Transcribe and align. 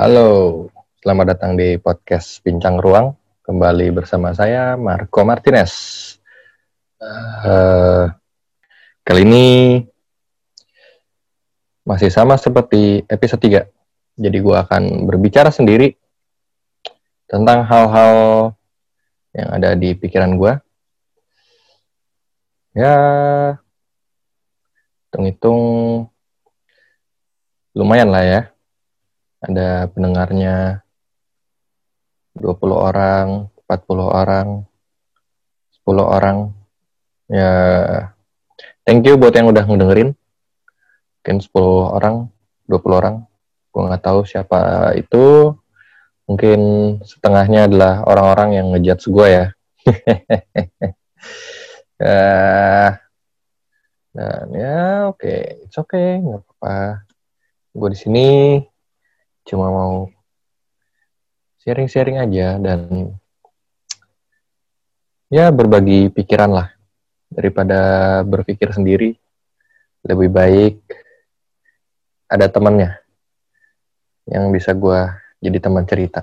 Halo, 0.00 0.64
selamat 1.04 1.36
datang 1.36 1.60
di 1.60 1.76
podcast 1.76 2.40
Bincang 2.40 2.80
Ruang. 2.80 3.12
Kembali 3.44 3.92
bersama 3.92 4.32
saya, 4.32 4.72
Marco 4.72 5.20
Martinez. 5.28 5.76
Uh, 6.96 8.08
kali 9.04 9.28
ini 9.28 9.46
masih 11.84 12.08
sama 12.08 12.40
seperti 12.40 13.04
episode 13.12 13.44
3. 13.44 13.68
Jadi 14.16 14.40
gue 14.40 14.56
akan 14.56 15.04
berbicara 15.04 15.52
sendiri 15.52 15.92
tentang 17.28 17.68
hal-hal 17.68 18.16
yang 19.36 19.52
ada 19.52 19.76
di 19.76 19.92
pikiran 19.92 20.32
gue. 20.40 20.52
Ya, 22.72 22.96
hitung-hitung 25.12 25.60
lumayan 27.76 28.08
lah 28.08 28.24
ya. 28.24 28.42
Ada 29.40 29.88
pendengarnya 29.88 30.84
20 32.36 32.76
orang, 32.76 33.48
40 33.64 34.04
orang, 34.04 34.68
10 35.80 36.04
orang. 36.04 36.52
Ya, 37.30 37.52
thank 38.84 39.08
you 39.08 39.16
buat 39.16 39.32
yang 39.32 39.48
udah 39.48 39.64
ngedengerin. 39.64 40.12
Mungkin 41.20 41.36
10 41.40 41.88
orang, 41.96 42.28
20 42.68 43.00
orang. 43.00 43.16
Gue 43.72 43.82
nggak 43.88 44.04
tahu 44.04 44.28
siapa 44.28 44.92
itu. 45.00 45.56
Mungkin 46.28 46.60
setengahnya 47.02 47.66
adalah 47.66 48.04
orang-orang 48.04 48.60
yang 48.60 48.66
ngejudge 48.76 49.08
gue 49.08 49.26
ya. 49.26 49.46
uh, 52.04 52.90
dan 54.10 54.46
ya 54.50 55.06
oke, 55.06 55.22
okay. 55.22 55.62
it's 55.62 55.78
okay, 55.78 56.18
nggak 56.18 56.42
apa-apa 56.42 57.06
gue 57.70 57.88
di 57.94 57.98
sini 57.98 58.28
cuma 59.48 59.68
mau 59.72 59.94
sharing-sharing 61.60 62.20
aja 62.20 62.56
dan 62.56 63.12
ya 65.30 65.52
berbagi 65.52 66.10
pikiran 66.10 66.50
lah 66.50 66.68
daripada 67.30 68.20
berpikir 68.26 68.74
sendiri 68.74 69.14
lebih 70.02 70.28
baik 70.32 70.76
ada 72.30 72.46
temannya 72.50 72.98
yang 74.30 74.48
bisa 74.54 74.70
gue 74.70 75.00
jadi 75.42 75.58
teman 75.58 75.84
cerita. 75.88 76.22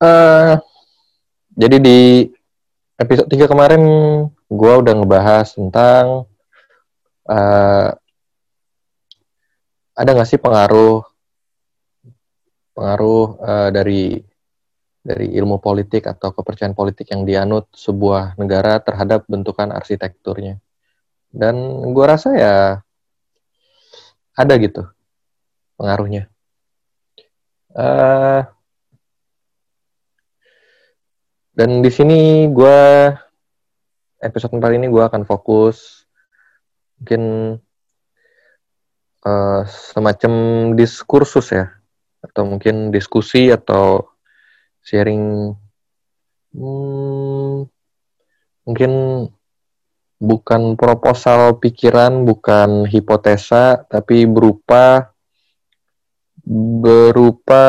Uh, 0.00 0.56
jadi 1.52 1.76
di 1.76 2.00
episode 2.96 3.28
3 3.28 3.50
kemarin 3.50 3.82
gue 4.48 4.72
udah 4.80 4.94
ngebahas 4.96 5.52
tentang 5.52 6.24
uh, 7.28 7.88
ada 9.92 10.10
nggak 10.16 10.30
sih 10.30 10.40
pengaruh 10.40 11.04
pengaruh 12.74 13.24
uh, 13.40 13.68
dari 13.74 14.20
dari 15.00 15.32
ilmu 15.32 15.56
politik 15.58 16.04
atau 16.04 16.36
kepercayaan 16.36 16.76
politik 16.76 17.08
yang 17.08 17.24
dianut 17.24 17.72
sebuah 17.72 18.36
negara 18.36 18.84
terhadap 18.84 19.24
bentukan 19.26 19.72
arsitekturnya. 19.72 20.60
Dan 21.32 21.56
gue 21.96 22.04
rasa 22.04 22.28
ya 22.36 22.56
ada 24.36 24.54
gitu 24.60 24.84
pengaruhnya. 25.80 26.28
Uh, 27.70 28.42
dan 31.54 31.80
di 31.80 31.90
sini 31.90 32.50
gue 32.50 32.78
episode 34.20 34.52
kali 34.58 34.76
ini 34.76 34.90
gue 34.90 35.00
akan 35.00 35.22
fokus 35.24 36.04
mungkin 37.00 37.56
uh, 39.24 39.62
semacam 39.64 40.32
diskursus 40.76 41.56
ya 41.56 41.79
atau 42.20 42.44
mungkin 42.44 42.92
diskusi 42.92 43.48
atau 43.48 44.12
sharing 44.84 45.56
hmm, 46.56 47.64
mungkin 48.68 48.92
bukan 50.20 50.76
proposal 50.76 51.56
pikiran 51.56 52.28
bukan 52.28 52.84
hipotesa 52.84 53.88
tapi 53.88 54.28
berupa 54.28 55.16
berupa 56.44 57.62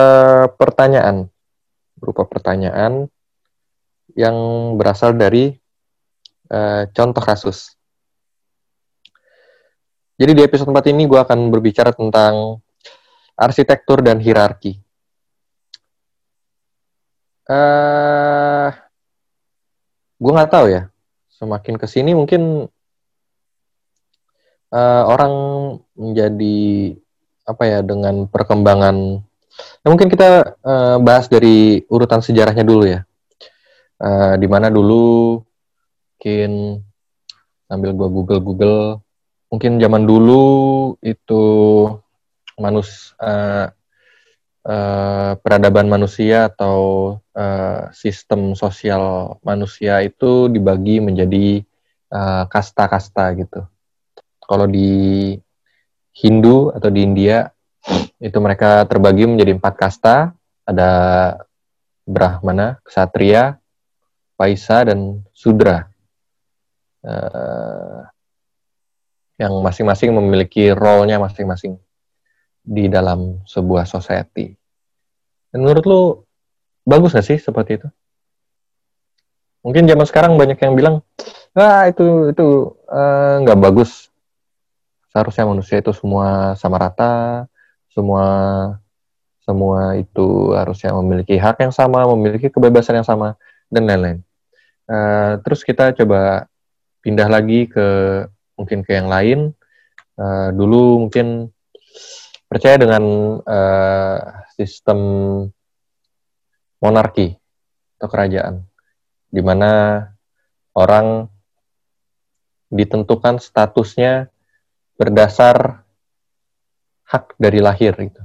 pertanyaan. 0.59 1.31
Berupa 1.95 2.25
pertanyaan 2.27 3.07
yang 4.17 4.35
berasal 4.75 5.15
dari 5.15 5.55
uh, 6.51 6.89
contoh 6.91 7.23
kasus. 7.23 7.77
Jadi 10.17 10.37
di 10.37 10.41
episode 10.45 10.69
4 10.69 10.93
ini 10.93 11.09
gue 11.09 11.17
akan 11.17 11.49
berbicara 11.49 11.93
tentang 11.93 12.61
arsitektur 13.37 14.03
dan 14.03 14.19
hierarki. 14.21 14.79
Uh, 17.49 18.71
gue 20.21 20.31
nggak 20.31 20.51
tahu 20.51 20.65
ya. 20.71 20.87
Semakin 21.35 21.75
ke 21.75 21.89
sini 21.89 22.13
mungkin 22.13 22.69
uh, 24.71 25.03
orang 25.09 25.33
menjadi 25.97 26.59
apa 27.45 27.63
ya 27.67 27.79
dengan 27.83 28.29
perkembangan. 28.29 28.95
Nah, 29.83 29.87
mungkin 29.89 30.07
kita 30.07 30.55
uh, 30.63 30.97
bahas 31.03 31.27
dari 31.27 31.83
urutan 31.91 32.23
sejarahnya 32.23 32.63
dulu 32.63 32.85
ya. 32.87 33.03
Uh, 34.01 34.33
di 34.39 34.49
mana 34.49 34.73
dulu 34.73 35.41
mungkin 36.17 36.81
sambil 37.69 37.97
gue 37.97 38.09
google 38.09 38.41
google 38.41 38.81
mungkin 39.49 39.77
zaman 39.77 40.05
dulu 40.07 40.43
itu 41.03 41.43
manus 42.61 43.17
uh, 43.17 43.73
uh, 44.65 45.33
peradaban 45.41 45.89
manusia 45.89 46.53
atau 46.53 46.77
uh, 47.33 47.89
sistem 47.91 48.53
sosial 48.53 49.35
manusia 49.41 50.05
itu 50.05 50.45
dibagi 50.47 51.01
menjadi 51.01 51.65
kasta-kasta 52.51 53.31
uh, 53.31 53.35
gitu. 53.39 53.61
Kalau 54.43 54.67
di 54.67 55.31
Hindu 56.11 56.75
atau 56.75 56.91
di 56.91 57.07
India 57.07 57.47
itu 58.19 58.37
mereka 58.43 58.83
terbagi 58.83 59.25
menjadi 59.25 59.55
empat 59.55 59.73
kasta, 59.79 60.35
ada 60.67 60.91
Brahmana, 62.03 62.83
Ksatria, 62.83 63.57
Vaisa, 64.35 64.83
dan 64.85 65.23
Sudra. 65.31 65.87
Uh, 67.01 68.05
yang 69.41 69.57
masing-masing 69.65 70.13
memiliki 70.13 70.69
role-nya 70.69 71.17
masing-masing 71.17 71.81
di 72.61 72.87
dalam 72.87 73.41
sebuah 73.45 73.89
society. 73.89 74.53
Menurut 75.51 75.83
lu 75.83 76.01
bagus 76.85 77.17
gak 77.17 77.27
sih 77.27 77.37
seperti 77.41 77.81
itu? 77.81 77.89
Mungkin 79.61 79.85
zaman 79.85 80.05
sekarang 80.09 80.33
banyak 80.41 80.57
yang 80.57 80.73
bilang, 80.73 80.95
ah 81.53 81.85
itu 81.85 82.33
itu 82.33 82.73
eh, 82.89 83.33
nggak 83.45 83.57
uh, 83.57 83.61
bagus. 83.61 84.09
Seharusnya 85.13 85.45
manusia 85.45 85.77
itu 85.77 85.93
semua 85.93 86.57
sama 86.57 86.81
rata, 86.81 87.45
semua 87.93 88.25
semua 89.45 89.99
itu 90.01 90.55
harusnya 90.57 90.97
memiliki 90.97 91.37
hak 91.37 91.61
yang 91.61 91.73
sama, 91.73 92.09
memiliki 92.09 92.49
kebebasan 92.49 93.01
yang 93.01 93.07
sama, 93.07 93.37
dan 93.69 93.85
lain-lain. 93.85 94.19
Uh, 94.89 95.37
terus 95.45 95.61
kita 95.61 95.93
coba 95.93 96.49
pindah 97.05 97.29
lagi 97.29 97.69
ke 97.69 97.87
mungkin 98.57 98.81
ke 98.81 98.97
yang 98.97 99.09
lain. 99.09 99.53
Uh, 100.17 100.49
dulu 100.57 101.05
mungkin 101.05 101.53
percaya 102.51 102.75
dengan 102.75 103.03
uh, 103.47 104.43
sistem 104.59 104.99
monarki 106.83 107.39
atau 107.95 108.11
kerajaan, 108.11 108.67
di 109.31 109.39
mana 109.39 110.03
orang 110.75 111.31
ditentukan 112.67 113.39
statusnya 113.39 114.27
berdasar 114.99 115.87
hak 117.07 117.39
dari 117.39 117.63
lahir 117.63 117.95
gitu. 117.95 118.19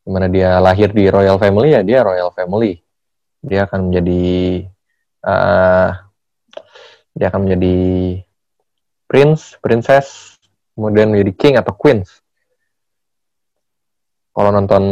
Di 0.00 0.08
mana 0.08 0.32
dia 0.32 0.56
lahir 0.64 0.88
di 0.96 1.04
royal 1.12 1.36
family 1.36 1.76
ya 1.76 1.84
dia 1.84 2.00
royal 2.00 2.32
family. 2.32 2.80
Dia 3.44 3.68
akan 3.68 3.92
menjadi 3.92 4.24
uh, 5.28 5.92
dia 7.12 7.26
akan 7.28 7.40
menjadi 7.44 7.76
prince, 9.04 9.60
princess, 9.60 10.40
kemudian 10.72 11.12
menjadi 11.12 11.32
king 11.36 11.54
atau 11.60 11.76
queens. 11.76 12.24
Kalau 14.38 14.50
nonton 14.54 14.84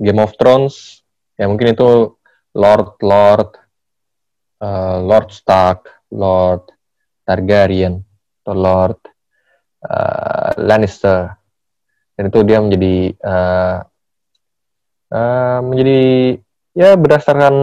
Game 0.00 0.20
of 0.24 0.32
Thrones, 0.40 1.04
ya 1.36 1.44
mungkin 1.44 1.76
itu 1.76 2.16
Lord, 2.56 2.96
Lord, 3.04 3.52
uh, 4.64 4.96
Lord 5.04 5.28
Stark, 5.28 6.08
Lord 6.08 6.72
Targaryen, 7.28 8.00
atau 8.40 8.56
Lord 8.56 8.96
uh, 9.84 10.56
Lannister. 10.56 11.36
Dan 12.16 12.32
itu 12.32 12.40
dia 12.48 12.64
menjadi 12.64 13.12
uh, 13.20 13.78
uh, 15.12 15.58
menjadi 15.60 16.00
ya 16.72 16.96
berdasarkan 16.96 17.54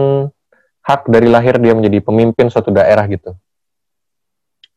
hak 0.86 1.10
dari 1.10 1.26
lahir 1.26 1.58
dia 1.58 1.74
menjadi 1.74 1.98
pemimpin 2.06 2.46
suatu 2.54 2.70
daerah 2.70 3.02
gitu 3.10 3.34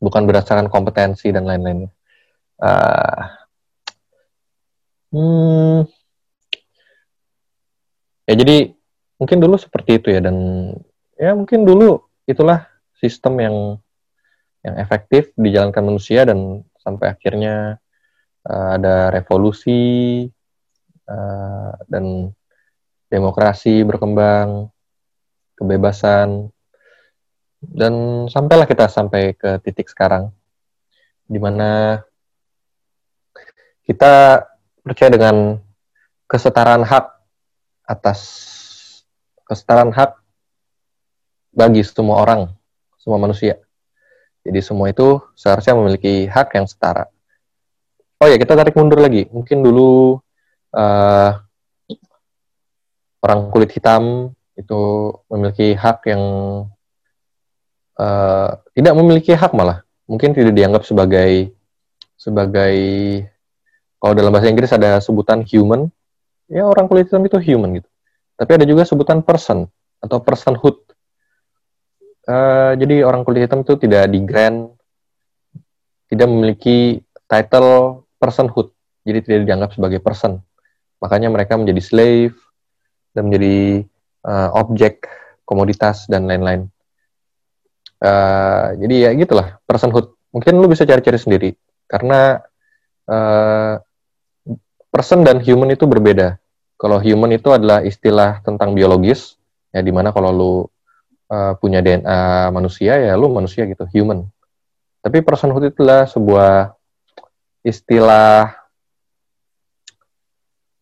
bukan 0.04 0.28
berdasarkan 0.28 0.68
kompetensi 0.68 1.32
dan 1.32 1.48
lain-lainnya. 1.48 1.88
Uh, 2.60 3.24
hmm, 5.16 5.80
ya 8.28 8.34
jadi 8.40 8.72
mungkin 9.20 9.38
dulu 9.40 9.56
seperti 9.60 10.00
itu 10.02 10.08
ya 10.12 10.20
dan 10.24 10.38
ya 11.16 11.32
mungkin 11.36 11.64
dulu 11.64 12.04
itulah 12.28 12.68
sistem 12.98 13.34
yang 13.40 13.58
yang 14.64 14.76
efektif 14.80 15.36
dijalankan 15.36 15.84
manusia 15.84 16.24
dan 16.24 16.64
sampai 16.80 17.12
akhirnya 17.12 17.80
uh, 18.48 18.70
ada 18.80 19.12
revolusi 19.12 20.24
uh, 21.08 21.72
dan 21.88 22.32
demokrasi 23.12 23.86
berkembang, 23.86 24.74
kebebasan, 25.54 26.50
dan 27.62 28.26
sampailah 28.26 28.66
kita 28.66 28.90
sampai 28.90 29.38
ke 29.38 29.62
titik 29.62 29.86
sekarang, 29.86 30.34
di 31.30 31.38
mana 31.38 32.02
kita 33.86 34.44
percaya 34.82 35.14
dengan 35.14 35.62
kesetaraan 36.26 36.82
hak 36.82 37.13
atas 37.94 38.20
kesetaraan 39.46 39.94
hak 39.94 40.18
bagi 41.54 41.86
semua 41.86 42.26
orang, 42.26 42.50
semua 42.98 43.22
manusia. 43.22 43.62
Jadi 44.44 44.60
semua 44.60 44.92
itu 44.92 45.22
seharusnya 45.38 45.78
memiliki 45.78 46.28
hak 46.28 46.58
yang 46.58 46.68
setara. 46.68 47.08
Oh 48.20 48.28
ya, 48.28 48.36
kita 48.36 48.58
tarik 48.58 48.76
mundur 48.76 49.00
lagi. 49.00 49.30
Mungkin 49.32 49.64
dulu 49.64 50.20
uh, 50.76 51.32
orang 53.24 53.40
kulit 53.54 53.72
hitam 53.72 54.36
itu 54.60 55.14
memiliki 55.32 55.78
hak 55.78 56.04
yang 56.12 56.24
uh, 57.96 58.50
tidak 58.76 58.94
memiliki 59.00 59.32
hak 59.32 59.56
malah. 59.56 59.86
Mungkin 60.10 60.36
tidak 60.36 60.52
dianggap 60.52 60.84
sebagai 60.84 61.56
sebagai 62.20 62.76
kalau 64.04 64.14
dalam 64.20 64.36
bahasa 64.36 64.52
Inggris 64.52 64.76
ada 64.76 65.00
sebutan 65.00 65.48
human, 65.48 65.88
ya 66.54 66.70
orang 66.70 66.86
kulit 66.86 67.10
hitam 67.10 67.26
itu 67.26 67.42
human 67.42 67.82
gitu. 67.82 67.90
Tapi 68.38 68.52
ada 68.62 68.66
juga 68.70 68.86
sebutan 68.86 69.26
person 69.26 69.66
atau 69.98 70.22
personhood 70.22 70.84
Uh, 72.24 72.72
jadi 72.80 73.04
orang 73.04 73.28
kulit 73.28 73.44
hitam 73.44 73.68
itu 73.68 73.76
tidak 73.76 74.08
di 74.08 74.24
grant, 74.24 74.72
tidak 76.08 76.28
memiliki 76.32 77.04
title 77.28 78.08
personhood, 78.16 78.72
jadi 79.04 79.20
tidak 79.20 79.44
dianggap 79.44 79.76
sebagai 79.76 80.00
person. 80.00 80.40
Makanya 81.04 81.28
mereka 81.28 81.60
menjadi 81.60 81.84
slave 81.84 82.36
dan 83.12 83.28
menjadi 83.28 83.84
uh, 84.24 84.56
objek, 84.56 85.04
komoditas 85.44 86.08
dan 86.08 86.24
lain-lain. 86.24 86.72
Uh, 88.00 88.72
jadi 88.80 88.96
ya 88.96 89.10
gitulah 89.20 89.60
personhood. 89.68 90.16
Mungkin 90.32 90.56
lu 90.64 90.72
bisa 90.72 90.88
cari-cari 90.88 91.20
sendiri 91.20 91.50
karena 91.92 92.40
uh, 93.12 93.84
person 94.96 95.28
dan 95.28 95.44
human 95.44 95.76
itu 95.76 95.84
berbeda. 95.84 96.40
Kalau 96.84 97.00
human 97.00 97.32
itu 97.32 97.48
adalah 97.48 97.80
istilah 97.80 98.44
tentang 98.44 98.76
biologis, 98.76 99.40
ya 99.72 99.80
di 99.80 99.88
mana 99.96 100.12
kalau 100.12 100.36
lu 100.36 100.54
uh, 101.32 101.56
punya 101.56 101.80
DNA 101.80 102.52
manusia 102.52 103.00
ya 103.00 103.16
lu 103.16 103.32
manusia 103.32 103.64
gitu 103.64 103.88
human. 103.96 104.28
Tapi 105.00 105.24
personhood 105.24 105.72
itulah 105.72 106.04
sebuah 106.12 106.76
istilah 107.64 108.52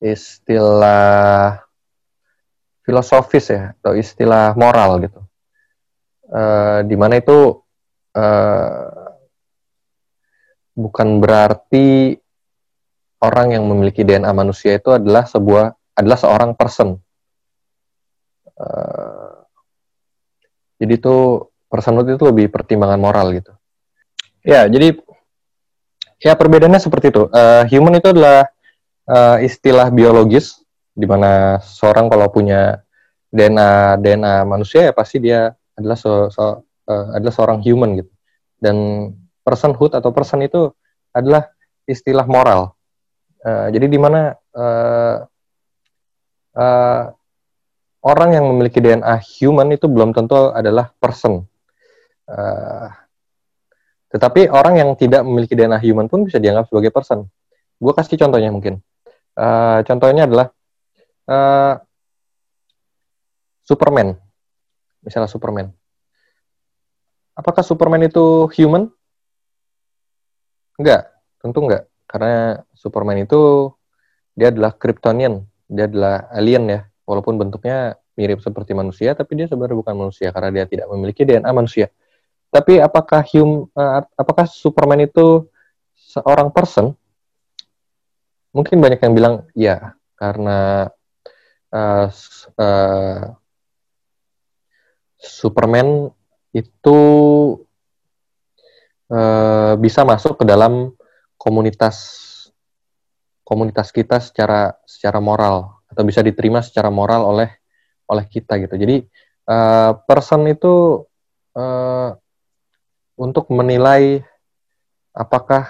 istilah 0.01 1.61
filosofis 2.81 3.53
ya 3.53 3.77
atau 3.77 3.93
istilah 3.93 4.57
moral 4.57 5.05
gitu. 5.05 5.21
Uh, 6.25 6.81
di 6.89 6.97
mana 6.97 7.21
itu 7.21 7.61
uh, 8.17 9.13
bukan 10.73 11.21
berarti 11.21 12.17
orang 13.21 13.53
yang 13.53 13.69
memiliki 13.69 14.01
DNA 14.01 14.33
manusia 14.33 14.81
itu 14.81 14.89
adalah 14.89 15.29
sebuah 15.29 15.77
adalah 16.01 16.17
seorang 16.17 16.51
person 16.57 16.97
uh, 18.57 19.41
jadi 20.81 20.97
itu 20.97 21.45
personhood 21.69 22.09
itu 22.09 22.25
lebih 22.25 22.49
pertimbangan 22.49 22.97
moral 22.97 23.29
gitu. 23.37 23.53
Ya, 24.41 24.65
jadi 24.65 24.97
ya 26.17 26.33
perbedaannya 26.33 26.81
seperti 26.81 27.13
itu. 27.13 27.29
Uh, 27.29 27.63
human 27.69 28.01
itu 28.01 28.09
adalah 28.09 28.49
uh, 29.05 29.37
istilah 29.39 29.93
biologis 29.93 30.57
di 30.97 31.05
mana 31.05 31.61
seorang 31.61 32.09
kalau 32.09 32.27
punya 32.33 32.81
DNA 33.29 34.01
DNA 34.01 34.43
manusia 34.43 34.89
ya 34.89 34.93
pasti 34.97 35.23
dia 35.23 35.55
adalah 35.77 35.95
so, 35.95 36.27
so, 36.33 36.65
uh, 36.89 37.13
adalah 37.13 37.31
seorang 37.31 37.61
human 37.61 38.01
gitu. 38.01 38.11
Dan 38.57 39.07
personhood 39.45 39.93
atau 39.93 40.09
person 40.09 40.41
itu 40.41 40.73
adalah 41.13 41.45
istilah 41.85 42.25
moral. 42.25 42.73
Uh, 43.45 43.69
jadi 43.69 43.85
di 43.85 44.01
mana 44.01 44.33
uh, 44.57 45.29
uh, 46.57 47.13
orang 48.01 48.29
yang 48.33 48.45
memiliki 48.49 48.81
DNA 48.81 49.15
human 49.39 49.69
itu 49.73 49.85
belum 49.85 50.11
tentu 50.11 50.51
adalah 50.51 50.89
person. 50.97 51.45
Uh, 52.25 52.89
tetapi 54.11 54.51
orang 54.51 54.75
yang 54.75 54.89
tidak 54.99 55.23
memiliki 55.23 55.55
DNA 55.55 55.79
human 55.79 56.11
pun 56.11 56.27
bisa 56.27 56.41
dianggap 56.41 56.67
sebagai 56.67 56.91
person. 56.91 57.27
Gue 57.79 57.93
kasih 57.95 58.19
contohnya 58.19 58.51
mungkin. 58.51 58.83
Uh, 59.37 59.79
contohnya 59.87 60.27
adalah 60.27 60.51
uh, 61.31 61.79
Superman. 63.63 64.19
Misalnya 65.01 65.31
Superman. 65.31 65.71
Apakah 67.33 67.63
Superman 67.63 68.03
itu 68.05 68.51
human? 68.59 68.91
Enggak, 70.75 71.09
tentu 71.39 71.63
enggak. 71.63 71.87
Karena 72.05 72.59
Superman 72.75 73.23
itu 73.23 73.71
dia 74.35 74.51
adalah 74.51 74.75
Kryptonian, 74.75 75.47
dia 75.71 75.87
adalah 75.87 76.27
alien 76.35 76.67
ya 76.67 76.79
walaupun 77.07 77.39
bentuknya 77.39 77.95
mirip 78.19 78.43
seperti 78.43 78.75
manusia, 78.75 79.15
tapi 79.15 79.39
dia 79.39 79.47
sebenarnya 79.47 79.79
bukan 79.79 79.95
manusia 79.95 80.35
karena 80.35 80.51
dia 80.51 80.65
tidak 80.67 80.91
memiliki 80.91 81.23
DNA 81.23 81.47
manusia. 81.55 81.87
Tapi 82.51 82.83
apakah 82.83 83.23
hum, 83.31 83.71
uh, 83.71 84.03
apakah 84.19 84.43
Superman 84.43 85.07
itu 85.07 85.47
seorang 85.95 86.51
person? 86.51 86.91
Mungkin 88.51 88.83
banyak 88.83 88.99
yang 88.99 89.13
bilang 89.15 89.33
ya, 89.55 89.95
karena 90.19 90.91
uh, 91.71 92.07
uh, 92.59 93.23
Superman 95.15 96.11
itu 96.51 96.99
uh, 99.07 99.73
bisa 99.79 100.03
masuk 100.03 100.35
ke 100.35 100.43
dalam 100.43 100.91
komunitas 101.39 102.19
komunitas 103.51 103.91
kita 103.91 104.23
secara 104.23 104.71
secara 104.87 105.19
moral 105.19 105.83
atau 105.91 106.07
bisa 106.07 106.23
diterima 106.23 106.63
secara 106.63 106.87
moral 106.87 107.27
oleh 107.27 107.51
oleh 108.07 108.23
kita 108.31 108.55
gitu. 108.63 108.79
Jadi 108.79 109.03
uh, 109.51 109.99
person 110.07 110.47
itu 110.47 111.03
uh, 111.59 112.15
untuk 113.19 113.51
menilai 113.51 114.23
apakah 115.11 115.67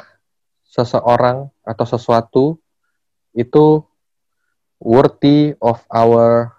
seseorang 0.70 1.50
atau 1.66 1.86
sesuatu 1.90 2.44
itu 3.34 3.82
worthy 4.78 5.58
of 5.58 5.82
our 5.90 6.54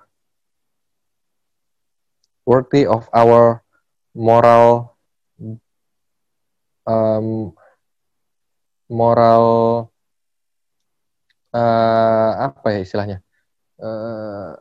worthy 2.43 2.83
of 2.83 3.07
our 3.14 3.62
moral 4.11 4.99
um, 6.83 7.55
moral 8.91 9.91
uh, 11.52 12.30
apa 12.50 12.66
ya 12.76 12.80
istilahnya 12.82 13.18
Eh, 13.82 14.52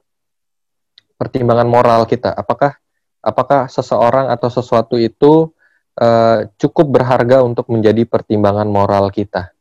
pertimbangan 1.13 1.69
moral 1.69 2.10
kita. 2.10 2.33
Apakah 2.33 2.74
apakah 3.21 3.69
seseorang 3.69 4.33
atau 4.33 4.50
sesuatu 4.50 4.98
itu 4.98 5.53
uh, 6.01 6.50
cukup 6.57 6.98
berharga 6.98 7.45
untuk 7.45 7.69
menjadi 7.69 8.01
pertimbangan 8.10 8.65
moral 8.65 9.13
kita? 9.13 9.53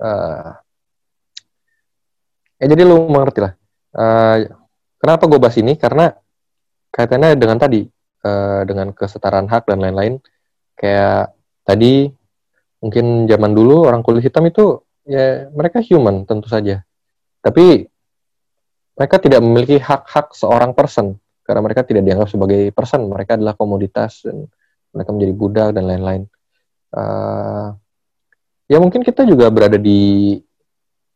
Uh, 0.00 0.56
ya 2.56 2.72
jadi 2.72 2.88
lu 2.88 3.04
mengerti 3.12 3.44
lah. 3.44 3.52
Uh, 3.92 4.48
kenapa 4.96 5.28
gue 5.28 5.36
bahas 5.36 5.60
ini? 5.60 5.76
Karena 5.76 6.08
kaitannya 6.88 7.36
dengan 7.36 7.60
tadi 7.60 7.84
uh, 8.24 8.64
dengan 8.64 8.96
kesetaraan 8.96 9.52
hak 9.52 9.68
dan 9.68 9.84
lain-lain. 9.84 10.16
Kayak 10.72 11.36
tadi 11.68 12.08
mungkin 12.80 13.28
zaman 13.28 13.52
dulu 13.52 13.84
orang 13.84 14.00
kulit 14.00 14.24
hitam 14.24 14.48
itu 14.48 14.80
ya 15.06 15.48
mereka 15.54 15.78
human 15.80 16.26
tentu 16.26 16.50
saja. 16.50 16.82
Tapi 17.40 17.86
mereka 18.98 19.16
tidak 19.22 19.40
memiliki 19.40 19.78
hak-hak 19.78 20.34
seorang 20.34 20.74
person. 20.74 21.16
Karena 21.46 21.62
mereka 21.62 21.86
tidak 21.86 22.02
dianggap 22.02 22.26
sebagai 22.26 22.74
person. 22.74 23.06
Mereka 23.06 23.38
adalah 23.38 23.54
komoditas 23.54 24.26
dan 24.26 24.50
mereka 24.90 25.10
menjadi 25.14 25.32
budak 25.36 25.68
dan 25.78 25.84
lain-lain. 25.86 26.22
Uh, 26.90 27.76
ya 28.66 28.82
mungkin 28.82 29.06
kita 29.06 29.22
juga 29.22 29.46
berada 29.52 29.78
di 29.78 30.34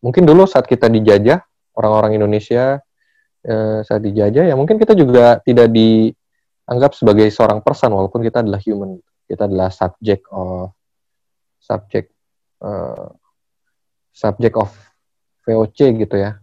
mungkin 0.04 0.28
dulu 0.28 0.44
saat 0.44 0.68
kita 0.68 0.92
dijajah 0.92 1.40
orang-orang 1.74 2.20
Indonesia 2.20 2.78
uh, 3.48 3.80
saat 3.80 4.04
dijajah 4.04 4.44
ya 4.44 4.54
mungkin 4.54 4.76
kita 4.76 4.92
juga 4.92 5.40
tidak 5.40 5.72
dianggap 5.72 6.92
sebagai 6.92 7.32
seorang 7.32 7.64
person 7.64 7.90
walaupun 7.90 8.22
kita 8.22 8.44
adalah 8.44 8.60
human. 8.62 9.00
Kita 9.24 9.46
adalah 9.46 9.72
subject 9.72 10.26
of 10.30 10.74
subject 11.58 12.12
uh, 12.60 13.08
subject 14.10 14.54
of 14.58 14.70
VOC 15.46 16.06
gitu 16.06 16.16
ya. 16.18 16.38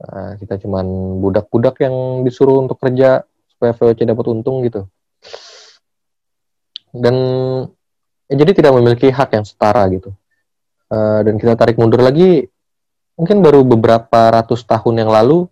Uh, 0.00 0.36
kita 0.40 0.56
cuman 0.60 0.86
budak-budak 1.20 1.76
yang 1.84 2.24
disuruh 2.24 2.60
untuk 2.60 2.80
kerja 2.80 3.24
supaya 3.52 3.76
VOC 3.76 4.08
dapat 4.08 4.26
untung 4.32 4.64
gitu. 4.64 4.88
Dan 6.90 7.16
ya, 8.26 8.34
jadi 8.34 8.52
tidak 8.56 8.72
memiliki 8.74 9.12
hak 9.12 9.36
yang 9.36 9.44
setara 9.44 9.84
gitu. 9.92 10.10
Uh, 10.90 11.22
dan 11.22 11.38
kita 11.38 11.54
tarik 11.54 11.78
mundur 11.78 12.02
lagi 12.02 12.50
mungkin 13.14 13.44
baru 13.44 13.62
beberapa 13.62 14.32
ratus 14.32 14.64
tahun 14.64 15.06
yang 15.06 15.10
lalu 15.12 15.46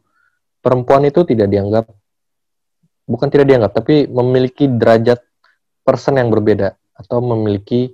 perempuan 0.65 1.05
itu 1.07 1.23
tidak 1.23 1.53
dianggap 1.53 1.85
bukan 3.09 3.29
tidak 3.33 3.47
dianggap 3.49 3.73
tapi 3.77 4.09
memiliki 4.09 4.69
derajat 4.69 5.21
person 5.85 6.21
yang 6.21 6.33
berbeda 6.33 6.77
atau 6.97 7.21
memiliki 7.23 7.93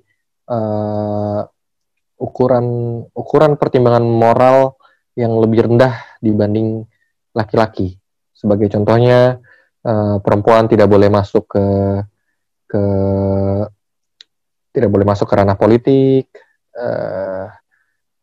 uh, 0.50 1.46
ukuran 2.18 2.66
ukuran 3.12 3.58
pertimbangan 3.58 4.04
moral 4.04 4.78
yang 5.18 5.34
lebih 5.38 5.70
rendah 5.70 5.94
dibanding 6.18 6.86
laki-laki. 7.34 7.98
Sebagai 8.34 8.70
contohnya, 8.70 9.38
uh, 9.86 10.18
perempuan 10.22 10.66
tidak 10.66 10.90
boleh 10.90 11.10
masuk 11.10 11.46
ke 11.50 11.66
ke 12.70 12.82
tidak 14.74 14.90
boleh 14.90 15.06
masuk 15.06 15.30
ke 15.30 15.34
ranah 15.38 15.54
politik 15.54 16.26
uh, 16.74 17.46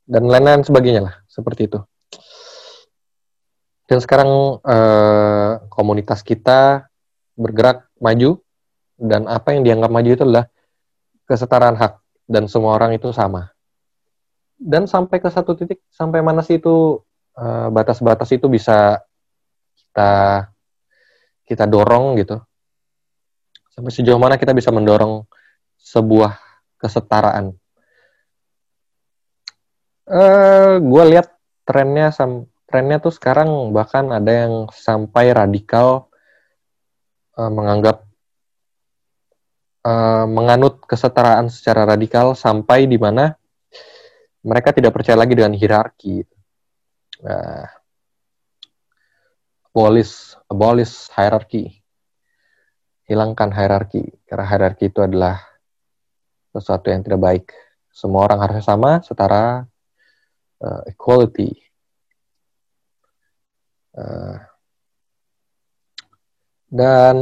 dan 0.03 0.23
lain-lain 0.27 0.67
sebagainya 0.67 1.01
lah, 1.07 1.15
seperti 1.31 1.71
itu. 1.71 1.79
Dan 3.87 3.99
sekarang 3.99 4.59
uh, 4.63 5.51
komunitas 5.67 6.23
kita 6.23 6.87
bergerak 7.35 7.87
maju 7.99 8.39
dan 8.95 9.27
apa 9.27 9.55
yang 9.55 9.63
dianggap 9.67 9.91
maju 9.91 10.09
itu 10.11 10.23
adalah 10.23 10.45
kesetaraan 11.27 11.75
hak 11.79 11.99
dan 12.27 12.47
semua 12.47 12.75
orang 12.75 12.95
itu 12.95 13.11
sama 13.11 13.51
dan 14.61 14.85
sampai 14.85 15.17
ke 15.17 15.29
satu 15.33 15.57
titik 15.57 15.81
sampai 15.89 16.21
mana 16.21 16.45
sih 16.45 16.61
itu 16.61 17.01
eh, 17.33 17.67
batas-batas 17.73 18.29
itu 18.29 18.45
bisa 18.45 19.01
kita 19.73 20.45
kita 21.49 21.65
dorong 21.65 22.21
gitu. 22.21 22.37
Sampai 23.73 23.89
sejauh 23.89 24.21
mana 24.21 24.37
kita 24.37 24.53
bisa 24.53 24.69
mendorong 24.69 25.25
sebuah 25.81 26.37
kesetaraan. 26.77 27.57
Uh, 30.05 30.17
eh, 30.17 30.73
gue 30.81 31.03
lihat 31.15 31.27
trennya 31.63 32.11
sam 32.11 32.51
trennya 32.67 32.99
tuh 32.99 33.13
sekarang 33.15 33.71
bahkan 33.71 34.11
ada 34.11 34.31
yang 34.31 34.53
sampai 34.73 35.31
radikal 35.31 36.11
uh, 37.37 37.51
menganggap 37.51 38.03
uh, 39.87 40.25
menganut 40.27 40.83
kesetaraan 40.83 41.47
secara 41.47 41.87
radikal 41.87 42.33
sampai 42.35 42.89
di 42.89 42.99
mana 42.99 43.39
mereka 44.41 44.73
tidak 44.73 44.93
percaya 44.93 45.17
lagi 45.17 45.37
dengan 45.37 45.53
hierarki. 45.53 46.25
Nah, 47.21 47.69
abolish, 49.69 50.33
abolish 50.49 51.09
hierarchy. 51.13 51.81
Hilangkan 53.05 53.51
hierarki, 53.51 54.07
karena 54.25 54.45
hierarki 54.47 54.87
itu 54.87 55.03
adalah 55.03 55.37
sesuatu 56.55 56.89
yang 56.89 57.03
tidak 57.03 57.21
baik. 57.21 57.45
Semua 57.91 58.23
orang 58.25 58.39
harus 58.39 58.63
sama, 58.63 59.03
setara, 59.03 59.67
uh, 60.63 60.81
equality. 60.87 61.51
Uh, 63.91 64.39
dan 66.71 67.17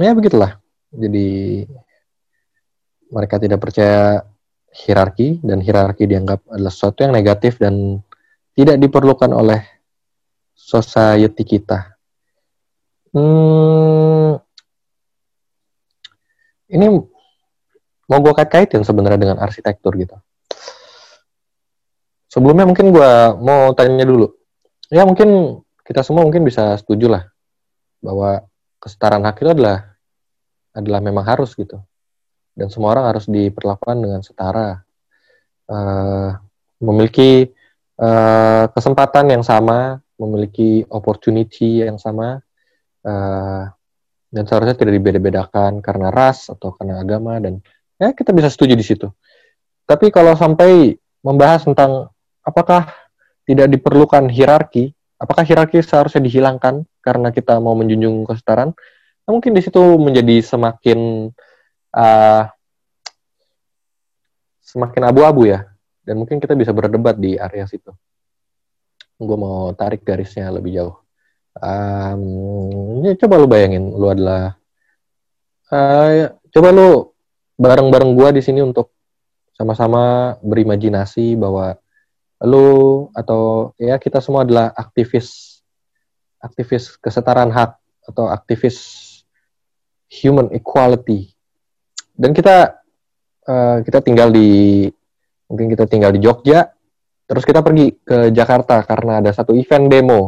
ya 0.00 0.16
begitulah. 0.16 0.56
Jadi 0.88 1.68
mereka 3.12 3.36
tidak 3.36 3.60
percaya 3.60 4.24
hierarki 4.78 5.42
dan 5.42 5.58
hierarki 5.58 6.06
dianggap 6.06 6.46
adalah 6.46 6.70
sesuatu 6.70 7.02
yang 7.02 7.14
negatif 7.14 7.58
dan 7.58 7.98
tidak 8.54 8.78
diperlukan 8.78 9.30
oleh 9.34 9.60
society 10.54 11.42
kita. 11.42 11.98
Hmm, 13.14 14.38
ini 16.70 16.86
mau 18.06 18.18
gue 18.20 18.34
kait-kaitin 18.36 18.84
sebenarnya 18.84 19.18
dengan 19.18 19.38
arsitektur 19.42 19.96
gitu. 19.98 20.14
Sebelumnya 22.28 22.68
mungkin 22.68 22.92
gue 22.92 23.10
mau 23.40 23.72
tanya 23.72 24.04
dulu. 24.04 24.28
Ya 24.92 25.08
mungkin 25.08 25.60
kita 25.82 26.04
semua 26.04 26.22
mungkin 26.28 26.44
bisa 26.44 26.76
setuju 26.76 27.08
lah 27.08 27.24
bahwa 28.04 28.44
kesetaraan 28.78 29.24
hak 29.24 29.40
itu 29.40 29.50
adalah 29.50 29.98
adalah 30.76 31.00
memang 31.02 31.24
harus 31.24 31.56
gitu 31.56 31.80
dan 32.58 32.66
semua 32.74 32.98
orang 32.98 33.14
harus 33.14 33.30
diperlakukan 33.30 33.96
dengan 34.02 34.20
setara. 34.26 34.82
Uh, 35.68 36.34
memiliki 36.82 37.52
uh, 38.00 38.66
kesempatan 38.72 39.28
yang 39.28 39.44
sama 39.44 40.00
memiliki 40.16 40.82
opportunity 40.88 41.84
yang 41.84 42.00
sama 42.00 42.40
uh, 43.04 43.62
dan 44.32 44.42
seharusnya 44.48 44.74
tidak 44.74 44.96
dibeda-bedakan 44.98 45.84
karena 45.84 46.08
ras 46.08 46.48
atau 46.48 46.72
karena 46.74 47.04
agama 47.04 47.38
dan 47.38 47.62
ya 48.00 48.10
kita 48.16 48.34
bisa 48.34 48.50
setuju 48.50 48.74
di 48.74 48.84
situ. 48.86 49.08
Tapi 49.84 50.08
kalau 50.08 50.32
sampai 50.34 50.96
membahas 51.22 51.68
tentang 51.68 52.10
apakah 52.42 52.88
tidak 53.44 53.68
diperlukan 53.72 54.28
hierarki 54.28 54.92
apakah 55.18 55.42
hierarki 55.42 55.82
seharusnya 55.82 56.22
dihilangkan 56.22 56.86
karena 57.02 57.34
kita 57.34 57.58
mau 57.58 57.74
menjunjung 57.74 58.24
kesetaraan 58.24 58.72
nah, 59.26 59.30
mungkin 59.30 59.52
di 59.52 59.60
situ 59.60 59.80
menjadi 59.98 60.40
semakin 60.40 61.30
uh, 61.94 62.48
semakin 64.64 65.02
abu-abu 65.08 65.48
ya. 65.48 65.64
Dan 66.04 66.24
mungkin 66.24 66.40
kita 66.40 66.56
bisa 66.56 66.72
berdebat 66.72 67.20
di 67.20 67.36
area 67.36 67.68
situ. 67.68 67.92
Gue 69.20 69.36
mau 69.36 69.72
tarik 69.76 70.04
garisnya 70.04 70.48
lebih 70.48 70.72
jauh. 70.76 70.96
Um, 71.58 73.02
ya 73.02 73.18
coba 73.18 73.34
lu 73.42 73.50
bayangin, 73.50 73.90
lu 73.90 74.06
adalah 74.06 74.54
uh, 75.74 76.30
coba 76.54 76.68
lu 76.70 77.10
bareng-bareng 77.58 78.14
gue 78.14 78.28
di 78.38 78.42
sini 78.46 78.62
untuk 78.62 78.94
sama-sama 79.58 80.38
berimajinasi 80.38 81.34
bahwa 81.34 81.74
lu 82.46 83.10
atau 83.10 83.74
ya 83.74 83.98
kita 83.98 84.22
semua 84.22 84.46
adalah 84.46 84.70
aktivis 84.70 85.58
aktivis 86.38 86.94
kesetaraan 87.02 87.50
hak 87.50 87.74
atau 88.06 88.30
aktivis 88.30 88.78
human 90.06 90.46
equality 90.54 91.34
dan 92.18 92.34
kita 92.34 92.82
uh, 93.46 93.78
kita 93.86 94.02
tinggal 94.02 94.34
di 94.34 94.90
mungkin 95.46 95.70
kita 95.70 95.86
tinggal 95.86 96.10
di 96.10 96.18
Jogja 96.18 96.66
terus 97.30 97.46
kita 97.46 97.62
pergi 97.62 97.94
ke 98.02 98.34
Jakarta 98.34 98.82
karena 98.82 99.22
ada 99.22 99.30
satu 99.30 99.54
event 99.54 99.86
demo. 99.86 100.22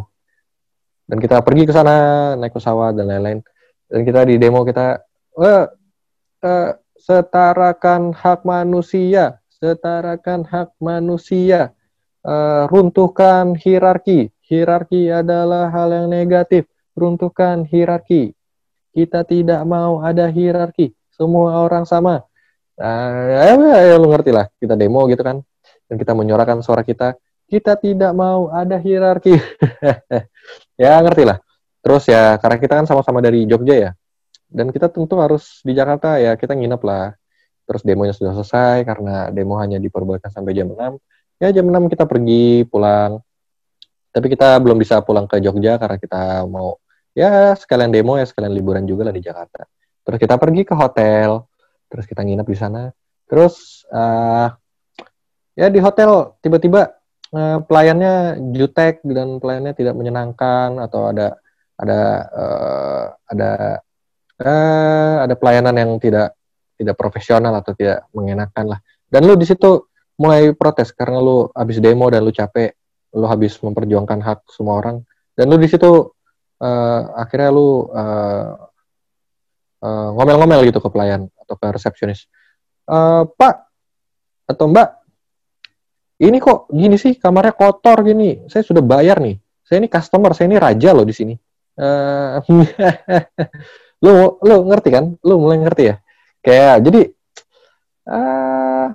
Dan 1.11 1.19
kita 1.19 1.43
pergi 1.43 1.67
ke 1.67 1.75
sana 1.75 2.39
naik 2.39 2.55
pesawat 2.55 2.95
dan 2.95 3.11
lain-lain. 3.11 3.43
Dan 3.91 4.07
kita 4.07 4.23
di 4.23 4.39
demo 4.39 4.63
kita 4.63 5.03
uh, 5.35 5.67
uh, 6.47 6.71
setarakan 6.95 8.15
hak 8.15 8.47
manusia 8.47 9.43
setarakan 9.59 10.47
hak 10.47 10.71
manusia 10.79 11.75
uh, 12.23 12.71
runtuhkan 12.71 13.59
hierarki. 13.59 14.31
Hierarki 14.47 15.11
adalah 15.11 15.75
hal 15.75 15.91
yang 15.91 16.07
negatif 16.15 16.71
runtuhkan 16.95 17.67
hierarki. 17.67 18.39
Kita 18.95 19.27
tidak 19.27 19.67
mau 19.67 19.99
ada 19.99 20.31
hierarki 20.31 20.95
semua 21.21 21.61
orang 21.61 21.85
sama. 21.85 22.25
Ya, 22.81 23.53
ya, 23.61 23.93
ya 23.93 23.97
lu 24.00 24.09
ngerti 24.09 24.33
lah, 24.33 24.49
kita 24.57 24.73
demo 24.73 25.05
gitu 25.12 25.21
kan, 25.21 25.45
dan 25.85 25.97
kita 26.00 26.17
menyuarakan 26.17 26.65
suara 26.65 26.81
kita, 26.81 27.12
kita 27.45 27.77
tidak 27.77 28.17
mau 28.17 28.49
ada 28.49 28.81
hierarki. 28.81 29.37
ya 30.81 30.97
ngerti 31.05 31.29
lah. 31.29 31.37
Terus 31.85 32.09
ya, 32.09 32.41
karena 32.41 32.57
kita 32.57 32.73
kan 32.81 32.87
sama-sama 32.89 33.21
dari 33.21 33.45
Jogja 33.45 33.77
ya, 33.77 33.91
dan 34.49 34.73
kita 34.73 34.89
tentu 34.89 35.21
harus 35.21 35.61
di 35.61 35.77
Jakarta 35.77 36.17
ya, 36.17 36.41
kita 36.41 36.57
nginep 36.57 36.81
lah. 36.81 37.12
Terus 37.69 37.85
demonya 37.85 38.17
sudah 38.17 38.33
selesai, 38.41 38.89
karena 38.89 39.29
demo 39.29 39.61
hanya 39.61 39.77
diperbolehkan 39.77 40.33
sampai 40.33 40.57
jam 40.57 40.73
6. 40.73 40.97
Ya 41.37 41.53
jam 41.53 41.69
6 41.69 41.93
kita 41.93 42.09
pergi, 42.09 42.65
pulang. 42.65 43.21
Tapi 44.11 44.27
kita 44.33 44.57
belum 44.57 44.81
bisa 44.81 45.05
pulang 45.05 45.29
ke 45.29 45.37
Jogja 45.39 45.77
karena 45.77 46.00
kita 46.00 46.49
mau, 46.49 46.81
ya 47.12 47.53
sekalian 47.55 47.93
demo 47.93 48.17
ya, 48.17 48.25
sekalian 48.25 48.57
liburan 48.57 48.89
juga 48.89 49.07
lah 49.07 49.15
di 49.15 49.21
Jakarta. 49.21 49.69
Terus 50.11 50.26
kita 50.26 50.35
pergi 50.43 50.67
ke 50.67 50.75
hotel, 50.75 51.47
terus 51.87 52.02
kita 52.02 52.26
nginep 52.26 52.43
di 52.43 52.59
sana. 52.59 52.90
Terus 53.31 53.87
uh, 53.95 54.50
ya 55.55 55.71
di 55.71 55.79
hotel 55.79 56.35
tiba-tiba 56.43 56.99
uh, 57.31 57.62
pelayannya 57.62 58.43
jutek 58.50 59.07
dan 59.07 59.38
pelayannya 59.38 59.71
tidak 59.79 59.95
menyenangkan 59.95 60.83
atau 60.83 61.14
ada 61.14 61.38
ada 61.79 62.00
uh, 62.26 63.05
ada 63.31 63.50
uh, 64.43 65.17
ada 65.31 65.35
pelayanan 65.38 65.79
yang 65.79 65.90
tidak 66.02 66.35
tidak 66.75 66.99
profesional 66.99 67.55
atau 67.55 67.71
tidak 67.79 68.11
mengenakan 68.11 68.75
lah. 68.75 68.81
Dan 69.07 69.31
lu 69.31 69.38
di 69.38 69.47
situ 69.47 69.87
mulai 70.19 70.50
protes 70.59 70.90
karena 70.90 71.23
lu 71.23 71.47
habis 71.55 71.79
demo 71.79 72.11
dan 72.11 72.26
lu 72.26 72.35
capek, 72.35 72.75
lu 73.14 73.31
habis 73.31 73.62
memperjuangkan 73.62 74.19
hak 74.26 74.50
semua 74.50 74.83
orang 74.83 75.07
dan 75.38 75.47
lu 75.47 75.57
di 75.57 75.71
situ 75.71 76.11
uh, 76.61 77.02
akhirnya 77.14 77.50
lu 77.55 77.87
uh, 77.95 78.70
eh, 79.81 80.09
ngomel-ngomel 80.17 80.61
gitu 80.69 80.79
ke 80.79 80.89
pelayan 80.93 81.29
atau 81.41 81.55
ke 81.57 81.67
resepsionis. 81.73 82.29
Uh, 82.91 83.23
Pak 83.39 83.71
atau 84.51 84.67
Mbak, 84.67 84.89
ini 86.27 86.37
kok 86.43 86.67
gini 86.75 86.99
sih 86.99 87.15
kamarnya 87.17 87.55
kotor 87.55 88.03
gini. 88.03 88.51
Saya 88.51 88.67
sudah 88.67 88.83
bayar 88.83 89.23
nih. 89.23 89.39
saya 89.71 89.87
ini 89.87 89.87
customer, 89.87 90.35
saya 90.35 90.51
ini 90.51 90.59
raja 90.59 90.91
loh 90.91 91.07
di 91.07 91.15
sini. 91.15 91.35
Uh, 91.79 92.43
lu 94.05 94.43
lu 94.43 94.55
ngerti 94.67 94.91
kan? 94.91 95.15
Lu 95.23 95.39
mulai 95.39 95.63
ngerti 95.63 95.83
ya? 95.87 95.97
Kayak 96.43 96.77
jadi 96.91 97.01
uh, 98.11 98.87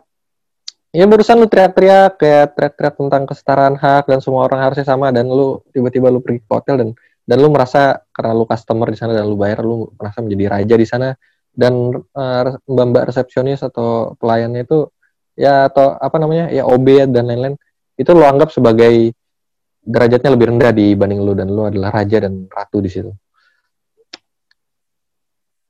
ya 0.96 1.06
barusan 1.08 1.40
lu 1.40 1.48
teriak-teriak 1.52 2.20
kayak 2.20 2.56
teriak-teriak 2.56 2.96
tentang 2.96 3.24
kesetaraan 3.28 3.76
hak 3.76 4.08
dan 4.08 4.20
semua 4.24 4.48
orang 4.48 4.64
harusnya 4.64 4.88
sama 4.88 5.12
dan 5.12 5.28
lu 5.28 5.60
tiba-tiba 5.76 6.08
lu 6.08 6.24
pergi 6.24 6.40
ke 6.44 6.52
hotel 6.52 6.76
dan 6.80 6.90
dan 7.26 7.38
lu 7.42 7.50
merasa 7.50 8.06
karena 8.14 8.38
lu 8.38 8.46
customer 8.46 8.88
di 8.94 8.98
sana 8.98 9.18
dan 9.18 9.26
lu 9.26 9.36
bayar 9.36 9.66
lu 9.66 9.90
merasa 9.98 10.22
menjadi 10.22 10.46
raja 10.46 10.76
di 10.78 10.86
sana 10.86 11.10
dan 11.52 11.74
uh, 11.90 12.42
mbak-mbak 12.70 13.10
resepsionis 13.10 13.66
atau 13.66 14.14
pelayannya 14.22 14.64
itu 14.64 14.86
ya 15.34 15.68
atau 15.68 15.98
apa 15.98 16.16
namanya 16.22 16.54
ya 16.54 16.64
OB 16.70 17.10
dan 17.10 17.26
lain-lain 17.26 17.58
itu 17.98 18.12
lo 18.14 18.24
anggap 18.28 18.54
sebagai 18.54 19.16
derajatnya 19.86 20.34
lebih 20.34 20.50
rendah 20.54 20.72
dibanding 20.74 21.20
lu 21.22 21.34
dan 21.38 21.48
lu 21.50 21.66
adalah 21.66 21.92
raja 21.94 22.20
dan 22.26 22.48
ratu 22.50 22.82
di 22.82 22.90
situ. 22.90 23.14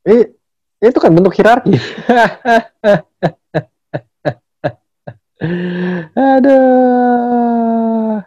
Eh, 0.06 0.30
itu 0.80 1.00
kan 1.02 1.12
bentuk 1.12 1.36
hierarki. 1.36 1.76
Aduh. 6.16 8.24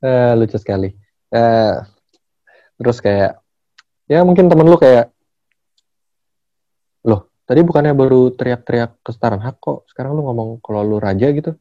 Uh, 0.00 0.32
lucu 0.40 0.56
sekali. 0.56 0.96
Uh, 1.30 1.84
terus 2.80 2.96
kayak 3.04 3.36
ya 4.08 4.24
mungkin 4.24 4.48
temen 4.48 4.64
lu 4.64 4.80
kayak 4.80 5.12
loh 7.04 7.28
tadi 7.44 7.60
bukannya 7.60 7.92
baru 7.92 8.32
teriak-teriak 8.32 9.04
kesetaraan 9.04 9.44
hak 9.44 9.60
kok? 9.60 9.84
Sekarang 9.92 10.16
lu 10.16 10.24
ngomong 10.24 10.64
kalau 10.64 10.80
lu 10.80 10.96
raja 10.96 11.28
gitu. 11.28 11.52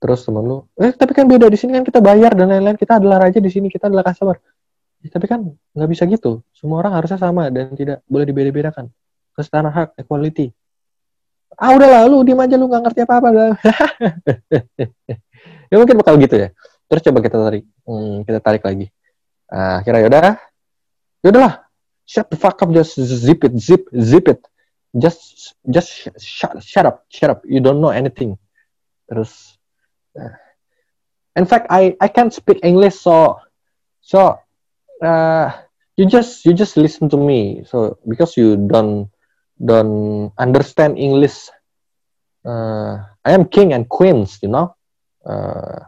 Terus 0.00 0.24
temen 0.24 0.48
lu 0.48 0.56
eh 0.80 0.96
tapi 0.96 1.12
kan 1.12 1.28
beda 1.28 1.52
di 1.52 1.60
sini 1.60 1.76
kan 1.76 1.84
kita 1.84 2.00
bayar 2.00 2.32
dan 2.32 2.48
lain-lain. 2.48 2.80
Kita 2.80 2.96
adalah 2.96 3.28
raja 3.28 3.36
di 3.36 3.52
sini 3.52 3.68
kita 3.68 3.92
adalah 3.92 4.08
customer. 4.08 4.40
Ya, 5.04 5.12
tapi 5.12 5.28
kan 5.28 5.44
nggak 5.76 5.90
bisa 5.92 6.08
gitu. 6.08 6.40
Semua 6.56 6.80
orang 6.80 6.96
harusnya 6.96 7.20
sama 7.20 7.52
dan 7.52 7.76
tidak 7.76 8.00
boleh 8.08 8.24
dibeda-bedakan. 8.24 8.88
Kesetaraan 9.36 9.68
hak 9.68 9.88
equality. 10.00 10.56
Ah 11.60 11.76
udah 11.76 12.08
lalu 12.08 12.16
di 12.24 12.32
aja 12.32 12.56
lu 12.56 12.64
nggak 12.64 12.82
ngerti 12.88 13.00
apa 13.04 13.14
apa 13.20 13.28
ya 15.70 15.76
mungkin 15.76 16.00
bakal 16.00 16.16
gitu 16.16 16.48
ya. 16.48 16.48
Terus 16.88 17.02
coba 17.04 17.18
kita 17.20 17.36
tarik 17.36 17.64
hmm, 17.84 18.24
kita 18.24 18.40
tarik 18.40 18.64
lagi 18.64 18.88
Nah, 19.52 19.84
kira 19.84 20.00
yaudah, 20.00 20.40
yaudahlah, 21.20 21.60
shut 22.08 22.24
the 22.32 22.40
fuck 22.40 22.56
up, 22.64 22.72
just 22.72 22.96
zip 22.96 23.44
it, 23.44 23.52
zip, 23.60 23.84
zip 23.92 24.24
it, 24.32 24.40
just, 24.96 25.52
just 25.68 25.92
shut, 26.16 26.56
shut 26.64 26.88
up, 26.88 27.04
shut 27.12 27.28
up, 27.28 27.44
you 27.44 27.60
don't 27.60 27.84
know 27.84 27.92
anything. 27.92 28.40
Terus, 29.12 29.60
uh, 30.16 30.32
in 31.36 31.44
fact, 31.44 31.68
I, 31.68 31.92
I 32.00 32.08
can't 32.08 32.32
speak 32.32 32.64
English, 32.64 32.96
so, 32.96 33.44
so, 34.00 34.40
uh, 35.04 35.52
you 36.00 36.06
just, 36.06 36.46
you 36.48 36.54
just 36.54 36.80
listen 36.80 37.10
to 37.10 37.18
me. 37.20 37.64
So, 37.68 37.98
because 38.08 38.36
you 38.36 38.56
don't, 38.56 39.10
don't 39.60 40.32
understand 40.38 40.96
English, 40.96 41.52
uh, 42.44 43.04
I 43.20 43.36
am 43.36 43.44
king 43.44 43.74
and 43.74 43.86
queens, 43.86 44.38
you 44.40 44.48
know. 44.48 44.76
Uh, 45.24 45.84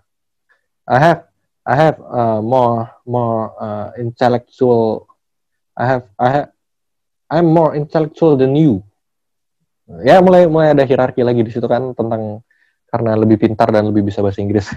I 0.86 0.98
have 0.98 1.24
I 1.64 1.74
have 1.80 1.96
uh, 2.00 2.44
more 2.44 2.92
more 3.08 3.56
uh, 3.56 3.88
intellectual. 3.96 5.08
I 5.72 5.84
have 5.88 6.04
I 6.20 6.28
have 6.28 6.48
I'm 7.32 7.48
more 7.48 7.72
intellectual 7.72 8.36
than 8.36 8.52
you. 8.52 8.84
Ya 10.04 10.20
mulai 10.20 10.44
mulai 10.44 10.76
ada 10.76 10.84
hierarki 10.84 11.24
lagi 11.24 11.40
di 11.40 11.52
situ 11.52 11.64
kan 11.64 11.96
tentang 11.96 12.44
karena 12.88 13.16
lebih 13.16 13.40
pintar 13.40 13.72
dan 13.72 13.88
lebih 13.88 14.06
bisa 14.12 14.20
bahasa 14.20 14.44
Inggris. 14.44 14.68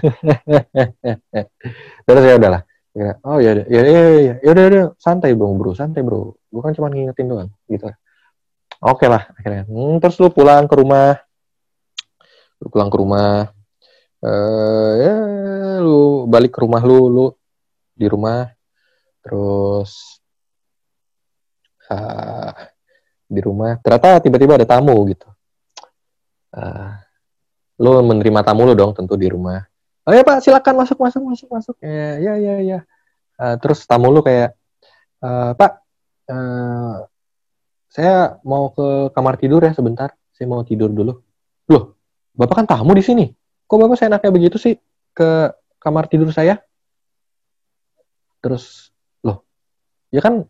Terus 2.08 2.22
ya 2.24 2.36
udahlah. 2.40 2.62
Ya, 2.98 3.14
oh 3.22 3.38
ya 3.38 3.54
ya 3.70 3.78
ya 3.84 4.02
ya 4.10 4.34
ya 4.42 4.48
udah 4.50 4.64
udah 4.74 4.84
santai 4.98 5.36
dong 5.38 5.54
bro 5.54 5.70
santai 5.70 6.02
bro 6.02 6.34
bukan 6.50 6.74
cuma 6.74 6.90
ngingetin 6.90 7.30
doang 7.30 7.50
gitu 7.70 7.86
oke 8.82 9.06
lah 9.06 9.30
akhirnya 9.38 9.70
hmm, 9.70 10.02
terus 10.02 10.18
lu 10.18 10.34
pulang 10.34 10.66
ke 10.66 10.74
rumah 10.74 11.14
lu 12.58 12.66
pulang 12.66 12.90
ke 12.90 12.98
rumah 12.98 13.54
uh, 14.18 14.92
ya 14.98 15.14
balik 16.28 16.52
ke 16.54 16.60
rumah 16.60 16.84
lu 16.84 17.08
lu 17.08 17.26
di 17.96 18.06
rumah. 18.06 18.46
Terus 19.24 20.20
uh, 21.90 22.52
di 23.28 23.40
rumah. 23.40 23.76
Ternyata 23.80 24.20
tiba-tiba 24.24 24.56
ada 24.56 24.68
tamu 24.68 24.96
gitu. 25.08 25.28
Uh, 26.48 26.96
lu 27.80 28.00
menerima 28.04 28.40
tamu 28.44 28.64
lu 28.68 28.72
dong 28.76 28.96
tentu 28.96 29.14
di 29.16 29.28
rumah. 29.28 29.64
Oh 30.08 30.12
ya 30.16 30.24
pak 30.24 30.40
silakan 30.40 30.84
masuk 30.84 30.96
masuk 31.00 31.22
masuk 31.28 31.48
masuk. 31.52 31.76
Ya 31.84 32.16
ya 32.16 32.34
ya 32.40 32.54
ya. 32.64 32.78
Uh, 33.36 33.54
terus 33.60 33.84
tamu 33.84 34.08
lu 34.08 34.24
kayak 34.24 34.56
uh, 35.20 35.52
pak 35.52 35.84
uh, 36.32 37.04
saya 37.88 38.40
mau 38.44 38.72
ke 38.72 39.12
kamar 39.12 39.36
tidur 39.36 39.60
ya 39.60 39.76
sebentar. 39.76 40.12
Saya 40.32 40.48
mau 40.48 40.64
tidur 40.64 40.88
dulu. 40.88 41.12
Loh 41.68 41.98
bapak 42.32 42.64
kan 42.64 42.66
tamu 42.66 42.96
di 42.96 43.04
sini? 43.04 43.26
Kok 43.68 43.76
bapak 43.76 43.96
saya 44.00 44.16
enaknya 44.16 44.32
begitu 44.32 44.56
sih 44.56 44.80
ke 45.12 45.52
kamar 45.78 46.10
tidur 46.10 46.30
saya. 46.34 46.60
Terus 48.38 48.94
loh 49.22 49.42
ya 50.14 50.22
kan 50.22 50.46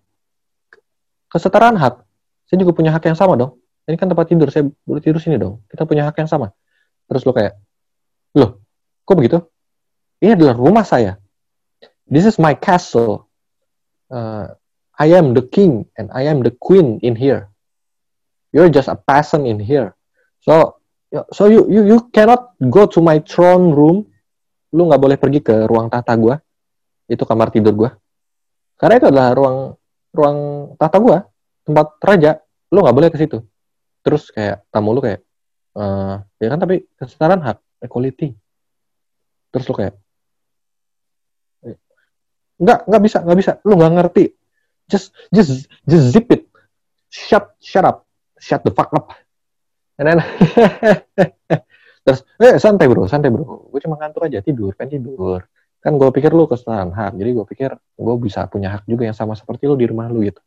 kesetaraan 1.33 1.77
hak. 1.77 2.05
Saya 2.49 2.65
juga 2.65 2.73
punya 2.73 2.93
hak 2.93 3.05
yang 3.05 3.17
sama 3.17 3.37
dong. 3.37 3.61
Ini 3.89 3.97
kan 3.97 4.09
tempat 4.09 4.29
tidur 4.29 4.49
saya 4.53 4.69
boleh 4.85 5.01
tidur 5.01 5.21
sini 5.21 5.41
dong. 5.41 5.65
Kita 5.69 5.89
punya 5.89 6.09
hak 6.09 6.17
yang 6.21 6.29
sama. 6.29 6.53
Terus 7.09 7.25
lo 7.25 7.33
kayak 7.33 7.57
loh 8.37 8.61
kok 9.05 9.17
begitu? 9.17 9.39
Ini 10.21 10.37
adalah 10.37 10.57
rumah 10.57 10.85
saya. 10.85 11.17
This 12.09 12.25
is 12.25 12.41
my 12.41 12.57
castle. 12.57 13.29
Uh, 14.09 14.57
I 14.99 15.15
am 15.15 15.37
the 15.37 15.45
king 15.45 15.87
and 15.95 16.11
I 16.11 16.27
am 16.27 16.43
the 16.43 16.51
queen 16.51 16.99
in 17.05 17.15
here. 17.15 17.53
You're 18.51 18.73
just 18.73 18.89
a 18.89 18.97
peasant 18.97 19.47
in 19.47 19.61
here. 19.61 19.95
So 20.43 20.81
so 21.33 21.49
you 21.49 21.69
you 21.69 21.83
you 21.85 21.99
cannot 22.13 22.53
go 22.69 22.85
to 22.89 23.01
my 23.01 23.21
throne 23.25 23.73
room 23.73 24.09
lu 24.75 24.83
nggak 24.89 25.01
boleh 25.01 25.17
pergi 25.17 25.41
ke 25.41 25.65
ruang 25.65 25.89
tata 25.89 26.13
gua. 26.19 26.37
Itu 27.09 27.25
kamar 27.25 27.49
tidur 27.49 27.75
gua. 27.75 27.91
Karena 28.77 28.95
itu 29.01 29.07
adalah 29.09 29.29
ruang 29.33 29.57
ruang 30.13 30.39
tata 30.77 30.99
gua 31.01 31.19
tempat 31.65 31.87
raja. 32.05 32.31
Lu 32.73 32.85
nggak 32.85 32.97
boleh 32.97 33.09
ke 33.09 33.19
situ. 33.21 33.41
Terus 34.05 34.29
kayak 34.33 34.65
tamu 34.69 34.93
lu 34.93 35.01
kayak 35.01 35.25
uh, 35.77 36.21
ya 36.41 36.49
kan 36.53 36.61
tapi 36.61 36.85
kesetaraan 36.97 37.41
hak 37.45 37.59
equality. 37.81 38.37
Terus 39.49 39.65
lu 39.69 39.75
kayak 39.77 39.95
nggak 42.59 42.81
nggak 42.91 43.03
bisa 43.03 43.19
nggak 43.25 43.39
bisa. 43.39 43.53
Lu 43.65 43.73
nggak 43.79 43.93
ngerti. 43.97 44.25
Just 44.89 45.13
just 45.33 45.69
just 45.85 46.05
zip 46.13 46.29
it. 46.33 46.49
Shut 47.09 47.57
shut 47.61 47.85
up. 47.85 48.05
Shut 48.37 48.61
the 48.65 48.73
fuck 48.73 48.93
up. 48.93 49.17
Dan 49.99 50.23
terus 52.09 52.25
eh 52.41 52.57
santai 52.57 52.89
bro 52.89 53.05
santai 53.05 53.29
bro. 53.29 53.69
Gue 53.69 53.81
cuma 53.85 54.01
ngantuk 54.01 54.25
aja 54.25 54.41
tidur 54.41 54.73
kan 54.73 54.89
tidur. 54.89 55.45
Kan 55.85 56.01
gue 56.01 56.09
pikir 56.09 56.33
lu 56.33 56.49
kesalahan 56.49 56.89
hak 56.89 57.21
jadi 57.21 57.31
gue 57.37 57.45
pikir 57.45 57.71
gue 57.77 58.15
bisa 58.17 58.49
punya 58.49 58.81
hak 58.81 58.89
juga 58.89 59.05
yang 59.05 59.17
sama 59.17 59.37
seperti 59.37 59.69
lu 59.69 59.77
di 59.77 59.85
rumah 59.85 60.09
lu 60.09 60.25
gitu. 60.25 60.41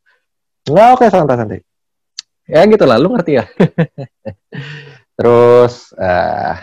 Nggak 0.65 0.87
oke 0.97 1.05
santai 1.13 1.37
santai. 1.37 1.59
Ya 2.49 2.65
gitu 2.65 2.83
lah 2.89 2.97
lu 2.97 3.13
ngerti 3.13 3.37
ya. 3.37 3.45
Terus 5.21 5.93
uh, 5.93 6.57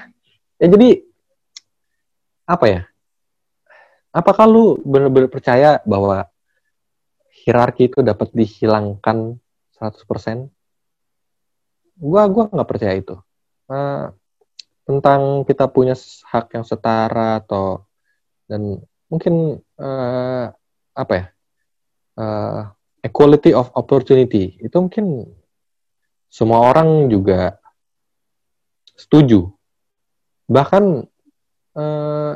ya 0.59 0.67
jadi 0.67 1.07
apa 2.51 2.67
ya? 2.67 2.83
Apakah 4.11 4.51
lu 4.51 4.83
benar-benar 4.83 5.31
percaya 5.31 5.79
bahwa 5.87 6.27
hierarki 7.47 7.87
itu 7.87 8.03
dapat 8.03 8.35
dihilangkan 8.35 9.39
100%? 9.79 10.51
gua 11.99 12.31
gua 12.31 12.47
nggak 12.49 12.69
percaya 12.71 12.95
itu. 12.95 13.19
Uh, 13.69 14.15
tentang 14.89 15.45
kita 15.45 15.69
punya 15.69 15.93
hak 16.33 16.57
yang 16.57 16.65
setara 16.65 17.45
atau 17.45 17.85
dan 18.49 18.81
mungkin 19.13 19.61
uh, 19.77 20.49
apa 20.97 21.13
ya 21.13 21.25
uh, 22.17 22.61
equality 23.05 23.53
of 23.53 23.69
opportunity. 23.77 24.57
Itu 24.65 24.81
mungkin 24.81 25.29
semua 26.33 26.73
orang 26.73 27.13
juga 27.13 27.61
setuju. 28.97 29.53
Bahkan 30.49 30.85
uh, 31.77 32.33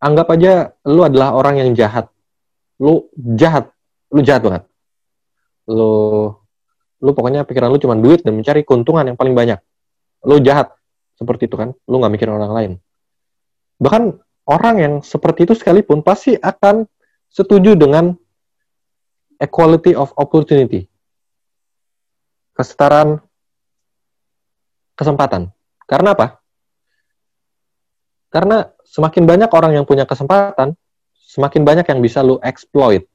anggap 0.00 0.26
aja 0.32 0.72
lu 0.88 1.04
adalah 1.04 1.36
orang 1.36 1.60
yang 1.60 1.76
jahat. 1.76 2.08
Lu 2.80 3.12
jahat. 3.36 3.68
Lu 4.08 4.24
jahat 4.24 4.40
banget. 4.40 4.62
Lu 5.68 5.92
lu 7.00 7.10
pokoknya 7.12 7.44
pikiran 7.44 7.68
lu 7.68 7.80
cuma 7.80 8.00
duit 8.00 8.24
dan 8.24 8.40
mencari 8.40 8.64
keuntungan 8.64 9.12
yang 9.12 9.20
paling 9.20 9.36
banyak. 9.36 9.60
Lu 10.24 10.40
jahat 10.40 10.79
seperti 11.20 11.52
itu 11.52 11.60
kan 11.60 11.76
lu 11.84 12.00
nggak 12.00 12.12
mikirin 12.16 12.34
orang 12.40 12.52
lain 12.56 12.72
bahkan 13.76 14.16
orang 14.48 14.76
yang 14.80 14.94
seperti 15.04 15.44
itu 15.44 15.52
sekalipun 15.52 16.00
pasti 16.00 16.40
akan 16.40 16.88
setuju 17.28 17.76
dengan 17.76 18.16
equality 19.36 19.92
of 19.92 20.08
opportunity 20.16 20.88
kesetaraan 22.56 23.20
kesempatan 24.96 25.52
karena 25.84 26.16
apa 26.16 26.40
karena 28.32 28.72
semakin 28.88 29.28
banyak 29.28 29.50
orang 29.52 29.76
yang 29.76 29.84
punya 29.84 30.08
kesempatan 30.08 30.72
semakin 31.30 31.62
banyak 31.62 31.86
yang 31.86 32.02
bisa 32.02 32.26
lu 32.26 32.42
exploit. 32.42 33.06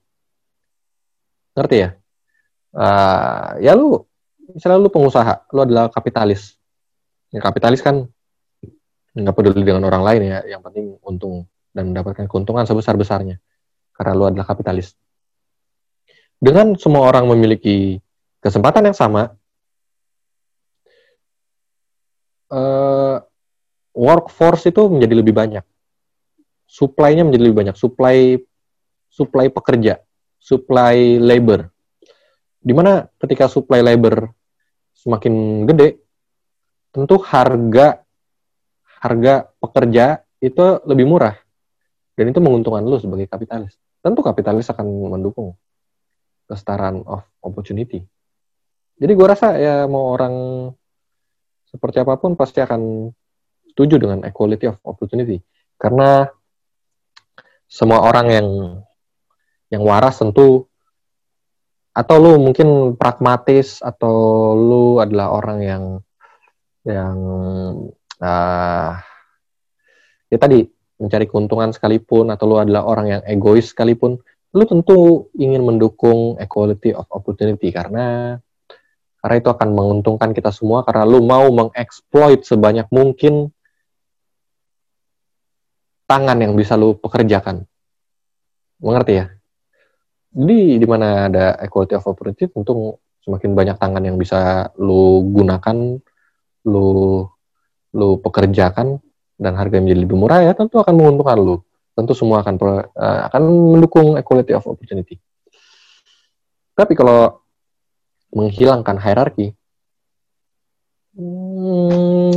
Ngerti 1.52 1.76
ya? 1.84 1.90
Uh, 2.72 3.60
ya 3.60 3.72
lu, 3.76 4.08
misalnya 4.56 4.80
lu 4.80 4.88
pengusaha, 4.88 5.44
lu 5.52 5.68
adalah 5.68 5.92
kapitalis. 5.92 6.56
Ya, 7.34 7.40
kapitalis 7.42 7.82
kan 7.82 8.10
nggak 9.16 9.36
peduli 9.36 9.64
dengan 9.64 9.88
orang 9.88 10.04
lain 10.04 10.22
ya, 10.28 10.40
yang 10.46 10.62
penting 10.62 11.00
untung 11.02 11.48
dan 11.72 11.92
mendapatkan 11.92 12.28
keuntungan 12.28 12.68
sebesar-besarnya. 12.68 13.40
Karena 13.96 14.12
lu 14.12 14.28
adalah 14.28 14.44
kapitalis. 14.44 14.94
Dengan 16.36 16.76
semua 16.76 17.08
orang 17.08 17.32
memiliki 17.32 17.98
kesempatan 18.44 18.92
yang 18.92 18.98
sama, 18.98 19.34
uh, 22.52 23.18
workforce 23.96 24.68
itu 24.68 24.92
menjadi 24.92 25.16
lebih 25.24 25.34
banyak. 25.34 25.66
Supply-nya 26.68 27.24
menjadi 27.24 27.44
lebih 27.50 27.58
banyak. 27.66 27.76
Supply 27.80 28.36
supply 29.08 29.48
pekerja, 29.48 30.04
supply 30.44 31.24
labor. 31.24 31.72
Di 32.60 32.76
mana 32.76 33.08
ketika 33.16 33.48
supply 33.48 33.80
labor 33.80 34.28
semakin 34.92 35.64
gede, 35.64 36.05
tentu 36.96 37.20
harga 37.20 38.08
harga 39.04 39.52
pekerja 39.60 40.24
itu 40.40 40.80
lebih 40.88 41.04
murah 41.04 41.36
dan 42.16 42.32
itu 42.32 42.40
menguntungkan 42.40 42.88
lu 42.88 42.96
sebagai 42.96 43.28
kapitalis. 43.28 43.76
Tentu 44.00 44.24
kapitalis 44.24 44.72
akan 44.72 44.88
mendukung 45.20 45.60
kesetaraan 46.48 47.04
of 47.04 47.28
opportunity. 47.44 48.08
Jadi 48.96 49.12
gue 49.12 49.28
rasa 49.28 49.60
ya 49.60 49.84
mau 49.92 50.16
orang 50.16 50.34
seperti 51.68 52.00
apa 52.00 52.16
pun 52.16 52.40
pasti 52.40 52.64
akan 52.64 53.12
setuju 53.76 54.00
dengan 54.00 54.24
equality 54.24 54.72
of 54.72 54.80
opportunity 54.88 55.44
karena 55.76 56.32
semua 57.68 58.08
orang 58.08 58.28
yang 58.32 58.48
yang 59.68 59.84
waras 59.84 60.24
tentu 60.24 60.72
atau 61.92 62.16
lu 62.16 62.40
mungkin 62.40 62.96
pragmatis 62.96 63.84
atau 63.84 64.16
lu 64.56 65.04
adalah 65.04 65.36
orang 65.36 65.60
yang 65.60 65.84
yang 66.86 67.18
uh, 68.22 68.92
ya 70.30 70.38
tadi 70.38 70.66
mencari 70.96 71.26
keuntungan 71.28 71.76
sekalipun 71.76 72.32
atau 72.32 72.46
lu 72.48 72.58
adalah 72.62 72.88
orang 72.88 73.08
yang 73.10 73.22
egois 73.28 73.76
sekalipun 73.76 74.16
lu 74.56 74.64
tentu 74.64 75.28
ingin 75.36 75.66
mendukung 75.68 76.40
equality 76.40 76.96
of 76.96 77.04
opportunity 77.12 77.74
karena 77.76 78.40
karena 79.20 79.36
itu 79.42 79.50
akan 79.50 79.70
menguntungkan 79.74 80.32
kita 80.32 80.54
semua 80.54 80.86
karena 80.86 81.04
lu 81.04 81.26
mau 81.26 81.50
mengeksploit 81.50 82.46
sebanyak 82.46 82.88
mungkin 82.94 83.50
tangan 86.06 86.38
yang 86.38 86.54
bisa 86.54 86.78
lu 86.78 86.94
pekerjakan. 87.02 87.66
Mengerti 88.78 89.14
ya? 89.18 89.26
Jadi 90.30 90.78
di 90.78 90.88
mana 90.88 91.26
ada 91.26 91.58
equality 91.58 91.98
of 91.98 92.06
opportunity 92.06 92.46
tentu 92.46 93.02
semakin 93.26 93.52
banyak 93.58 93.78
tangan 93.82 94.04
yang 94.06 94.18
bisa 94.22 94.70
lu 94.78 95.26
gunakan, 95.34 95.98
lu 96.68 97.24
lu 97.96 98.20
pekerjakan 98.20 99.00
dan 99.40 99.54
harga 99.56 99.80
menjadi 99.80 100.02
lebih 100.04 100.18
murah 100.20 100.44
ya 100.44 100.52
tentu 100.58 100.82
akan 100.82 100.94
menguntungkan 100.98 101.38
lu. 101.40 101.64
Tentu 101.96 102.12
semua 102.12 102.44
akan 102.44 102.56
uh, 102.60 103.32
akan 103.32 103.42
mendukung 103.78 104.20
equality 104.20 104.52
of 104.52 104.68
opportunity. 104.68 105.16
Tapi 106.76 106.92
kalau 106.92 107.40
menghilangkan 108.36 109.00
hierarki, 109.00 109.56
hmm, 111.16 112.36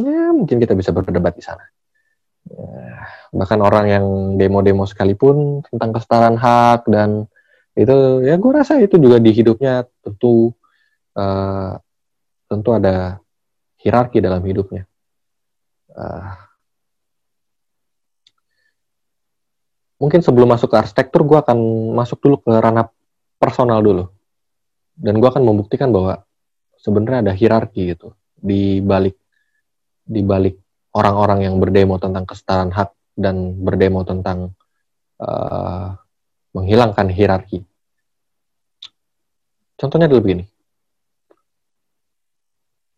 ya 0.00 0.32
mungkin 0.32 0.56
kita 0.56 0.72
bisa 0.72 0.88
berdebat 0.96 1.36
di 1.36 1.44
sana 1.44 1.60
bahkan 3.30 3.62
orang 3.62 3.86
yang 3.86 4.04
demo-demo 4.36 4.84
sekalipun 4.86 5.62
tentang 5.70 5.94
kesetaraan 5.94 6.36
hak 6.36 6.90
dan 6.90 7.30
itu 7.78 8.26
ya 8.26 8.34
gue 8.34 8.52
rasa 8.52 8.82
itu 8.82 8.98
juga 8.98 9.22
di 9.22 9.30
hidupnya 9.30 9.86
tentu 10.02 10.50
uh, 11.14 11.78
tentu 12.50 12.74
ada 12.74 13.22
hierarki 13.78 14.18
dalam 14.18 14.42
hidupnya 14.42 14.84
uh, 15.94 16.34
mungkin 20.02 20.20
sebelum 20.20 20.50
masuk 20.50 20.74
ke 20.74 20.76
arsitektur 20.82 21.22
gue 21.22 21.38
akan 21.38 21.58
masuk 21.94 22.18
dulu 22.18 22.42
ke 22.42 22.50
ranah 22.50 22.90
personal 23.38 23.78
dulu 23.78 24.10
dan 24.98 25.22
gue 25.22 25.28
akan 25.30 25.46
membuktikan 25.46 25.94
bahwa 25.94 26.26
sebenarnya 26.82 27.30
ada 27.30 27.32
hierarki 27.32 27.94
gitu 27.94 28.12
di 28.34 28.82
balik 28.82 29.14
di 30.04 30.26
balik 30.26 30.58
orang-orang 30.90 31.46
yang 31.46 31.56
berdemo 31.62 31.96
tentang 32.02 32.26
kesetaraan 32.26 32.74
hak 32.74 32.90
dan 33.14 33.54
berdemo 33.62 34.02
tentang 34.02 34.56
uh, 35.22 35.94
menghilangkan 36.50 37.06
hierarki. 37.12 37.62
Contohnya 39.78 40.10
adalah 40.10 40.24
begini. 40.24 40.44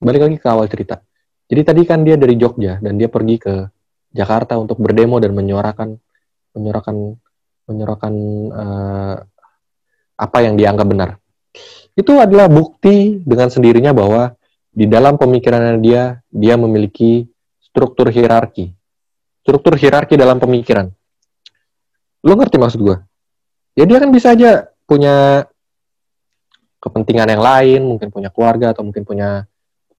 Balik 0.03 0.21
lagi 0.27 0.37
ke 0.43 0.49
awal 0.51 0.67
cerita. 0.67 0.99
Jadi 1.47 1.63
tadi 1.63 1.83
kan 1.87 2.03
dia 2.03 2.19
dari 2.19 2.35
Jogja 2.35 2.83
dan 2.83 2.99
dia 2.99 3.07
pergi 3.07 3.39
ke 3.39 3.55
Jakarta 4.11 4.59
untuk 4.59 4.83
berdemo 4.83 5.23
dan 5.23 5.31
menyuarakan 5.31 5.95
menyuarakan 6.59 6.97
menyuarakan 7.71 8.15
uh, 8.51 9.17
apa 10.19 10.39
yang 10.43 10.59
dianggap 10.59 10.87
benar. 10.91 11.11
Itu 11.95 12.19
adalah 12.19 12.51
bukti 12.51 13.23
dengan 13.23 13.47
sendirinya 13.47 13.95
bahwa 13.95 14.35
di 14.75 14.91
dalam 14.91 15.21
pemikirannya 15.21 15.79
dia 15.79 16.19
dia 16.35 16.59
memiliki 16.59 17.31
struktur 17.63 18.11
hierarki. 18.11 18.75
Struktur 19.47 19.79
hierarki 19.79 20.19
dalam 20.19 20.43
pemikiran. 20.43 20.91
Lu 22.27 22.35
ngerti 22.35 22.59
maksud 22.59 22.81
gue? 22.83 22.97
Ya 23.79 23.87
dia 23.87 23.99
kan 24.03 24.11
bisa 24.11 24.35
aja 24.35 24.67
punya 24.85 25.47
kepentingan 26.83 27.31
yang 27.31 27.43
lain, 27.43 27.81
mungkin 27.87 28.11
punya 28.11 28.35
keluarga 28.35 28.75
atau 28.75 28.83
mungkin 28.83 29.07
punya 29.07 29.47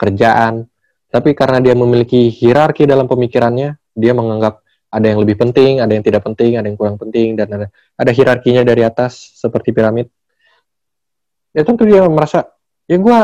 pekerjaan. 0.04 0.68
Tapi 1.08 1.32
karena 1.32 1.64
dia 1.64 1.72
memiliki 1.72 2.28
hierarki 2.28 2.84
dalam 2.84 3.08
pemikirannya, 3.08 3.80
dia 3.96 4.12
menganggap 4.12 4.60
ada 4.92 5.06
yang 5.08 5.24
lebih 5.24 5.40
penting, 5.40 5.80
ada 5.80 5.96
yang 5.96 6.04
tidak 6.04 6.28
penting, 6.28 6.60
ada 6.60 6.68
yang 6.68 6.76
kurang 6.76 7.00
penting, 7.00 7.40
dan 7.40 7.48
ada, 7.48 7.68
ada 7.96 8.12
hierarkinya 8.12 8.68
dari 8.68 8.84
atas 8.84 9.40
seperti 9.40 9.72
piramid. 9.72 10.12
Ya 11.56 11.64
tentu 11.64 11.88
dia 11.88 12.04
merasa, 12.10 12.52
ya 12.90 12.98
gue 13.00 13.20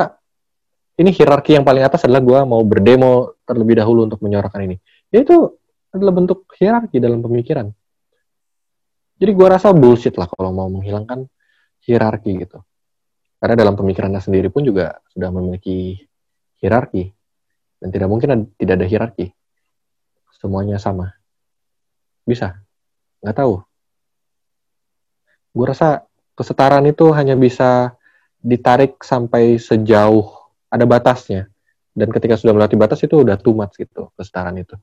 ini 1.02 1.10
hierarki 1.12 1.58
yang 1.58 1.66
paling 1.66 1.84
atas 1.84 2.06
adalah 2.06 2.22
gue 2.22 2.40
mau 2.46 2.62
berdemo 2.62 3.42
terlebih 3.44 3.82
dahulu 3.82 4.06
untuk 4.06 4.22
menyuarakan 4.22 4.70
ini. 4.70 4.78
Ya 5.10 5.26
itu 5.26 5.58
adalah 5.90 6.14
bentuk 6.14 6.46
hierarki 6.56 7.02
dalam 7.02 7.26
pemikiran. 7.26 7.74
Jadi 9.20 9.32
gue 9.34 9.48
rasa 9.50 9.74
bullshit 9.74 10.14
lah 10.16 10.30
kalau 10.30 10.54
mau 10.54 10.70
menghilangkan 10.70 11.26
hierarki 11.84 12.38
gitu. 12.38 12.62
Karena 13.42 13.56
dalam 13.56 13.74
pemikirannya 13.74 14.22
sendiri 14.22 14.54
pun 14.54 14.62
juga 14.62 15.00
sudah 15.10 15.30
memiliki 15.32 16.09
hierarki. 16.60 17.12
Dan 17.80 17.90
tidak 17.96 18.12
mungkin 18.12 18.52
tidak 18.60 18.74
ada 18.80 18.88
hierarki. 18.88 19.32
Semuanya 20.40 20.80
sama. 20.80 21.16
Bisa. 22.28 22.60
Nggak 23.24 23.38
tahu. 23.40 23.54
Gue 25.56 25.66
rasa 25.66 26.08
kesetaraan 26.36 26.88
itu 26.88 27.12
hanya 27.12 27.36
bisa 27.36 27.96
ditarik 28.40 29.04
sampai 29.04 29.60
sejauh 29.60 30.32
ada 30.72 30.86
batasnya. 30.88 31.52
Dan 31.92 32.08
ketika 32.16 32.40
sudah 32.40 32.56
melewati 32.56 32.80
batas 32.80 33.04
itu 33.04 33.20
udah 33.20 33.36
too 33.36 33.56
much 33.56 33.76
gitu 33.76 34.12
kesetaraan 34.16 34.60
itu. 34.62 34.76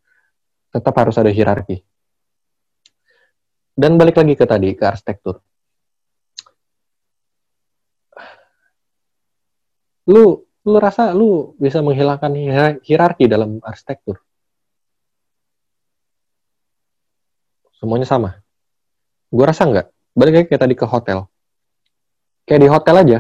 Tetap 0.73 0.93
harus 0.97 1.17
ada 1.17 1.33
hierarki. 1.33 1.81
Dan 3.77 4.01
balik 4.01 4.17
lagi 4.17 4.35
ke 4.37 4.45
tadi, 4.49 4.73
ke 4.73 4.85
arsitektur. 4.85 5.41
Lu 10.09 10.46
lu 10.67 10.77
rasa 10.83 11.15
lu 11.15 11.55
bisa 11.63 11.79
menghilangkan 11.79 12.35
hierarki 12.83 13.31
dalam 13.31 13.63
arsitektur? 13.63 14.19
Semuanya 17.79 18.09
sama. 18.09 18.43
Gue 19.31 19.47
rasa 19.47 19.63
enggak. 19.69 19.95
Balik 20.17 20.33
lagi 20.35 20.47
kayak 20.51 20.63
tadi 20.67 20.75
ke 20.75 20.87
hotel. 20.89 21.29
Kayak 22.49 22.61
di 22.63 22.69
hotel 22.71 22.97
aja, 22.99 23.19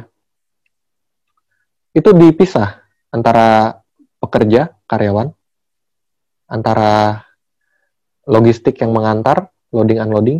itu 1.97 2.11
dipisah 2.15 2.83
antara 3.11 3.81
pekerja, 4.23 4.75
karyawan, 4.87 5.35
antara 6.47 7.25
logistik 8.27 8.79
yang 8.79 8.95
mengantar, 8.95 9.51
loading 9.75 9.99
unloading, 9.99 10.39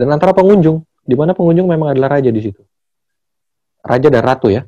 dan 0.00 0.08
antara 0.16 0.32
pengunjung, 0.32 0.80
di 1.04 1.14
mana 1.18 1.36
pengunjung 1.36 1.68
memang 1.68 1.92
adalah 1.92 2.18
raja 2.18 2.32
di 2.32 2.40
situ. 2.40 2.62
Raja 3.84 4.08
dan 4.08 4.24
ratu 4.24 4.48
ya. 4.48 4.64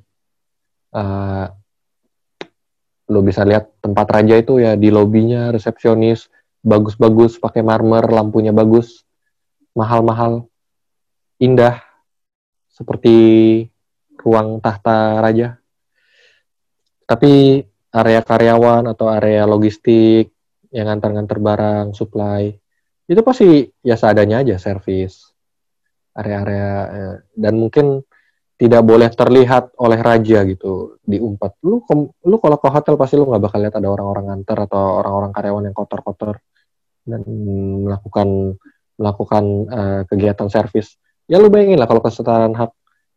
Uh, 0.90 1.46
lo 3.06 3.22
bisa 3.22 3.46
lihat 3.46 3.70
tempat 3.78 4.06
raja 4.10 4.34
itu 4.34 4.58
ya 4.58 4.74
di 4.74 4.90
lobinya, 4.90 5.54
resepsionis, 5.54 6.26
bagus-bagus, 6.66 7.38
pakai 7.38 7.62
marmer, 7.62 8.02
lampunya 8.10 8.50
bagus, 8.50 9.06
mahal-mahal, 9.78 10.50
indah, 11.38 11.78
seperti 12.66 13.16
ruang 14.18 14.58
tahta 14.58 15.22
raja. 15.22 15.48
Tapi 17.06 17.62
area 17.94 18.20
karyawan 18.26 18.90
atau 18.90 19.06
area 19.06 19.46
logistik 19.46 20.34
yang 20.74 20.90
ngantar-ngantar 20.90 21.38
barang, 21.38 21.86
supply, 21.94 22.50
itu 23.06 23.20
pasti 23.22 23.70
ya 23.86 23.94
seadanya 23.94 24.42
aja 24.42 24.58
servis 24.58 25.30
area-area 26.16 26.70
eh, 26.90 27.16
dan 27.38 27.54
mungkin 27.60 28.02
tidak 28.56 28.82
boleh 28.88 29.12
terlihat 29.12 29.76
oleh 29.76 30.00
raja 30.00 30.40
gitu 30.48 30.96
diumpat 31.04 31.60
lu 31.60 31.84
lu 32.24 32.36
kalau 32.40 32.56
ke 32.56 32.68
hotel 32.72 32.96
pasti 32.96 33.20
lu 33.20 33.28
nggak 33.28 33.42
bakal 33.44 33.60
lihat 33.60 33.76
ada 33.76 33.88
orang-orang 33.92 34.32
nganter 34.32 34.58
atau 34.64 35.04
orang-orang 35.04 35.30
karyawan 35.36 35.64
yang 35.68 35.76
kotor-kotor 35.76 36.40
dan 37.06 37.22
melakukan 37.86 38.58
melakukan 38.96 39.44
uh, 39.70 40.00
kegiatan 40.08 40.48
servis. 40.50 40.96
Ya 41.30 41.38
lu 41.38 41.52
bayangin 41.52 41.78
lah 41.78 41.88
kalau 41.88 42.02
kesetaraan 42.02 42.56
hak 42.56 42.72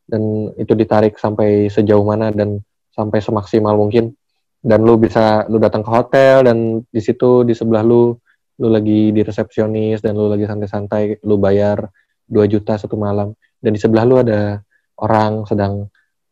dan 0.10 0.54
itu 0.60 0.74
ditarik 0.76 1.16
sampai 1.18 1.72
sejauh 1.72 2.04
mana 2.04 2.30
dan 2.30 2.62
sampai 2.94 3.20
semaksimal 3.20 3.76
mungkin. 3.76 4.14
Dan 4.60 4.84
lu 4.84 5.00
bisa 5.00 5.48
lu 5.48 5.56
datang 5.56 5.88
ke 5.88 5.92
hotel 5.92 6.44
dan 6.44 6.84
di 6.84 7.00
situ 7.00 7.48
di 7.48 7.56
sebelah 7.56 7.80
lu 7.80 8.12
lu 8.60 8.68
lagi 8.68 9.16
di 9.16 9.24
resepsionis 9.24 10.04
dan 10.04 10.20
lu 10.20 10.28
lagi 10.28 10.44
santai-santai 10.44 11.24
lu 11.24 11.40
bayar 11.40 11.88
2 12.28 12.44
juta 12.52 12.76
satu 12.76 13.00
malam. 13.00 13.32
Dan 13.56 13.72
di 13.72 13.80
sebelah 13.80 14.04
lu 14.04 14.20
ada 14.20 14.60
orang 15.00 15.48
sedang 15.48 15.88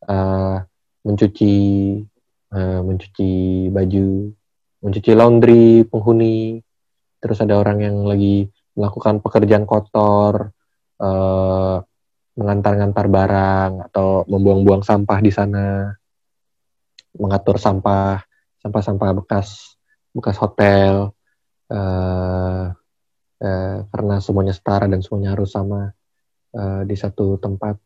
uh, 0.07 0.57
mencuci 1.07 1.55
uh, 2.51 2.81
mencuci 2.83 3.31
baju 3.71 4.07
mencuci 4.83 5.11
laundry 5.15 5.87
penghuni. 5.87 6.61
Terus 7.17 7.41
ada 7.41 7.57
orang 7.57 7.81
yang 7.81 7.97
lagi 8.05 8.45
melakukan 8.77 9.25
pekerjaan 9.25 9.65
kotor 9.65 10.53
uh, 11.01 11.77
mengantar-ngantar 12.37 13.05
barang 13.09 13.71
atau 13.89 14.21
membuang-buang 14.29 14.85
sampah 14.85 15.19
di 15.25 15.33
sana 15.33 15.89
mengatur 17.17 17.57
sampah 17.57 18.21
sampah-sampah 18.61 19.09
bekas 19.17 19.73
bekas 20.13 20.37
hotel 20.37 21.17
uh, 21.73 22.69
uh, 23.41 23.77
karena 23.89 24.15
semuanya 24.21 24.53
setara 24.53 24.85
dan 24.85 25.01
semuanya 25.01 25.33
harus 25.33 25.49
sama 25.49 25.97
uh, 26.53 26.81
di 26.85 26.93
satu 26.93 27.41
tempat 27.41 27.81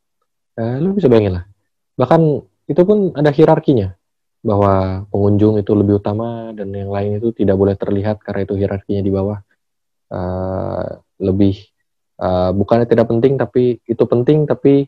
uh, 0.62 0.76
lu 0.78 0.94
bisa 0.94 1.10
bayangin 1.10 1.42
lah. 1.42 1.46
Bahkan 1.98 2.22
itu 2.70 2.82
pun 2.86 3.12
ada 3.18 3.34
hierarkinya 3.34 3.98
bahwa 4.42 5.06
pengunjung 5.10 5.62
itu 5.62 5.74
lebih 5.74 6.02
utama 6.02 6.54
dan 6.54 6.74
yang 6.74 6.90
lain 6.90 7.22
itu 7.22 7.34
tidak 7.34 7.58
boleh 7.58 7.78
terlihat 7.78 8.22
karena 8.22 8.46
itu 8.46 8.54
hierarkinya 8.58 9.02
di 9.02 9.12
bawah. 9.12 9.40
Uh, 10.12 11.02
lebih 11.24 11.56
uh, 12.20 12.52
bukannya 12.52 12.84
tidak 12.84 13.08
penting 13.08 13.40
tapi 13.40 13.80
itu 13.88 14.04
penting 14.04 14.44
tapi 14.44 14.84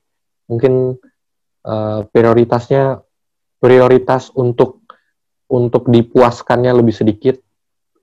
mungkin 0.51 0.99
uh, 1.63 1.99
prioritasnya 2.12 2.99
prioritas 3.63 4.36
untuk 4.36 4.83
untuk 5.47 5.88
dipuaskannya 5.88 6.75
lebih 6.75 6.91
sedikit 6.91 7.39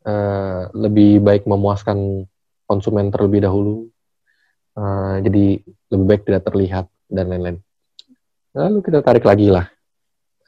uh, 0.08 0.72
lebih 0.72 1.20
baik 1.20 1.44
memuaskan 1.44 2.24
konsumen 2.64 3.10
terlebih 3.12 3.44
dahulu. 3.44 3.90
Uh, 4.78 5.18
jadi 5.20 5.60
lebih 5.90 6.06
baik 6.06 6.22
tidak 6.24 6.46
terlihat 6.46 6.86
dan 7.10 7.26
lain-lain. 7.28 7.58
Lalu 8.54 8.78
kita 8.82 9.02
tarik 9.02 9.26
lagi 9.26 9.50
lah. 9.50 9.66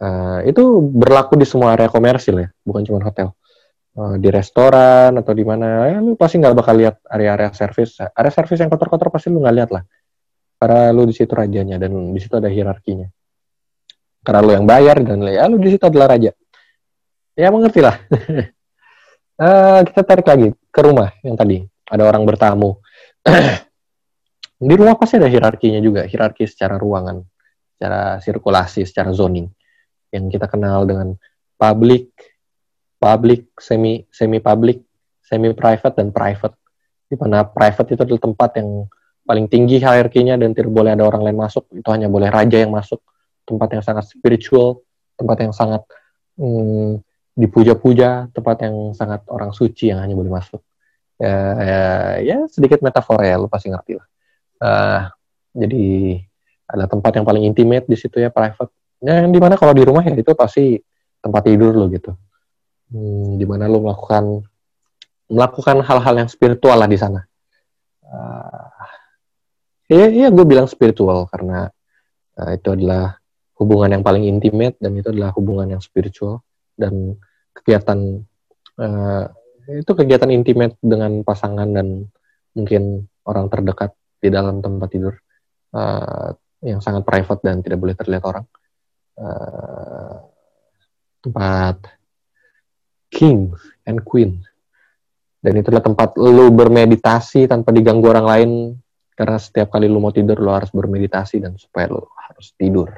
Uh, 0.02 0.42
itu 0.42 0.82
berlaku 0.82 1.38
di 1.38 1.46
semua 1.46 1.78
area 1.78 1.86
komersil 1.86 2.42
ya 2.42 2.48
bukan 2.66 2.82
cuma 2.82 3.02
hotel. 3.02 3.34
Uh, 3.92 4.16
di 4.16 4.32
restoran 4.32 5.12
atau 5.20 5.36
di 5.36 5.44
mana 5.44 5.84
ya 5.84 6.00
lu 6.00 6.16
pasti 6.16 6.40
nggak 6.40 6.56
bakal 6.56 6.74
lihat 6.80 6.96
area-area 7.12 7.52
servis 7.52 8.00
area 8.00 8.32
servis 8.32 8.56
yang 8.56 8.72
kotor-kotor 8.72 9.12
pasti 9.12 9.28
lu 9.30 9.42
nggak 9.42 9.54
lihat 9.54 9.70
lah. 9.70 9.82
Karena 10.58 10.94
lu 10.94 11.06
di 11.06 11.14
situ 11.14 11.30
rajanya 11.34 11.76
dan 11.78 11.90
di 12.14 12.20
situ 12.22 12.34
ada 12.38 12.46
hierarkinya. 12.46 13.06
Karena 14.22 14.40
lu 14.42 14.50
yang 14.54 14.66
bayar 14.66 15.02
dan 15.02 15.18
ya 15.26 15.46
lu 15.50 15.58
di 15.58 15.70
situ 15.70 15.82
adalah 15.86 16.14
raja. 16.14 16.30
Ya 17.34 17.50
mengerti 17.50 17.80
lah. 17.82 17.98
uh, 19.38 19.80
kita 19.90 20.02
tarik 20.02 20.26
lagi 20.26 20.48
ke 20.70 20.80
rumah 20.82 21.10
yang 21.22 21.34
tadi. 21.34 21.62
Ada 21.86 22.02
orang 22.06 22.22
bertamu. 22.24 22.78
di 24.62 24.74
rumah 24.78 24.94
pasti 24.94 25.18
ada 25.18 25.26
hierarkinya 25.26 25.82
juga, 25.82 26.06
hierarki 26.06 26.46
secara 26.46 26.78
ruangan, 26.78 27.18
secara 27.74 28.22
sirkulasi, 28.22 28.86
secara 28.86 29.10
zoning 29.10 29.50
yang 30.14 30.30
kita 30.30 30.46
kenal 30.46 30.86
dengan 30.86 31.18
public, 31.58 32.14
public, 33.02 33.50
semi 33.58 34.06
semi 34.14 34.38
public, 34.38 34.86
semi 35.18 35.50
private 35.50 35.98
dan 35.98 36.14
private. 36.14 36.54
Di 37.10 37.18
mana 37.18 37.42
private 37.42 37.98
itu 37.98 38.02
adalah 38.06 38.22
tempat 38.22 38.50
yang 38.62 38.86
paling 39.26 39.50
tinggi 39.50 39.82
hierarkinya 39.82 40.38
dan 40.38 40.54
tidak 40.54 40.70
boleh 40.70 40.94
ada 40.94 41.02
orang 41.10 41.26
lain 41.26 41.38
masuk, 41.42 41.66
itu 41.74 41.88
hanya 41.90 42.06
boleh 42.06 42.30
raja 42.30 42.62
yang 42.62 42.70
masuk. 42.70 43.02
Tempat 43.42 43.74
yang 43.74 43.82
sangat 43.82 44.14
spiritual, 44.14 44.86
tempat 45.18 45.42
yang 45.42 45.50
sangat 45.50 45.82
hmm, 46.38 47.02
dipuja-puja, 47.34 48.30
tempat 48.30 48.62
yang 48.62 48.94
sangat 48.94 49.26
orang 49.26 49.50
suci 49.50 49.90
yang 49.90 49.98
hanya 49.98 50.14
boleh 50.14 50.30
masuk. 50.30 50.62
Ya, 51.18 51.34
ya, 51.58 51.82
ya 52.22 52.38
sedikit 52.46 52.78
metafora 52.78 53.26
ya, 53.26 53.42
lu 53.42 53.50
pasti 53.50 53.66
ngerti 53.66 53.98
lah. 53.98 54.06
Uh, 54.62 55.10
jadi 55.58 55.84
ada 56.70 56.86
tempat 56.86 57.18
yang 57.18 57.26
paling 57.26 57.42
intimate 57.42 57.90
di 57.90 57.98
situ 57.98 58.22
ya, 58.22 58.30
private. 58.30 58.70
Ya, 59.02 59.26
yang 59.26 59.34
di 59.34 59.42
mana 59.42 59.58
kalau 59.58 59.74
di 59.74 59.82
rumah 59.82 60.06
ya 60.06 60.14
itu 60.14 60.30
pasti 60.38 60.78
tempat 61.18 61.42
tidur 61.50 61.74
lo 61.74 61.90
gitu. 61.90 62.14
Hmm, 62.94 63.34
di 63.34 63.42
mana 63.42 63.66
lo 63.66 63.82
melakukan 63.82 64.46
melakukan 65.26 65.82
hal-hal 65.82 66.14
yang 66.22 66.30
spiritual 66.30 66.78
lah 66.78 66.86
di 66.86 66.98
sana. 67.00 67.20
Uh, 68.06 68.68
iya, 69.90 70.06
iya 70.12 70.28
gue 70.28 70.44
bilang 70.44 70.68
spiritual 70.68 71.26
karena 71.32 71.72
uh, 72.36 72.50
itu 72.52 72.68
adalah 72.76 73.16
hubungan 73.56 73.98
yang 73.98 74.04
paling 74.04 74.28
intimate 74.28 74.76
dan 74.78 74.92
itu 74.98 75.08
adalah 75.08 75.32
hubungan 75.32 75.72
yang 75.72 75.82
spiritual 75.82 76.44
dan 76.76 77.16
kegiatan 77.56 78.20
uh, 78.76 79.24
itu 79.70 79.92
kegiatan 79.94 80.28
intimate 80.28 80.76
dengan 80.82 81.22
pasangan 81.22 81.70
dan 81.70 82.10
mungkin 82.52 83.08
orang 83.24 83.46
terdekat 83.48 83.94
di 84.22 84.28
dalam 84.30 84.62
tempat 84.62 84.88
tidur 84.88 85.14
uh, 85.74 86.30
yang 86.62 86.78
sangat 86.78 87.02
private 87.02 87.42
dan 87.42 87.58
tidak 87.58 87.82
boleh 87.82 87.98
terlihat 87.98 88.22
orang 88.22 88.46
uh, 89.18 90.22
tempat 91.18 91.82
king 93.10 93.50
and 93.82 93.98
queen 94.06 94.38
dan 95.42 95.58
itu 95.58 95.74
adalah 95.74 95.82
tempat 95.82 96.14
lu 96.14 96.54
bermeditasi 96.54 97.50
tanpa 97.50 97.74
diganggu 97.74 98.06
orang 98.06 98.26
lain 98.30 98.50
karena 99.18 99.42
setiap 99.42 99.74
kali 99.74 99.90
lu 99.90 99.98
mau 99.98 100.14
tidur 100.14 100.38
lu 100.38 100.54
harus 100.54 100.70
bermeditasi 100.70 101.42
dan 101.42 101.58
supaya 101.58 101.90
lu 101.90 102.00
harus 102.30 102.54
tidur 102.54 102.94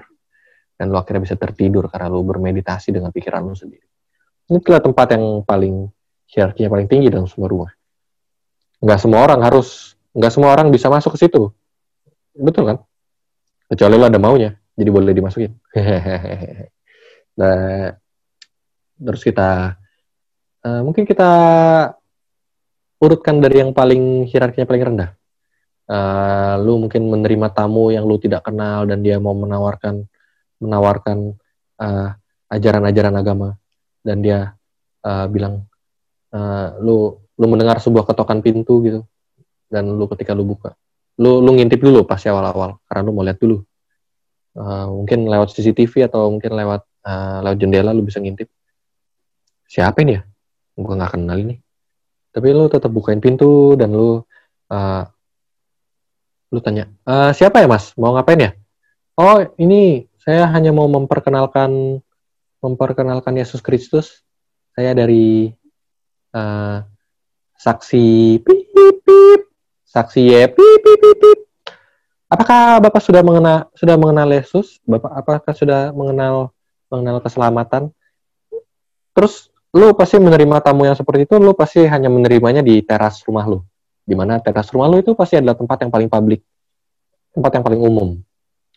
dan 0.75 0.91
lu 0.91 0.99
akhirnya 0.99 1.23
bisa 1.25 1.37
tertidur 1.39 1.87
karena 1.87 2.11
lu 2.11 2.21
bermeditasi 2.27 2.91
dengan 2.91 3.15
pikiran 3.15 3.47
lu 3.47 3.55
sendiri. 3.55 3.87
Ini 4.51 4.61
adalah 4.61 4.83
tempat 4.83 5.07
yang 5.17 5.25
paling 5.47 5.89
hierarkinya 6.29 6.69
paling 6.69 6.89
tinggi 6.91 7.09
dalam 7.09 7.31
semua 7.31 7.49
rumah. 7.49 7.71
Nggak 8.83 8.99
semua 9.01 9.21
orang 9.25 9.41
harus, 9.41 9.94
nggak 10.15 10.33
semua 10.33 10.55
orang 10.55 10.71
bisa 10.71 10.87
masuk 10.87 11.19
ke 11.19 11.27
situ. 11.27 11.51
Betul 12.35 12.71
kan? 12.71 12.79
Kecuali 13.67 13.95
lu 13.99 14.07
ada 14.07 14.21
maunya, 14.23 14.55
jadi 14.79 14.91
boleh 14.91 15.11
dimasukin. 15.11 15.53
nah, 17.41 17.91
terus 18.95 19.23
kita, 19.27 19.75
uh, 20.63 20.81
mungkin 20.87 21.03
kita 21.03 21.31
urutkan 23.03 23.43
dari 23.43 23.61
yang 23.61 23.75
paling 23.75 24.31
hierarkinya 24.31 24.67
paling 24.67 24.85
rendah. 24.95 25.11
Uh, 25.85 26.57
lu 26.65 26.81
mungkin 26.81 27.05
menerima 27.05 27.53
tamu 27.53 27.93
yang 27.93 28.09
lu 28.09 28.17
tidak 28.17 28.49
kenal 28.49 28.89
dan 28.89 29.05
dia 29.05 29.21
mau 29.21 29.37
menawarkan 29.37 30.09
menawarkan 30.57 31.37
uh, 31.77 32.09
ajaran-ajaran 32.49 33.13
agama 33.13 33.61
dan 34.01 34.25
dia 34.25 34.57
uh, 35.05 35.29
bilang 35.29 35.69
uh, 36.33 36.73
lu 36.81 37.21
lu 37.37 37.47
mendengar 37.53 37.85
sebuah 37.85 38.09
ketokan 38.09 38.41
pintu 38.41 38.81
gitu 38.81 39.01
dan 39.73 39.89
lu 39.89 40.05
ketika 40.11 40.37
lu 40.37 40.45
buka 40.45 40.77
lu 41.19 41.39
lu 41.43 41.51
ngintip 41.55 41.79
dulu 41.79 42.03
pasti 42.03 42.27
awal-awal 42.27 42.83
karena 42.87 43.03
lu 43.07 43.13
mau 43.15 43.23
lihat 43.27 43.39
dulu. 43.39 43.63
Uh, 44.55 44.87
mungkin 45.03 45.27
lewat 45.27 45.51
CCTV 45.51 46.07
atau 46.07 46.31
mungkin 46.31 46.55
lewat 46.55 46.87
uh, 47.03 47.43
lewat 47.43 47.59
jendela 47.59 47.91
lu 47.91 48.07
bisa 48.07 48.23
ngintip. 48.23 48.47
Siapa 49.67 50.03
ini 50.07 50.19
ya? 50.19 50.23
Gua 50.79 50.95
nggak 50.95 51.19
kenal 51.19 51.39
ini. 51.39 51.59
Tapi 52.35 52.49
lu 52.51 52.67
tetap 52.71 52.91
bukain 52.91 53.23
pintu 53.23 53.79
dan 53.79 53.95
lu 53.95 54.23
uh, 54.71 55.03
lu 56.51 56.59
tanya 56.63 56.91
uh, 57.07 57.31
siapa 57.35 57.63
ya 57.63 57.67
mas? 57.71 57.95
Mau 57.99 58.15
ngapain 58.15 58.39
ya? 58.39 58.51
Oh 59.15 59.43
ini 59.59 60.11
saya 60.19 60.51
hanya 60.51 60.75
mau 60.75 60.91
memperkenalkan 60.91 62.03
memperkenalkan 62.59 63.39
Yesus 63.39 63.63
Kristus. 63.63 64.23
Saya 64.75 64.91
dari 64.91 65.55
uh, 66.35 66.83
saksi 67.55 68.43
pip, 68.43 68.75
pip, 68.75 69.44
saksi 69.95 70.21
ye 70.27 70.41
pip, 70.51 70.79
pip, 70.83 70.99
pip, 70.99 71.17
pip. 71.23 71.39
Apakah 72.27 72.83
Bapak 72.83 72.99
sudah 72.99 73.23
mengenal 73.23 73.71
sudah 73.79 73.95
mengenal 73.95 74.27
Yesus? 74.35 74.83
Bapak 74.83 75.15
apakah 75.15 75.55
sudah 75.55 75.95
mengenal 75.95 76.51
mengenal 76.91 77.23
keselamatan? 77.23 77.95
Terus 79.15 79.55
lu 79.71 79.95
pasti 79.95 80.19
menerima 80.19 80.59
tamu 80.59 80.83
yang 80.83 80.99
seperti 80.99 81.31
itu, 81.31 81.39
lu 81.39 81.55
pasti 81.55 81.87
hanya 81.87 82.11
menerimanya 82.11 82.67
di 82.67 82.83
teras 82.83 83.23
rumah 83.23 83.47
lu. 83.47 83.63
Di 84.03 84.19
mana 84.19 84.43
teras 84.43 84.75
rumah 84.75 84.91
lu 84.91 84.99
itu 84.99 85.15
pasti 85.15 85.39
adalah 85.39 85.55
tempat 85.55 85.87
yang 85.87 85.95
paling 85.95 86.11
publik, 86.11 86.43
tempat 87.31 87.51
yang 87.55 87.63
paling 87.63 87.79
umum 87.79 88.19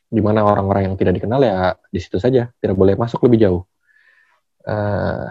di 0.07 0.21
mana 0.23 0.39
orang-orang 0.39 0.87
yang 0.91 0.95
tidak 0.95 1.19
dikenal 1.19 1.43
ya 1.43 1.75
di 1.91 1.99
situ 1.99 2.15
saja, 2.15 2.47
tidak 2.63 2.75
boleh 2.79 2.95
masuk 2.95 3.19
lebih 3.27 3.43
jauh. 3.43 3.61
Uh, 4.63 5.27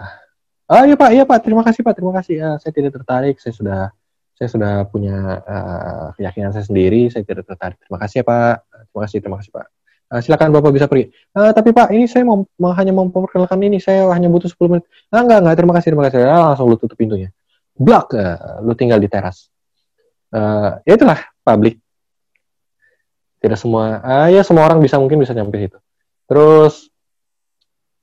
oh 0.69 0.85
iya 0.85 0.95
Pak, 0.97 1.09
iya 1.13 1.23
Pak, 1.25 1.39
terima 1.41 1.65
kasih 1.65 1.81
Pak, 1.81 1.93
terima 1.97 2.13
kasih. 2.13 2.35
Uh, 2.37 2.57
saya 2.61 2.73
tidak 2.73 2.93
tertarik, 2.93 3.35
saya 3.41 3.53
sudah 3.57 3.81
saya 4.37 4.49
sudah 4.53 4.73
punya 4.85 5.41
uh, 5.41 6.07
keyakinan 6.13 6.53
saya 6.53 6.61
sendiri, 6.61 7.09
saya 7.09 7.25
tidak 7.25 7.49
tertarik. 7.49 7.81
Terima 7.81 7.97
kasih 7.97 8.21
ya 8.21 8.25
Pak. 8.29 8.55
Terima 8.69 9.01
kasih, 9.01 9.17
terima 9.17 9.37
kasih 9.41 9.51
Pak. 9.51 9.65
Uh, 10.13 10.21
silakan 10.21 10.53
Bapak 10.53 10.71
bisa 10.77 10.85
pergi. 10.85 11.09
Uh, 11.33 11.49
tapi 11.57 11.73
Pak, 11.73 11.89
ini 11.89 12.05
saya 12.05 12.21
mau, 12.21 12.45
mau 12.61 12.69
hanya 12.77 12.93
memperkenalkan 12.93 13.57
ini, 13.65 13.81
saya 13.81 14.05
hanya 14.13 14.29
butuh 14.29 14.45
10 14.45 14.69
menit. 14.69 14.85
Ah, 15.09 15.25
enggak, 15.25 15.41
enggak, 15.41 15.55
terima 15.57 15.73
kasih, 15.73 15.89
terima 15.89 16.03
kasih. 16.05 16.17
Ah, 16.21 16.53
langsung 16.53 16.69
lu 16.69 16.77
tutup 16.77 16.93
pintunya. 16.93 17.33
Blok, 17.73 18.13
uh, 18.13 18.61
lu 18.61 18.77
tinggal 18.77 19.01
di 19.01 19.09
teras. 19.09 19.49
Uh, 20.29 20.77
ya 20.85 21.01
itulah 21.01 21.17
publik. 21.41 21.81
Tidak 23.41 23.57
semua, 23.57 24.05
uh, 24.05 24.27
ya 24.29 24.45
semua 24.45 24.69
orang 24.69 24.77
bisa 24.85 25.01
mungkin 25.01 25.17
bisa 25.17 25.33
nyampe 25.33 25.57
situ. 25.57 25.81
Terus 26.29 26.93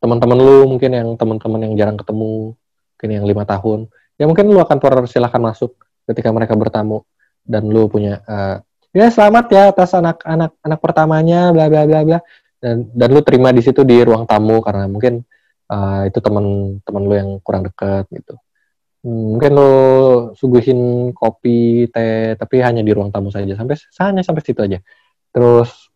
teman-teman 0.03 0.39
lu 0.43 0.67
mungkin 0.67 0.91
yang 0.91 1.09
teman-teman 1.15 1.63
yang 1.63 1.73
jarang 1.79 1.95
ketemu, 1.95 2.59
mungkin 2.59 3.11
yang 3.23 3.23
lima 3.23 3.47
tahun, 3.47 3.87
ya 4.19 4.27
mungkin 4.27 4.51
lu 4.51 4.59
akan 4.59 5.07
silahkan 5.07 5.39
masuk 5.39 5.84
ketika 6.09 6.31
mereka 6.31 6.55
bertamu 6.57 7.05
dan 7.45 7.69
lu 7.69 7.89
punya 7.89 8.25
uh, 8.25 8.61
ya 8.95 9.11
selamat 9.11 9.45
ya 9.53 9.63
atas 9.75 9.93
anak-anak 9.93 10.57
anak 10.63 10.81
pertamanya 10.81 11.51
bla 11.51 11.69
bla 11.69 11.85
bla 11.85 12.01
bla. 12.07 12.19
Dan 12.63 12.89
dan 12.97 13.09
lu 13.13 13.21
terima 13.21 13.53
di 13.53 13.61
situ 13.61 13.85
di 13.85 14.01
ruang 14.01 14.25
tamu 14.25 14.65
karena 14.65 14.89
mungkin 14.89 15.21
uh, 15.69 16.09
itu 16.09 16.17
teman-teman 16.17 17.03
lu 17.05 17.15
yang 17.15 17.31
kurang 17.45 17.69
dekat 17.69 18.09
gitu. 18.09 18.41
Hmm, 19.05 19.37
mungkin 19.37 19.51
lu 19.53 19.73
suguhin 20.33 21.13
kopi 21.13 21.93
teh 21.93 22.41
tapi 22.41 22.65
hanya 22.65 22.81
di 22.81 22.89
ruang 22.97 23.13
tamu 23.13 23.29
saja. 23.29 23.53
Sampai 23.53 23.77
hanya 24.01 24.25
sampai 24.25 24.41
situ 24.41 24.65
aja. 24.65 24.81
Terus 25.29 25.93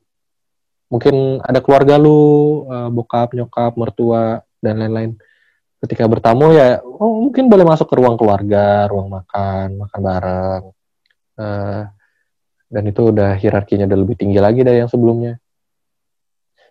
mungkin 0.92 1.40
ada 1.40 1.64
keluarga 1.64 1.97
lu 1.97 2.64
uh, 2.68 2.92
bokap 2.92 3.33
nyokap 3.33 3.73
mertua 3.81 4.44
dan 4.61 4.81
lain-lain 4.81 5.16
ketika 5.79 6.05
bertamu 6.11 6.51
ya 6.55 6.83
oh, 6.83 7.23
mungkin 7.23 7.47
boleh 7.47 7.62
masuk 7.62 7.87
ke 7.87 7.95
ruang 7.99 8.19
keluarga, 8.19 8.91
ruang 8.91 9.09
makan, 9.11 9.79
makan 9.79 10.01
bareng. 10.03 10.64
Uh, 11.38 11.83
dan 12.69 12.83
itu 12.85 13.01
udah 13.14 13.38
hierarkinya 13.38 13.88
udah 13.88 13.99
lebih 13.99 14.17
tinggi 14.19 14.38
lagi 14.43 14.61
dari 14.67 14.83
yang 14.83 14.91
sebelumnya. 14.91 15.41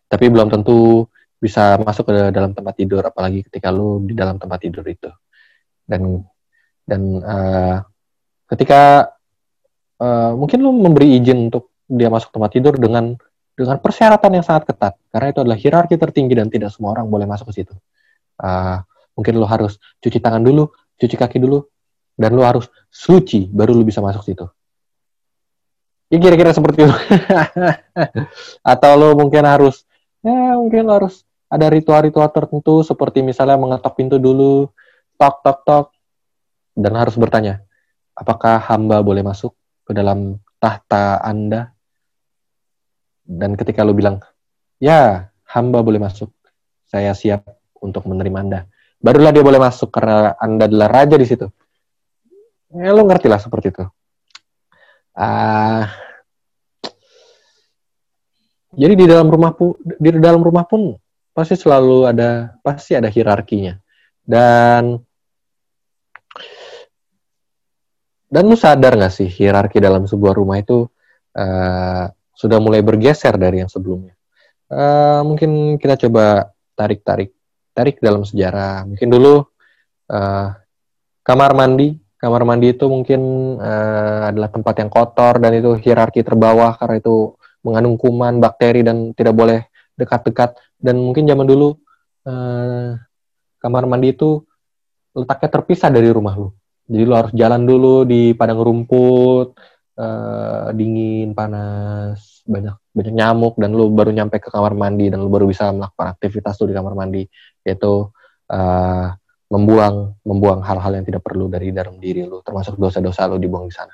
Tapi 0.08 0.26
belum 0.30 0.48
tentu 0.52 1.08
bisa 1.38 1.78
masuk 1.82 2.10
ke 2.10 2.14
dalam 2.34 2.52
tempat 2.54 2.74
tidur, 2.78 3.02
apalagi 3.06 3.46
ketika 3.46 3.70
lu 3.74 4.06
di 4.06 4.14
dalam 4.14 4.38
tempat 4.38 4.60
tidur 4.62 4.86
itu. 4.86 5.10
Dan 5.88 6.22
dan 6.88 7.02
uh, 7.24 7.78
ketika 8.52 9.12
uh, 10.00 10.32
mungkin 10.36 10.60
lu 10.64 10.72
memberi 10.72 11.20
izin 11.20 11.52
untuk 11.52 11.76
dia 11.88 12.12
masuk 12.12 12.36
tempat 12.36 12.52
tidur 12.56 12.76
dengan 12.76 13.16
dengan 13.58 13.82
persyaratan 13.82 14.38
yang 14.38 14.46
sangat 14.46 14.70
ketat, 14.70 14.94
karena 15.10 15.28
itu 15.34 15.40
adalah 15.42 15.58
hierarki 15.58 15.96
tertinggi 15.98 16.38
dan 16.38 16.48
tidak 16.54 16.70
semua 16.70 16.94
orang 16.94 17.10
boleh 17.10 17.26
masuk 17.26 17.50
ke 17.50 17.64
situ. 17.64 17.74
Uh, 18.38 18.86
Mungkin 19.18 19.34
lo 19.42 19.50
harus 19.50 19.82
cuci 19.98 20.22
tangan 20.22 20.46
dulu, 20.46 20.70
cuci 21.02 21.18
kaki 21.18 21.42
dulu, 21.42 21.66
dan 22.14 22.38
lo 22.38 22.46
harus 22.46 22.70
suci 22.94 23.50
baru 23.50 23.74
lo 23.74 23.82
bisa 23.82 23.98
masuk 23.98 24.22
situ. 24.22 24.46
Ya 26.14 26.22
kira-kira 26.22 26.54
seperti 26.54 26.86
itu. 26.86 26.94
Atau 28.72 28.94
lo 28.94 29.18
mungkin 29.18 29.42
harus, 29.44 29.84
ya 30.22 30.54
mungkin 30.54 30.86
lo 30.86 30.94
harus 31.02 31.26
ada 31.50 31.66
ritual-ritual 31.74 32.30
tertentu 32.30 32.86
seperti 32.86 33.26
misalnya 33.26 33.58
mengetok 33.58 33.98
pintu 33.98 34.22
dulu, 34.22 34.70
tok 35.18 35.42
tok 35.42 35.60
tok, 35.66 35.86
dan 36.78 36.94
harus 36.94 37.18
bertanya, 37.18 37.66
apakah 38.14 38.62
hamba 38.70 39.02
boleh 39.02 39.26
masuk 39.26 39.58
ke 39.82 39.98
dalam 39.98 40.38
tahta 40.62 41.26
Anda? 41.26 41.74
Dan 43.28 43.58
ketika 43.58 43.82
lo 43.82 43.98
bilang, 43.98 44.22
ya 44.78 45.34
hamba 45.50 45.82
boleh 45.82 46.00
masuk, 46.00 46.30
saya 46.86 47.12
siap 47.18 47.44
untuk 47.82 48.06
menerima 48.06 48.40
Anda 48.40 48.62
barulah 48.98 49.30
dia 49.30 49.46
boleh 49.46 49.62
masuk 49.62 49.94
karena 49.94 50.34
anda 50.42 50.66
adalah 50.66 50.90
raja 50.90 51.16
di 51.16 51.28
situ. 51.28 51.48
Ya 52.74 52.92
lo 52.92 53.06
ngerti 53.08 53.28
lah 53.32 53.40
seperti 53.40 53.72
itu. 53.72 53.86
Uh, 55.18 55.86
jadi 58.78 58.94
di 58.94 59.06
dalam 59.10 59.32
rumah 59.34 59.56
pun 59.58 59.74
di 59.82 60.10
dalam 60.22 60.46
rumah 60.46 60.68
pun 60.70 60.94
pasti 61.34 61.58
selalu 61.58 62.10
ada 62.10 62.58
pasti 62.62 62.94
ada 62.98 63.10
hierarkinya. 63.10 63.78
Dan 64.28 65.00
dan 68.28 68.44
lu 68.44 68.60
sadar 68.60 69.00
nggak 69.00 69.14
sih 69.14 69.30
hierarki 69.32 69.80
dalam 69.80 70.04
sebuah 70.04 70.36
rumah 70.36 70.60
itu 70.60 70.84
uh, 71.38 72.06
sudah 72.36 72.60
mulai 72.60 72.84
bergeser 72.84 73.40
dari 73.40 73.64
yang 73.64 73.72
sebelumnya? 73.72 74.14
Uh, 74.68 75.24
mungkin 75.24 75.80
kita 75.80 75.96
coba 75.96 76.52
tarik-tarik 76.76 77.37
tarik 77.78 78.02
dalam 78.02 78.26
sejarah. 78.26 78.90
Mungkin 78.90 79.06
dulu 79.14 79.46
uh, 80.10 80.50
kamar 81.22 81.54
mandi, 81.54 81.94
kamar 82.18 82.42
mandi 82.42 82.74
itu 82.74 82.90
mungkin 82.90 83.22
uh, 83.62 84.34
adalah 84.34 84.50
tempat 84.50 84.82
yang 84.82 84.90
kotor 84.90 85.38
dan 85.38 85.54
itu 85.54 85.78
hierarki 85.78 86.26
terbawah 86.26 86.74
karena 86.82 86.98
itu 86.98 87.38
mengandung 87.62 88.02
kuman, 88.02 88.42
bakteri 88.42 88.82
dan 88.82 89.14
tidak 89.14 89.38
boleh 89.38 89.70
dekat-dekat. 89.94 90.58
Dan 90.82 90.98
mungkin 90.98 91.30
zaman 91.30 91.46
dulu 91.46 91.78
uh, 92.26 92.98
kamar 93.62 93.86
mandi 93.86 94.18
itu 94.18 94.42
letaknya 95.14 95.50
terpisah 95.62 95.94
dari 95.94 96.10
rumah 96.10 96.34
lu. 96.34 96.50
Jadi 96.90 97.04
lu 97.06 97.14
harus 97.14 97.34
jalan 97.38 97.62
dulu 97.62 98.08
di 98.08 98.34
padang 98.34 98.64
rumput, 98.64 99.54
uh, 100.00 100.72
dingin, 100.74 101.36
panas, 101.38 102.42
banyak 102.48 102.74
banyak 102.98 103.14
nyamuk 103.14 103.54
dan 103.62 103.78
lu 103.78 103.94
baru 103.94 104.10
nyampe 104.10 104.42
ke 104.42 104.50
kamar 104.50 104.74
mandi 104.74 105.14
dan 105.14 105.22
lu 105.22 105.30
baru 105.30 105.46
bisa 105.46 105.70
melakukan 105.70 106.18
aktivitas 106.18 106.58
tuh 106.58 106.66
di 106.66 106.74
kamar 106.74 106.98
mandi 106.98 107.30
yaitu 107.62 108.10
uh, 108.50 109.08
membuang 109.48 110.18
membuang 110.26 110.66
hal-hal 110.66 110.98
yang 110.98 111.06
tidak 111.06 111.22
perlu 111.22 111.46
dari 111.46 111.70
dalam 111.70 112.02
diri 112.02 112.26
lu 112.26 112.42
termasuk 112.42 112.74
dosa-dosa 112.76 113.30
lu 113.30 113.38
dibuang 113.38 113.70
di 113.70 113.74
sana. 113.78 113.94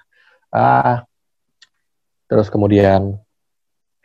Uh, 0.53 0.97
terus 2.31 2.47
kemudian 2.47 3.19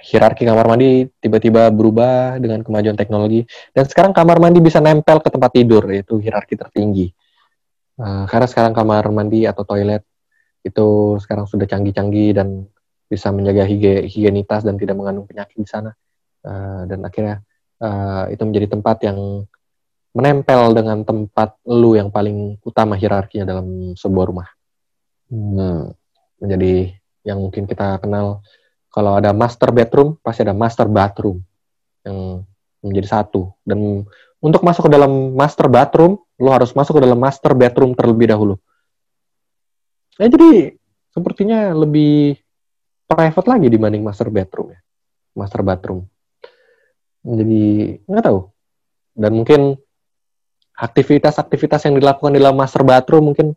hierarki 0.02 0.42
kamar 0.42 0.66
mandi 0.66 1.06
tiba-tiba 1.22 1.70
berubah 1.70 2.42
dengan 2.42 2.66
kemajuan 2.66 2.98
teknologi 2.98 3.46
dan 3.70 3.86
sekarang 3.86 4.10
kamar 4.10 4.42
mandi 4.42 4.58
bisa 4.58 4.82
nempel 4.82 5.22
ke 5.22 5.30
tempat 5.30 5.50
tidur 5.54 5.86
yaitu 5.94 6.18
hierarki 6.18 6.58
tertinggi. 6.58 7.14
Uh, 7.98 8.26
karena 8.26 8.46
sekarang 8.50 8.74
kamar 8.74 9.06
mandi 9.14 9.46
atau 9.46 9.62
toilet 9.62 10.02
itu 10.66 11.16
sekarang 11.22 11.46
sudah 11.46 11.70
canggih-canggih 11.70 12.34
dan 12.34 12.66
bisa 13.08 13.32
menjaga 13.32 13.64
higienitas 14.04 14.62
dan 14.62 14.76
tidak 14.76 14.94
mengandung 14.94 15.24
penyakit 15.24 15.56
di 15.56 15.68
sana. 15.68 15.96
Uh, 16.44 16.86
dan 16.86 17.02
akhirnya 17.02 17.42
uh, 17.82 18.28
itu 18.30 18.42
menjadi 18.44 18.78
tempat 18.78 19.02
yang 19.02 19.48
menempel 20.12 20.76
dengan 20.76 21.02
tempat 21.04 21.56
lu 21.68 21.96
yang 21.96 22.12
paling 22.12 22.60
utama 22.64 22.94
hierarkinya 22.94 23.48
dalam 23.48 23.96
sebuah 23.96 24.24
rumah. 24.28 24.48
Hmm, 25.28 25.92
menjadi 26.40 26.96
yang 27.24 27.38
mungkin 27.44 27.68
kita 27.68 28.00
kenal 28.00 28.40
kalau 28.88 29.20
ada 29.20 29.36
master 29.36 29.68
bedroom 29.68 30.16
pasti 30.24 30.44
ada 30.44 30.56
master 30.56 30.88
bathroom 30.88 31.44
yang 32.04 32.44
menjadi 32.80 33.20
satu. 33.20 33.52
Dan 33.64 34.04
untuk 34.40 34.62
masuk 34.64 34.88
ke 34.88 34.90
dalam 34.92 35.36
master 35.36 35.68
bathroom 35.68 36.16
lu 36.38 36.50
harus 36.54 36.70
masuk 36.72 36.98
ke 36.98 37.02
dalam 37.04 37.18
master 37.18 37.52
bedroom 37.52 37.92
terlebih 37.92 38.30
dahulu. 38.30 38.54
Ya 40.18 40.26
jadi 40.30 40.74
sepertinya 41.14 41.74
lebih 41.74 42.38
private 43.08 43.48
lagi 43.48 43.66
dibanding 43.72 44.04
master 44.04 44.28
bedroom 44.28 44.76
ya. 44.76 44.80
Master 45.32 45.64
bathroom. 45.64 46.04
Jadi 47.24 47.96
nggak 48.04 48.24
tahu. 48.28 48.40
Dan 49.16 49.32
mungkin 49.34 49.74
aktivitas-aktivitas 50.78 51.90
yang 51.90 51.98
dilakukan 51.98 52.36
di 52.36 52.38
dalam 52.38 52.54
master 52.54 52.86
bathroom 52.86 53.34
mungkin 53.34 53.56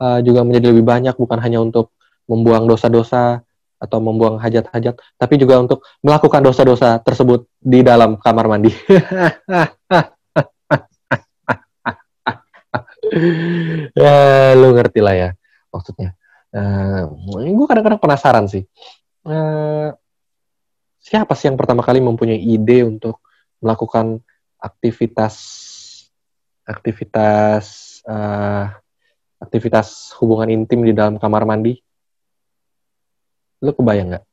uh, 0.00 0.22
juga 0.24 0.40
menjadi 0.46 0.72
lebih 0.72 0.86
banyak 0.86 1.12
bukan 1.18 1.36
hanya 1.42 1.60
untuk 1.60 1.92
membuang 2.24 2.64
dosa-dosa 2.64 3.44
atau 3.82 3.98
membuang 3.98 4.38
hajat-hajat, 4.38 4.94
tapi 5.18 5.34
juga 5.42 5.58
untuk 5.58 5.82
melakukan 6.06 6.38
dosa-dosa 6.38 7.02
tersebut 7.02 7.50
di 7.58 7.82
dalam 7.82 8.14
kamar 8.14 8.46
mandi. 8.46 8.70
ya, 13.98 14.54
lu 14.54 14.70
ngerti 14.70 15.02
lah 15.02 15.14
ya 15.18 15.34
maksudnya. 15.74 16.14
Uh, 16.52 17.08
gue 17.42 17.66
kadang-kadang 17.66 17.98
penasaran 17.98 18.46
sih. 18.46 18.62
Uh, 19.22 19.94
siapa 20.98 21.38
sih 21.38 21.46
yang 21.46 21.54
pertama 21.54 21.86
kali 21.86 22.02
mempunyai 22.02 22.42
ide 22.42 22.82
untuk 22.82 23.22
melakukan 23.62 24.18
aktivitas 24.58 25.34
aktivitas 26.66 27.98
uh, 28.06 28.66
aktivitas 29.38 30.14
hubungan 30.18 30.50
intim 30.50 30.82
di 30.82 30.90
dalam 30.90 31.22
kamar 31.22 31.46
mandi? 31.46 31.78
Lu 33.62 33.70
kebayang 33.70 34.14
nggak? 34.14 34.24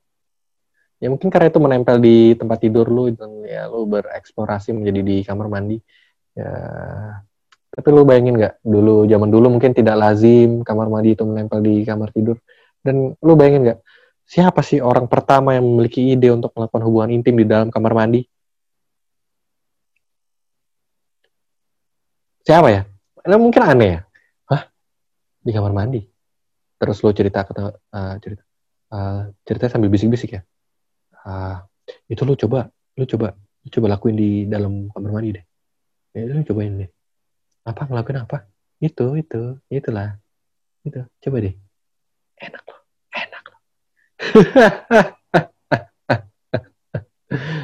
Ya 0.99 1.07
mungkin 1.07 1.29
karena 1.31 1.47
itu 1.47 1.59
menempel 1.61 1.95
di 2.01 2.33
tempat 2.35 2.57
tidur 2.59 2.89
lu 2.89 3.13
dan 3.13 3.45
ya 3.45 3.69
lu 3.69 3.85
bereksplorasi 3.85 4.73
menjadi 4.73 5.01
di 5.05 5.17
kamar 5.21 5.47
mandi. 5.47 5.77
Ya 6.33 6.51
tapi 7.69 7.87
lu 7.93 8.01
bayangin 8.03 8.41
nggak 8.41 8.65
dulu 8.65 9.05
zaman 9.05 9.29
dulu 9.29 9.47
mungkin 9.53 9.71
tidak 9.77 9.95
lazim 9.95 10.65
kamar 10.65 10.89
mandi 10.89 11.13
itu 11.13 11.23
menempel 11.23 11.61
di 11.61 11.85
kamar 11.85 12.09
tidur. 12.09 12.41
Dan 12.81 13.13
lu 13.21 13.33
bayangin 13.37 13.69
nggak 13.69 13.79
siapa 14.29 14.61
sih 14.61 14.79
orang 14.79 15.09
pertama 15.09 15.57
yang 15.57 15.65
memiliki 15.65 16.13
ide 16.13 16.29
untuk 16.29 16.53
melakukan 16.53 16.83
hubungan 16.85 17.09
intim 17.17 17.35
di 17.41 17.45
dalam 17.49 17.73
kamar 17.73 17.93
mandi? 17.97 18.21
Siapa 22.45 22.67
ya? 22.69 22.81
Nah, 23.29 23.37
mungkin 23.41 23.61
aneh 23.61 23.89
ya. 23.97 23.99
Hah? 24.49 24.61
Di 25.41 25.51
kamar 25.53 25.73
mandi? 25.73 26.01
terus 26.79 27.03
lu 27.03 27.11
cerita 27.11 27.43
kata 27.43 27.75
uh, 27.75 28.15
cerita 28.23 28.43
uh, 28.95 29.27
cerita 29.43 29.67
sambil 29.67 29.91
bisik-bisik 29.91 30.39
ya 30.39 30.41
uh, 31.27 31.59
itu 32.07 32.23
lu 32.23 32.39
coba 32.39 32.71
lu 32.95 33.03
coba 33.03 33.35
lu 33.35 33.67
coba 33.67 33.87
lakuin 33.91 34.15
di 34.15 34.29
dalam 34.47 34.87
kamar 34.95 35.11
mandi 35.11 35.35
deh 35.35 35.45
ya, 36.15 36.23
lu 36.31 36.41
cobain 36.47 36.79
deh 36.79 36.89
apa 37.67 37.83
ngelakuin 37.83 38.23
apa 38.23 38.47
itu 38.79 39.19
itu 39.19 39.59
itulah 39.67 40.15
itu 40.87 41.03
coba 41.03 41.37
deh 41.43 41.53
enak 42.39 42.63
loh 42.63 42.78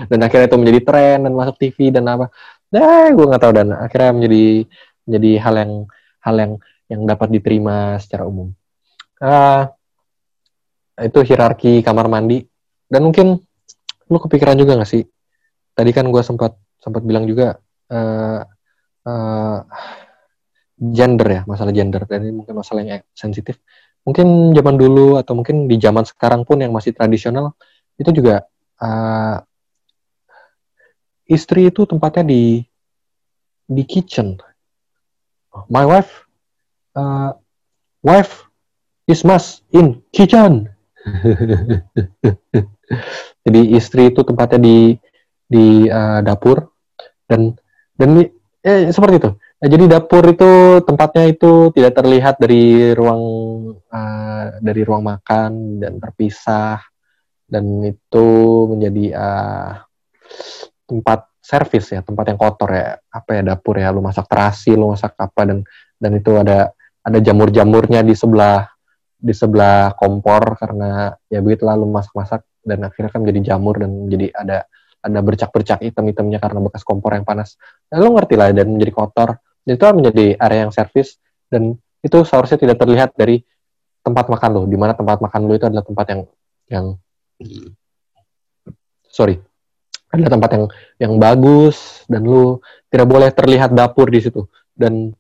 dan 0.10 0.20
akhirnya 0.22 0.48
itu 0.48 0.58
menjadi 0.62 0.80
tren 0.86 1.18
dan 1.26 1.34
masuk 1.34 1.56
TV 1.58 1.90
dan 1.90 2.06
apa. 2.06 2.30
Nah 2.70 3.10
gue 3.12 3.26
nggak 3.26 3.42
tahu 3.42 3.54
dan. 3.56 3.74
Akhirnya 3.74 4.12
menjadi 4.14 4.46
menjadi 5.06 5.32
hal 5.42 5.56
yang 5.58 5.72
hal 6.22 6.36
yang 6.36 6.52
yang 6.92 7.02
dapat 7.06 7.28
diterima 7.34 7.98
secara 7.98 8.30
umum. 8.30 8.54
Uh, 9.18 9.66
itu 11.02 11.20
hierarki 11.26 11.82
kamar 11.82 12.08
mandi. 12.08 12.46
Dan 12.86 13.10
mungkin 13.10 13.42
lu 14.06 14.18
kepikiran 14.22 14.56
juga 14.56 14.78
gak 14.78 14.90
sih? 14.90 15.04
Tadi 15.74 15.92
kan 15.92 16.08
gue 16.14 16.22
sempat 16.22 16.54
sempat 16.78 17.02
bilang 17.02 17.26
juga 17.26 17.58
uh, 17.90 18.42
uh, 19.04 19.60
gender 20.78 21.28
ya 21.28 21.42
masalah 21.50 21.74
gender. 21.74 22.06
Dan 22.06 22.30
ini 22.30 22.34
mungkin 22.44 22.54
masalah 22.54 22.86
yang 22.86 23.02
sensitif 23.18 23.58
mungkin 24.06 24.54
zaman 24.54 24.76
dulu 24.78 25.18
atau 25.18 25.34
mungkin 25.34 25.66
di 25.66 25.82
zaman 25.82 26.06
sekarang 26.06 26.46
pun 26.46 26.62
yang 26.62 26.72
masih 26.72 26.94
tradisional 26.94 27.58
itu 27.98 28.14
juga 28.14 28.46
uh, 28.80 29.42
istri 31.26 31.74
itu 31.74 31.90
tempatnya 31.90 32.24
di 32.30 32.62
di 33.66 33.84
kitchen. 33.84 34.38
My 35.72 35.88
wife, 35.88 36.30
uh, 36.94 37.34
wife 38.06 38.46
is 39.10 39.26
must 39.26 39.66
in 39.74 40.06
kitchen. 40.14 40.70
Jadi 43.46 43.62
istri 43.74 44.14
itu 44.14 44.22
tempatnya 44.22 44.60
di 44.62 44.78
di 45.46 45.90
uh, 45.90 46.22
dapur 46.22 46.74
dan 47.26 47.58
dan 47.98 48.30
eh, 48.62 48.90
seperti 48.94 49.16
itu. 49.22 49.32
Nah, 49.56 49.68
jadi 49.72 49.86
dapur 49.88 50.24
itu 50.28 50.84
tempatnya 50.84 51.32
itu 51.32 51.72
tidak 51.72 51.96
terlihat 51.96 52.36
dari 52.38 52.92
ruang 52.92 53.24
uh, 53.88 54.46
dari 54.60 54.82
ruang 54.84 55.08
makan 55.08 55.80
dan 55.80 55.96
terpisah 55.98 56.84
dan 57.48 57.64
itu 57.88 58.28
menjadi 58.68 59.06
uh, 59.16 59.72
tempat 60.86 61.20
servis 61.40 61.94
ya, 61.94 62.02
tempat 62.02 62.34
yang 62.34 62.40
kotor 62.42 62.70
ya, 62.74 63.00
apa 63.00 63.30
ya 63.38 63.42
dapur 63.46 63.78
ya, 63.78 63.94
lu 63.96 64.02
masak 64.04 64.28
terasi, 64.28 64.76
lu 64.76 64.92
masak 64.92 65.16
apa 65.16 65.42
dan 65.48 65.60
dan 66.02 66.12
itu 66.18 66.36
ada 66.36 66.74
ada 67.06 67.20
jamur-jamurnya 67.22 68.02
di 68.02 68.18
sebelah 68.18 68.66
di 69.16 69.32
sebelah 69.32 69.96
kompor 69.96 70.58
karena 70.60 71.14
ya 71.32 71.40
begitu 71.40 71.64
lalu 71.64 71.88
masak-masak 71.88 72.44
dan 72.66 72.82
akhirnya 72.84 73.12
kan 73.14 73.22
jadi 73.24 73.40
jamur 73.54 73.78
dan 73.78 74.10
jadi 74.10 74.34
ada 74.34 74.58
ada 75.06 75.20
bercak-bercak 75.22 75.86
hitam-hitamnya 75.86 76.42
karena 76.42 76.60
bekas 76.66 76.82
kompor 76.82 77.14
yang 77.14 77.24
panas. 77.24 77.62
Nah, 77.94 78.02
lu 78.02 78.18
ngerti 78.18 78.34
lah 78.34 78.50
dan 78.50 78.74
menjadi 78.74 78.92
kotor. 78.92 79.38
Itu 79.66 79.82
menjadi 79.92 80.38
area 80.38 80.70
yang 80.70 80.74
servis 80.74 81.18
dan 81.50 81.76
itu 82.06 82.18
seharusnya 82.22 82.62
tidak 82.62 82.78
terlihat 82.78 83.18
dari 83.18 83.42
tempat 84.06 84.30
makan 84.30 84.50
lo, 84.54 84.62
di 84.70 84.78
mana 84.78 84.94
tempat 84.94 85.18
makan 85.18 85.50
lo 85.50 85.54
itu 85.58 85.66
adalah 85.66 85.82
tempat 85.82 86.06
yang 86.14 86.22
yang 86.70 86.86
sorry 89.10 89.42
adalah 90.16 90.32
tempat 90.40 90.50
yang 90.56 90.66
yang 91.02 91.14
bagus 91.20 92.08
dan 92.08 92.24
lu 92.24 92.62
tidak 92.88 93.08
boleh 93.10 93.30
terlihat 93.34 93.76
dapur 93.76 94.08
di 94.08 94.24
situ. 94.24 94.48
Dan 94.72 95.12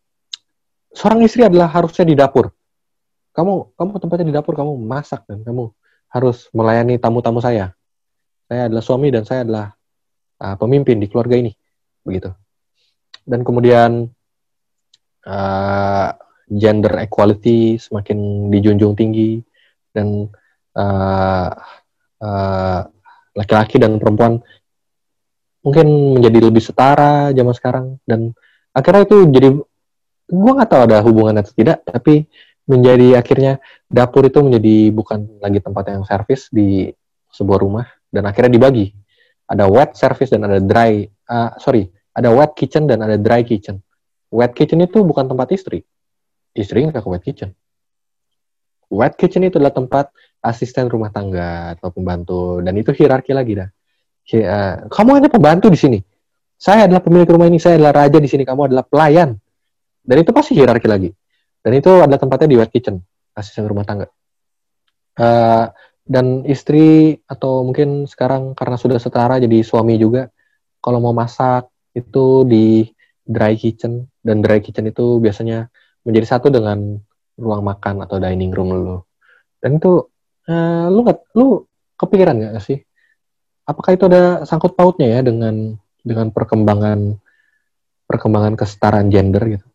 seorang 0.95 1.25
istri 1.27 1.43
adalah 1.43 1.67
harusnya 1.67 2.07
di 2.07 2.15
dapur. 2.15 2.51
Kamu 3.35 3.75
kamu 3.75 3.89
tempatnya 3.99 4.25
di 4.31 4.35
dapur 4.35 4.55
kamu 4.55 4.79
masak 4.79 5.27
dan 5.27 5.43
kamu 5.43 5.73
harus 6.13 6.47
melayani 6.55 6.95
tamu-tamu 6.95 7.43
saya. 7.43 7.75
Saya 8.47 8.71
adalah 8.71 8.83
suami 8.85 9.11
dan 9.11 9.27
saya 9.27 9.43
adalah 9.43 9.75
uh, 10.39 10.55
pemimpin 10.55 11.01
di 11.01 11.11
keluarga 11.11 11.35
ini 11.35 11.51
begitu. 12.05 12.31
Dan 13.25 13.43
kemudian 13.43 14.07
uh, 15.25 16.09
gender 16.45 16.93
equality 17.01 17.81
semakin 17.81 18.49
dijunjung 18.53 18.93
tinggi 18.93 19.41
dan 19.91 20.29
uh, 20.77 21.49
uh, 22.21 22.81
laki-laki 23.35 23.81
dan 23.81 23.97
perempuan 23.97 24.39
mungkin 25.65 26.17
menjadi 26.21 26.39
lebih 26.45 26.61
setara 26.61 27.33
zaman 27.33 27.53
sekarang 27.57 27.85
dan 28.05 28.31
akhirnya 28.69 29.03
itu 29.09 29.17
jadi 29.33 29.49
gue 30.25 30.51
nggak 30.53 30.69
tahu 30.69 30.81
ada 30.85 31.01
hubungan 31.01 31.41
atau 31.41 31.53
tidak 31.57 31.81
tapi 31.85 32.29
menjadi 32.65 33.21
akhirnya 33.21 33.61
dapur 33.85 34.25
itu 34.25 34.41
menjadi 34.41 34.89
bukan 34.89 35.41
lagi 35.41 35.61
tempat 35.61 35.83
yang 35.93 36.03
servis 36.05 36.49
di 36.49 36.89
sebuah 37.29 37.61
rumah 37.61 37.85
dan 38.09 38.25
akhirnya 38.25 38.57
dibagi. 38.57 38.89
Ada 39.45 39.69
wet 39.69 39.93
service 39.93 40.33
dan 40.33 40.41
ada 40.49 40.57
dry 40.57 41.05
uh, 41.29 41.53
sorry 41.61 41.85
ada 42.17 42.33
wet 42.33 42.57
kitchen 42.57 42.89
dan 42.89 43.05
ada 43.05 43.21
dry 43.21 43.45
kitchen 43.45 43.77
wet 44.35 44.51
kitchen 44.51 44.83
itu 44.83 44.99
bukan 45.07 45.31
tempat 45.31 45.47
istri 45.55 45.87
istri 46.51 46.83
nggak 46.83 46.99
ke 46.99 47.09
wet 47.09 47.23
kitchen 47.23 47.55
wet 48.91 49.15
kitchen 49.15 49.47
itu 49.47 49.55
adalah 49.55 49.71
tempat 49.71 50.11
asisten 50.43 50.91
rumah 50.91 51.09
tangga 51.15 51.79
atau 51.79 51.89
pembantu 51.95 52.59
dan 52.59 52.75
itu 52.75 52.91
hierarki 52.91 53.31
lagi 53.31 53.63
dah 53.63 53.69
Ya, 54.25 54.81
kamu 54.89 55.21
hanya 55.21 55.29
pembantu 55.29 55.69
di 55.69 55.77
sini. 55.77 55.99
Saya 56.57 56.89
adalah 56.89 57.05
pemilik 57.05 57.29
rumah 57.29 57.45
ini, 57.45 57.61
saya 57.61 57.77
adalah 57.77 58.05
raja 58.05 58.17
di 58.17 58.25
sini, 58.25 58.41
kamu 58.41 58.73
adalah 58.73 58.81
pelayan. 58.81 59.37
Dan 60.01 60.17
itu 60.17 60.33
pasti 60.33 60.57
hierarki 60.57 60.89
lagi. 60.89 61.13
Dan 61.61 61.77
itu 61.77 61.89
adalah 61.93 62.17
tempatnya 62.17 62.49
di 62.49 62.57
wet 62.57 62.73
kitchen, 62.73 62.97
asisten 63.37 63.69
rumah 63.69 63.85
tangga. 63.85 64.09
Uh, 65.15 65.69
dan 66.05 66.45
istri 66.45 67.17
atau 67.25 67.65
mungkin 67.65 68.09
sekarang 68.09 68.57
karena 68.57 68.77
sudah 68.77 68.97
setara 68.97 69.37
jadi 69.37 69.61
suami 69.61 69.97
juga, 70.01 70.29
kalau 70.81 71.01
mau 71.01 71.13
masak 71.13 71.69
itu 71.93 72.45
di 72.49 72.89
dry 73.25 73.57
kitchen 73.57 74.09
dan 74.25 74.41
dry 74.41 74.57
kitchen 74.57 74.89
itu 74.89 75.21
biasanya 75.21 75.69
menjadi 76.01 76.25
satu 76.25 76.49
dengan 76.49 76.97
ruang 77.37 77.61
makan 77.61 78.01
atau 78.01 78.17
dining 78.17 78.49
room 78.49 78.73
lu. 78.73 78.97
Dan 79.61 79.77
itu 79.77 80.09
uh, 80.49 80.85
lu 80.89 81.05
nggak 81.05 81.19
lu 81.37 81.61
kepikiran 81.93 82.33
nggak 82.41 82.65
sih? 82.65 82.81
Apakah 83.69 83.93
itu 83.93 84.09
ada 84.09 84.41
sangkut 84.49 84.73
pautnya 84.73 85.09
ya 85.09 85.19
dengan 85.21 85.77
dengan 86.01 86.33
perkembangan 86.33 87.21
perkembangan 88.09 88.57
kesetaraan 88.57 89.13
gender 89.13 89.61
gitu? 89.61 89.67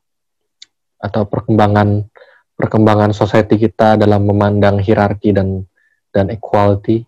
Atau 0.99 1.31
perkembangan 1.31 2.11
perkembangan 2.59 3.15
society 3.15 3.57
kita 3.57 3.95
dalam 3.95 4.27
memandang 4.27 4.83
hierarki 4.83 5.31
dan 5.31 5.63
dan 6.11 6.27
equality? 6.35 7.07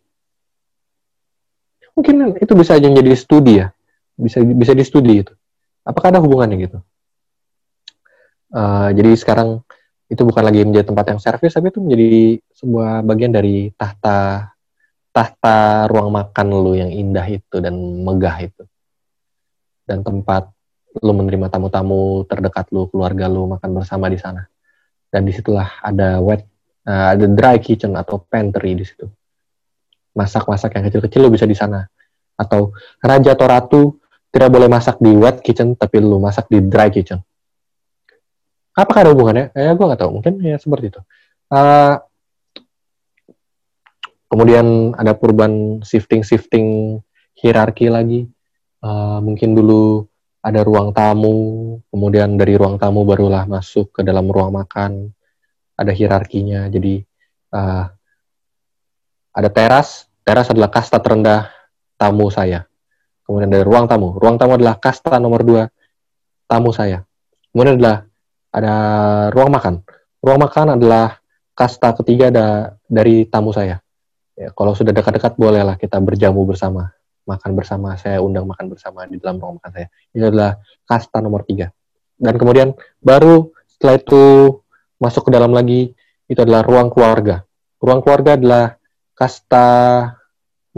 Mungkin 1.92 2.38
itu 2.38 2.52
bisa 2.54 2.78
aja 2.78 2.86
menjadi 2.86 3.18
studi 3.18 3.58
ya. 3.58 3.74
Bisa 4.14 4.38
bisa 4.42 4.72
di 4.72 4.86
studi 4.86 5.26
itu 5.26 5.34
apakah 5.82 6.14
ada 6.14 6.22
hubungannya 6.22 6.56
gitu 6.62 6.78
uh, 8.52 8.88
jadi 8.92 9.16
sekarang 9.16 9.64
itu 10.12 10.22
bukan 10.28 10.44
lagi 10.44 10.60
menjadi 10.62 10.92
tempat 10.92 11.06
yang 11.16 11.20
servis 11.20 11.56
tapi 11.56 11.72
itu 11.72 11.80
menjadi 11.80 12.36
sebuah 12.52 13.00
bagian 13.02 13.32
dari 13.32 13.72
tahta 13.72 14.52
tahta 15.12 15.86
ruang 15.92 16.08
makan 16.08 16.46
lu 16.48 16.72
yang 16.72 16.88
indah 16.88 17.28
itu 17.28 17.60
dan 17.60 17.76
megah 17.76 18.36
itu. 18.40 18.64
Dan 19.84 20.00
tempat 20.00 20.48
lu 21.04 21.12
menerima 21.12 21.52
tamu-tamu 21.52 22.24
terdekat 22.24 22.72
lu, 22.72 22.88
keluarga 22.88 23.28
lu 23.28 23.44
makan 23.44 23.70
bersama 23.76 24.08
di 24.08 24.16
sana. 24.16 24.48
Dan 25.12 25.28
di 25.28 25.32
situlah 25.36 25.68
ada 25.84 26.16
wet, 26.24 26.48
uh, 26.88 27.12
ada 27.12 27.28
dry 27.28 27.60
kitchen 27.60 27.92
atau 27.92 28.24
pantry 28.24 28.72
di 28.72 28.84
situ. 28.88 29.04
Masak-masak 30.16 30.72
yang 30.76 30.84
kecil-kecil 30.88 31.20
lu 31.28 31.30
bisa 31.32 31.44
di 31.44 31.56
sana. 31.56 31.84
Atau 32.36 32.72
raja 33.04 33.36
atau 33.36 33.46
ratu 33.46 33.80
tidak 34.32 34.48
boleh 34.48 34.68
masak 34.72 34.96
di 34.96 35.12
wet 35.12 35.44
kitchen, 35.44 35.76
tapi 35.76 36.00
lu 36.00 36.16
masak 36.16 36.48
di 36.48 36.64
dry 36.64 36.88
kitchen. 36.88 37.20
Apakah 38.72 39.04
ada 39.04 39.12
hubungannya? 39.12 39.52
Eh, 39.52 39.72
gue 39.76 39.84
nggak 39.84 40.00
tahu. 40.00 40.10
Mungkin 40.20 40.40
ya 40.40 40.56
seperti 40.56 40.92
itu. 40.92 41.00
Uh, 41.52 42.00
kemudian 44.32 44.96
ada 44.96 45.12
perubahan 45.12 45.84
shifting-shifting 45.84 46.98
hierarki 47.36 47.92
lagi. 47.92 48.24
Uh, 48.80 49.20
mungkin 49.20 49.52
dulu 49.52 50.08
ada 50.42 50.64
ruang 50.64 50.90
tamu, 50.90 51.78
kemudian 51.92 52.34
dari 52.34 52.56
ruang 52.58 52.80
tamu 52.80 53.04
barulah 53.04 53.44
masuk 53.44 53.92
ke 53.92 54.00
dalam 54.00 54.26
ruang 54.26 54.50
makan. 54.56 55.12
Ada 55.76 55.92
hierarkinya, 55.92 56.68
jadi 56.72 57.04
uh, 57.52 57.84
ada 59.32 59.48
teras. 59.52 60.08
Teras 60.22 60.48
adalah 60.48 60.70
kasta 60.70 61.02
terendah 61.02 61.50
tamu 61.98 62.30
saya. 62.32 62.64
Kemudian 63.26 63.50
dari 63.50 63.64
ruang 63.66 63.84
tamu. 63.84 64.16
Ruang 64.16 64.38
tamu 64.40 64.54
adalah 64.56 64.78
kasta 64.78 65.18
nomor 65.18 65.42
dua 65.42 65.62
tamu 66.46 66.70
saya. 66.70 67.02
Kemudian 67.50 67.76
adalah 67.78 68.06
ada 68.52 68.74
ruang 69.32 69.50
makan. 69.50 69.80
Ruang 70.22 70.40
makan 70.44 70.78
adalah 70.78 71.18
kasta 71.56 71.96
ketiga 71.98 72.30
da, 72.30 72.76
dari 72.88 73.28
tamu 73.28 73.52
saya 73.52 73.80
ya 74.32 74.48
kalau 74.56 74.72
sudah 74.72 74.96
dekat-dekat 74.96 75.36
bolehlah 75.36 75.76
kita 75.76 76.00
berjamu 76.00 76.48
bersama 76.48 76.88
makan 77.28 77.52
bersama 77.52 77.92
saya 78.00 78.24
undang 78.24 78.48
makan 78.48 78.72
bersama 78.72 79.04
di 79.04 79.20
dalam 79.20 79.36
ruang 79.36 79.60
makan 79.60 79.70
saya 79.76 79.92
ini 80.16 80.24
adalah 80.24 80.56
kasta 80.88 81.20
nomor 81.20 81.44
tiga 81.44 81.68
dan 82.22 82.38
kemudian 82.38 82.72
baru 83.04 83.52
setelah 83.68 83.98
itu 83.98 84.22
masuk 85.02 85.26
ke 85.26 85.30
dalam 85.34 85.50
lagi 85.50 85.90
itu 86.30 86.38
adalah 86.38 86.62
ruang 86.62 86.86
keluarga. 86.94 87.42
Ruang 87.82 87.98
keluarga 87.98 88.38
adalah 88.38 88.64
kasta 89.18 89.66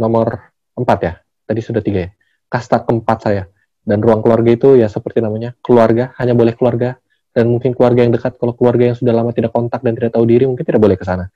nomor 0.01 0.57
empat 0.73 0.99
ya. 1.05 1.13
Tadi 1.45 1.61
sudah 1.61 1.85
tiga 1.85 2.09
ya. 2.09 2.11
Kasta 2.49 2.81
keempat 2.81 3.19
saya. 3.21 3.45
Dan 3.85 4.01
ruang 4.01 4.25
keluarga 4.25 4.49
itu 4.49 4.81
ya 4.81 4.89
seperti 4.89 5.21
namanya 5.21 5.53
keluarga, 5.61 6.17
hanya 6.17 6.33
boleh 6.33 6.57
keluarga 6.57 6.97
dan 7.35 7.51
mungkin 7.51 7.75
keluarga 7.75 8.07
yang 8.07 8.15
dekat. 8.15 8.39
Kalau 8.39 8.55
keluarga 8.55 8.95
yang 8.95 8.97
sudah 8.97 9.11
lama 9.11 9.35
tidak 9.35 9.51
kontak 9.51 9.83
dan 9.83 9.99
tidak 9.99 10.15
tahu 10.15 10.25
diri 10.25 10.47
mungkin 10.47 10.63
tidak 10.63 10.81
boleh 10.81 10.95
ke 10.95 11.03
sana. 11.03 11.27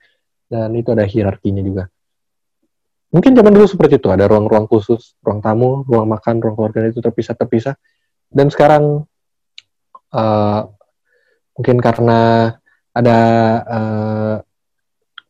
Dan 0.47 0.71
itu 0.79 0.95
ada 0.95 1.03
hierarkinya 1.03 1.61
juga. 1.61 1.91
Mungkin 3.09 3.35
zaman 3.35 3.51
dulu 3.51 3.67
seperti 3.67 3.99
itu, 3.99 4.09
ada 4.13 4.29
ruang-ruang 4.29 4.69
khusus, 4.69 5.17
ruang 5.25 5.43
tamu, 5.43 5.83
ruang 5.83 6.07
makan, 6.07 6.39
ruang 6.39 6.55
keluarga 6.55 6.87
itu 6.87 7.01
terpisah-terpisah. 7.03 7.75
Dan 8.29 8.53
sekarang 8.53 9.03
uh, 10.13 10.61
mungkin 11.57 11.77
karena 11.81 12.53
ada 12.93 13.19
uh, 13.65 14.35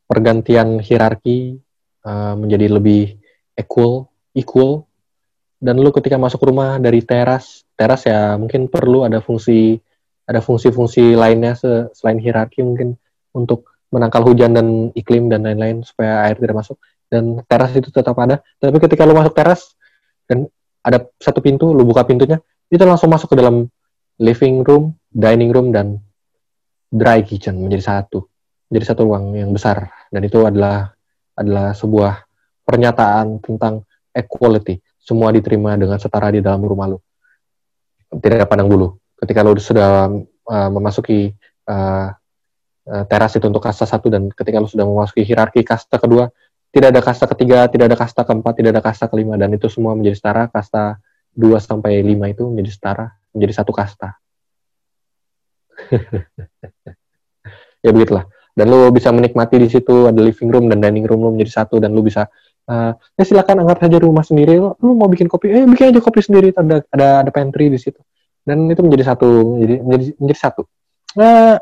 pergantian 0.06 0.84
hierarki 0.84 1.58
uh, 2.04 2.36
menjadi 2.36 2.68
lebih 2.68 3.16
equal, 3.56 4.12
equal. 4.36 4.86
Dan 5.60 5.80
lu 5.80 5.92
ketika 5.92 6.16
masuk 6.16 6.44
rumah 6.44 6.80
dari 6.80 7.04
teras, 7.04 7.68
teras 7.76 8.08
ya 8.08 8.36
mungkin 8.36 8.68
perlu 8.72 9.08
ada 9.08 9.20
fungsi 9.20 9.80
ada 10.30 10.40
fungsi-fungsi 10.46 11.18
lainnya 11.18 11.58
selain 11.98 12.22
hierarki 12.22 12.62
mungkin 12.62 12.94
untuk 13.34 13.74
menangkal 13.90 14.22
hujan 14.22 14.54
dan 14.54 14.94
iklim 14.94 15.34
dan 15.34 15.42
lain-lain 15.42 15.82
supaya 15.82 16.30
air 16.30 16.38
tidak 16.38 16.62
masuk. 16.62 16.78
Dan 17.10 17.42
teras 17.50 17.74
itu 17.74 17.90
tetap 17.90 18.14
ada. 18.22 18.38
Tapi 18.62 18.78
ketika 18.78 19.02
lu 19.10 19.18
masuk 19.18 19.34
teras 19.34 19.74
dan 20.30 20.46
ada 20.86 21.10
satu 21.18 21.42
pintu, 21.42 21.74
lu 21.74 21.82
buka 21.82 22.06
pintunya, 22.06 22.38
itu 22.70 22.86
langsung 22.86 23.10
masuk 23.10 23.34
ke 23.34 23.38
dalam 23.42 23.66
living 24.22 24.62
room, 24.62 24.94
dining 25.10 25.50
room, 25.50 25.74
dan 25.74 25.98
dry 26.90 27.22
kitchen 27.22 27.62
menjadi 27.62 27.86
satu 27.86 28.26
menjadi 28.70 28.86
satu 28.94 29.02
ruang 29.06 29.38
yang 29.38 29.54
besar 29.54 29.90
dan 30.10 30.22
itu 30.26 30.42
adalah 30.42 30.94
adalah 31.38 31.74
sebuah 31.78 32.26
pernyataan 32.66 33.42
tentang 33.42 33.86
equality 34.14 34.82
semua 34.98 35.30
diterima 35.30 35.78
dengan 35.78 36.02
setara 36.02 36.34
di 36.34 36.42
dalam 36.42 36.66
rumah 36.66 36.90
lu 36.90 36.98
tidak 38.22 38.50
pandang 38.50 38.70
bulu 38.70 38.98
ketika 39.20 39.44
lu 39.44 39.56
sudah 39.60 40.08
uh, 40.48 40.70
memasuki 40.72 41.36
uh, 41.68 42.16
teras 43.06 43.38
itu 43.38 43.46
untuk 43.46 43.62
kasta 43.62 43.86
satu 43.86 44.10
dan 44.10 44.34
ketika 44.34 44.58
lu 44.58 44.66
sudah 44.66 44.82
memasuki 44.82 45.22
hierarki 45.22 45.62
kasta 45.62 46.02
kedua 46.02 46.26
tidak 46.70 46.94
ada 46.94 47.02
kasta 47.02 47.26
ketiga 47.30 47.66
tidak 47.66 47.86
ada 47.90 47.98
kasta 47.98 48.22
keempat 48.26 48.54
tidak 48.62 48.78
ada 48.78 48.84
kasta 48.86 49.06
kelima 49.10 49.38
dan 49.42 49.50
itu 49.54 49.66
semua 49.70 49.98
menjadi 49.98 50.18
setara. 50.22 50.44
Kasta 50.54 51.02
2 51.34 51.58
sampai 51.58 52.02
5 52.06 52.34
itu 52.34 52.44
menjadi 52.46 52.72
setara 52.74 53.06
menjadi 53.34 53.54
satu 53.62 53.72
kasta. 53.74 54.10
Ya 57.80 57.96
begitulah. 57.96 58.28
Dan 58.52 58.76
lu 58.76 58.92
bisa 58.92 59.08
menikmati 59.08 59.56
di 59.56 59.72
situ 59.72 60.12
ada 60.12 60.20
living 60.20 60.52
room 60.52 60.68
dan 60.68 60.84
dining 60.84 61.08
room 61.08 61.24
lu 61.24 61.32
menjadi 61.32 61.64
satu 61.64 61.80
dan 61.80 61.96
lu 61.96 62.04
bisa 62.04 62.28
uh, 62.68 62.92
ya 63.16 63.24
silakan 63.24 63.64
anggap 63.64 63.88
saja 63.88 64.04
rumah 64.04 64.20
sendiri. 64.20 64.60
Lu, 64.60 64.76
lu 64.84 65.00
mau 65.00 65.08
bikin 65.08 65.32
kopi? 65.32 65.48
Eh 65.48 65.64
bikin 65.64 65.96
aja 65.96 66.04
kopi 66.04 66.20
sendiri. 66.20 66.52
Ada 66.52 66.84
ada 66.92 67.24
ada 67.24 67.32
pantry 67.32 67.72
di 67.72 67.80
situ 67.80 68.04
dan 68.50 68.66
itu 68.66 68.82
menjadi 68.82 69.14
satu 69.14 69.30
menjadi 69.54 69.76
menjadi, 69.86 70.06
menjadi 70.18 70.40
satu. 70.42 70.64
Nah 71.14 71.62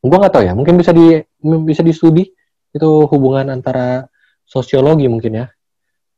gua 0.00 0.16
nggak 0.24 0.32
tahu 0.32 0.44
ya 0.48 0.52
mungkin 0.56 0.80
bisa 0.80 0.96
di 0.96 1.20
bisa 1.68 1.84
studi 1.92 2.32
itu 2.72 2.90
hubungan 3.12 3.52
antara 3.52 4.08
sosiologi 4.48 5.08
mungkin 5.12 5.44
ya 5.44 5.46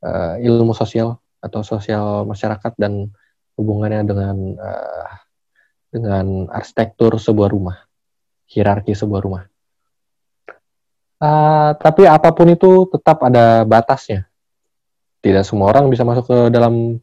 uh, 0.06 0.38
ilmu 0.38 0.70
sosial 0.70 1.18
atau 1.42 1.60
sosial 1.66 2.22
masyarakat 2.26 2.78
dan 2.78 3.10
hubungannya 3.58 4.06
dengan 4.06 4.36
uh, 4.54 5.10
dengan 5.90 6.46
arsitektur 6.50 7.18
sebuah 7.18 7.50
rumah 7.50 7.86
hierarki 8.46 8.94
sebuah 8.94 9.20
rumah. 9.22 9.44
Uh, 11.16 11.72
tapi 11.80 12.04
apa 12.06 12.30
pun 12.30 12.46
itu 12.52 12.86
tetap 12.92 13.24
ada 13.24 13.64
batasnya. 13.66 14.28
Tidak 15.24 15.42
semua 15.42 15.72
orang 15.74 15.90
bisa 15.90 16.06
masuk 16.06 16.28
ke 16.28 16.38
dalam 16.54 17.00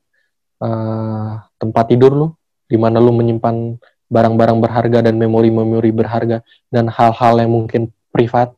uh, 0.63 1.31
tempat 1.59 1.85
tidur 1.91 2.11
lu, 2.13 2.27
di 2.73 2.77
mana 2.81 2.97
lu 2.97 3.13
menyimpan 3.13 3.77
barang-barang 4.09 4.57
berharga 4.57 4.99
dan 5.05 5.21
memori-memori 5.21 5.93
berharga 5.93 6.41
dan 6.73 6.89
hal-hal 6.89 7.37
yang 7.37 7.53
mungkin 7.53 7.93
privat 8.09 8.49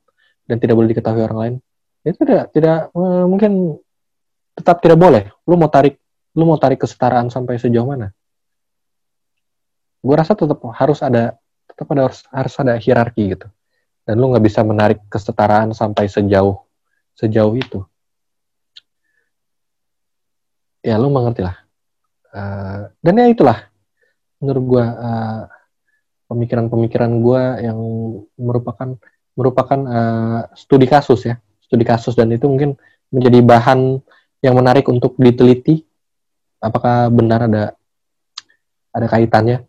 dan 0.48 0.56
tidak 0.64 0.80
boleh 0.80 0.96
diketahui 0.96 1.20
orang 1.28 1.40
lain. 1.44 1.56
Itu 2.08 2.24
tidak 2.24 2.56
tidak 2.56 2.96
uh, 2.96 3.28
mungkin 3.28 3.76
tetap 4.56 4.80
tidak 4.80 4.96
boleh. 4.96 5.28
Lu 5.44 5.60
mau 5.60 5.68
tarik 5.68 6.00
lu 6.32 6.48
mau 6.48 6.56
tarik 6.56 6.80
kesetaraan 6.80 7.28
sampai 7.28 7.60
sejauh 7.60 7.84
mana? 7.84 8.16
Gue 10.00 10.16
rasa 10.16 10.32
tetap 10.32 10.64
harus 10.64 11.04
ada 11.04 11.36
tetap 11.68 11.92
ada 11.92 12.08
harus, 12.08 12.24
harus 12.32 12.56
ada 12.56 12.80
hierarki 12.80 13.36
gitu 13.36 13.52
dan 14.06 14.16
lu 14.22 14.30
nggak 14.30 14.46
bisa 14.46 14.62
menarik 14.62 15.02
kesetaraan 15.10 15.74
sampai 15.74 16.06
sejauh 16.06 16.62
sejauh 17.18 17.54
itu 17.58 17.82
ya 20.86 21.02
lu 21.02 21.10
mengerti 21.10 21.42
lah 21.42 21.58
uh, 22.32 22.94
dan 23.02 23.14
ya 23.18 23.26
itulah 23.34 23.66
menurut 24.46 24.64
gua 24.64 24.86
uh, 24.86 25.42
pemikiran-pemikiran 26.30 27.12
gua 27.26 27.58
yang 27.58 27.78
merupakan 28.38 28.94
merupakan 29.34 29.80
uh, 29.90 30.40
studi 30.54 30.86
kasus 30.86 31.26
ya 31.26 31.42
studi 31.66 31.82
kasus. 31.82 32.14
Dan 32.14 32.30
itu 32.30 32.46
mungkin 32.46 32.78
menjadi 33.10 33.42
bahan 33.42 33.98
yang 34.46 34.54
menarik 34.54 34.86
untuk 34.86 35.18
diteliti 35.18 35.82
apakah 36.62 37.10
benar 37.10 37.50
ada 37.50 37.74
ada 38.94 39.08
kaitannya. 39.10 39.66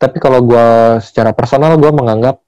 Tapi 0.00 0.16
kalau 0.16 0.40
gue 0.40 0.66
secara 1.04 1.36
personal 1.36 1.76
gue 1.76 1.92
menganggap 1.92 2.40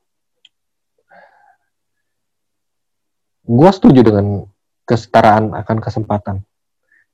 gue 3.45 3.71
setuju 3.77 4.01
dengan 4.01 4.49
kesetaraan 4.89 5.53
akan 5.53 5.77
kesempatan, 5.85 6.37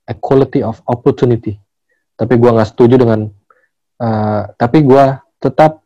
equality 0.06 0.62
of 0.62 0.78
opportunity. 0.86 1.58
Tapi 2.14 2.38
gue 2.38 2.50
nggak 2.54 2.70
setuju 2.70 3.02
dengan, 3.02 3.30
uh, 3.98 4.42
tapi 4.54 4.82
gue 4.82 5.04
tetap 5.38 5.82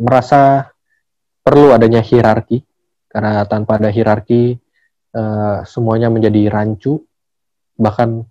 merasa 0.00 0.72
perlu 1.40 1.72
adanya 1.72 2.00
hierarki, 2.04 2.64
karena 3.08 3.44
tanpa 3.48 3.80
ada 3.80 3.88
hierarki 3.88 4.56
uh, 5.16 5.64
semuanya 5.64 6.12
menjadi 6.12 6.48
rancu, 6.52 7.00
bahkan 7.76 8.24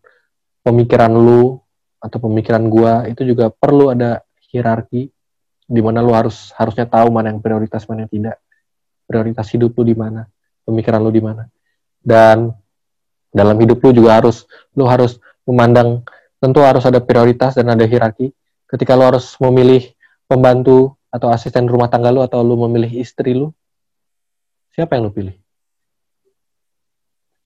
pemikiran 0.62 1.14
lu 1.14 1.58
atau 2.00 2.18
pemikiran 2.22 2.64
gue 2.70 3.12
itu 3.12 3.22
juga 3.36 3.52
perlu 3.52 3.92
ada 3.92 4.24
hierarki 4.50 5.12
di 5.70 5.82
mana 5.84 6.02
lu 6.02 6.16
harus 6.16 6.50
harusnya 6.58 6.90
tahu 6.90 7.14
mana 7.14 7.30
yang 7.30 7.44
prioritas 7.44 7.86
mana 7.86 8.08
yang 8.08 8.12
tidak 8.12 8.36
prioritas 9.06 9.46
hidup 9.54 9.76
lu 9.78 9.84
di 9.86 9.94
mana 9.94 10.26
pemikiran 10.70 11.02
lu 11.02 11.10
di 11.10 11.22
mana. 11.22 11.50
Dan 11.98 12.54
dalam 13.34 13.58
hidup 13.62 13.82
lu 13.82 13.90
juga 13.94 14.22
harus 14.22 14.46
lu 14.78 14.86
harus 14.86 15.18
memandang 15.46 16.06
tentu 16.38 16.62
harus 16.62 16.86
ada 16.86 17.02
prioritas 17.02 17.58
dan 17.58 17.74
ada 17.74 17.86
hierarki. 17.90 18.30
Ketika 18.70 18.94
lu 18.94 19.04
harus 19.10 19.34
memilih 19.42 19.90
pembantu 20.30 20.94
atau 21.10 21.34
asisten 21.34 21.66
rumah 21.66 21.90
tangga 21.90 22.14
lu 22.14 22.22
atau 22.22 22.46
lu 22.46 22.54
memilih 22.70 23.02
istri 23.02 23.34
lu, 23.34 23.50
siapa 24.78 24.94
yang 24.94 25.10
lu 25.10 25.14
pilih? 25.14 25.36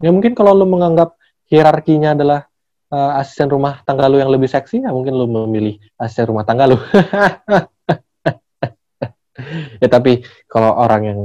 Ya 0.03 0.11
mungkin 0.11 0.35
kalau 0.35 0.51
lu 0.51 0.67
menganggap 0.67 1.15
hierarkinya 1.47 2.11
adalah 2.11 2.51
uh, 2.91 3.23
asisten 3.23 3.47
rumah 3.47 3.79
tangga 3.87 4.11
lu 4.11 4.19
yang 4.19 4.27
lebih 4.27 4.51
seksi, 4.51 4.83
ya 4.83 4.91
mungkin 4.91 5.15
lu 5.15 5.31
memilih 5.31 5.79
asisten 5.95 6.27
rumah 6.27 6.43
tangga 6.43 6.67
lu. 6.67 6.75
ya 9.81 9.87
tapi 9.87 10.27
kalau 10.51 10.75
orang 10.75 11.01
yang 11.07 11.19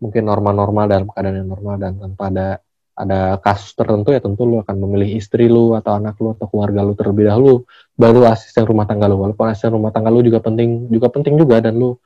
mungkin 0.00 0.24
normal-normal 0.24 0.84
dalam 0.88 1.06
keadaan 1.12 1.44
yang 1.44 1.48
normal 1.52 1.76
dan 1.76 1.92
tanpa 2.00 2.24
ada 2.32 2.48
ada 2.96 3.36
kasus 3.44 3.76
tertentu 3.76 4.08
ya 4.08 4.24
tentu 4.24 4.48
lu 4.48 4.56
akan 4.64 4.76
memilih 4.88 5.20
istri 5.20 5.52
lu 5.52 5.76
atau 5.76 6.00
anak 6.00 6.16
lu 6.16 6.32
atau 6.32 6.48
keluarga 6.48 6.80
lu 6.80 6.96
terlebih 6.96 7.28
dahulu 7.28 7.68
baru 7.92 8.24
asisten 8.24 8.64
rumah 8.64 8.88
tangga 8.88 9.04
lu. 9.04 9.20
Walaupun 9.20 9.52
asisten 9.52 9.76
rumah 9.76 9.92
tangga 9.92 10.08
lu 10.08 10.24
juga 10.24 10.40
penting 10.40 10.88
juga 10.88 11.12
penting 11.12 11.36
juga 11.36 11.60
dan 11.60 11.76
lu 11.76 12.00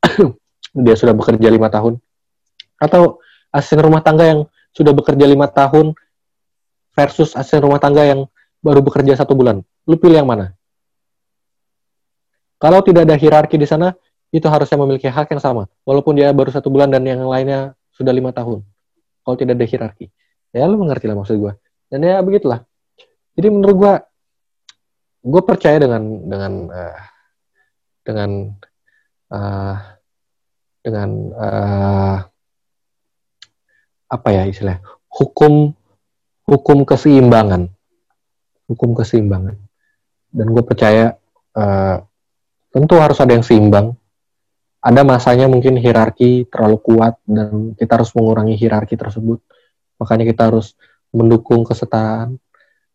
dia 0.84 0.96
sudah 0.96 1.12
bekerja 1.12 1.52
lima 1.52 1.68
tahun. 1.68 2.00
Atau 2.80 3.20
asisten 3.52 3.84
rumah 3.84 4.00
tangga 4.00 4.24
yang 4.24 4.40
sudah 4.72 4.96
bekerja 4.96 5.28
lima 5.28 5.52
tahun 5.52 5.92
versus 6.96 7.36
asisten 7.36 7.68
rumah 7.68 7.76
tangga 7.76 8.08
yang 8.08 8.24
baru 8.64 8.80
bekerja 8.80 9.20
satu 9.20 9.36
bulan. 9.36 9.60
Lu 9.84 10.00
pilih 10.00 10.24
yang 10.24 10.28
mana? 10.28 10.56
Kalau 12.56 12.80
tidak 12.80 13.04
ada 13.04 13.18
hierarki 13.18 13.60
di 13.60 13.68
sana 13.68 13.92
itu 14.32 14.48
harusnya 14.48 14.80
memiliki 14.80 15.10
hak 15.10 15.28
yang 15.28 15.42
sama, 15.42 15.68
walaupun 15.84 16.16
dia 16.16 16.32
baru 16.32 16.48
satu 16.48 16.72
bulan 16.72 16.88
dan 16.88 17.04
yang 17.04 17.20
lainnya 17.26 17.76
sudah 17.92 18.14
lima 18.14 18.32
tahun. 18.32 18.64
Kalau 19.26 19.36
tidak 19.36 19.60
ada 19.60 19.66
hierarki, 19.68 20.08
ya 20.52 20.68
lu 20.68 20.76
mengerti 20.78 21.08
lah 21.08 21.16
maksud 21.16 21.36
gue. 21.40 21.52
Dan 21.88 22.04
ya 22.04 22.20
begitulah. 22.20 22.64
Jadi 23.36 23.48
menurut 23.48 23.76
gue, 23.76 23.94
gue 25.24 25.42
percaya 25.42 25.80
dengan 25.80 26.02
dengan 26.28 26.52
uh, 26.68 27.00
dengan 28.04 28.30
uh, 29.32 29.76
dengan 30.84 31.08
uh, 31.32 32.16
apa 34.12 34.28
ya 34.28 34.44
istilah 34.44 34.76
hukum 35.08 35.72
hukum 36.44 36.78
keseimbangan, 36.84 37.72
hukum 38.68 38.92
keseimbangan. 38.92 39.56
Dan 40.32 40.46
gue 40.52 40.64
percaya 40.64 41.16
uh, 41.56 41.96
tentu 42.72 42.96
harus 43.00 43.20
ada 43.20 43.36
yang 43.36 43.44
seimbang 43.44 43.96
ada 44.82 45.06
masanya 45.06 45.46
mungkin 45.46 45.78
hierarki 45.78 46.50
terlalu 46.50 46.82
kuat 46.82 47.14
dan 47.22 47.78
kita 47.78 48.02
harus 48.02 48.10
mengurangi 48.18 48.58
hierarki 48.58 48.98
tersebut. 48.98 49.38
Makanya 50.02 50.26
kita 50.26 50.50
harus 50.50 50.74
mendukung 51.14 51.62
kesetaraan. 51.62 52.34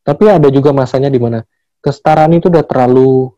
Tapi 0.04 0.24
ada 0.28 0.52
juga 0.52 0.76
masanya 0.76 1.08
di 1.08 1.20
mana 1.20 1.40
kesetaraan 1.80 2.36
itu 2.36 2.52
udah 2.52 2.68
terlalu 2.68 3.32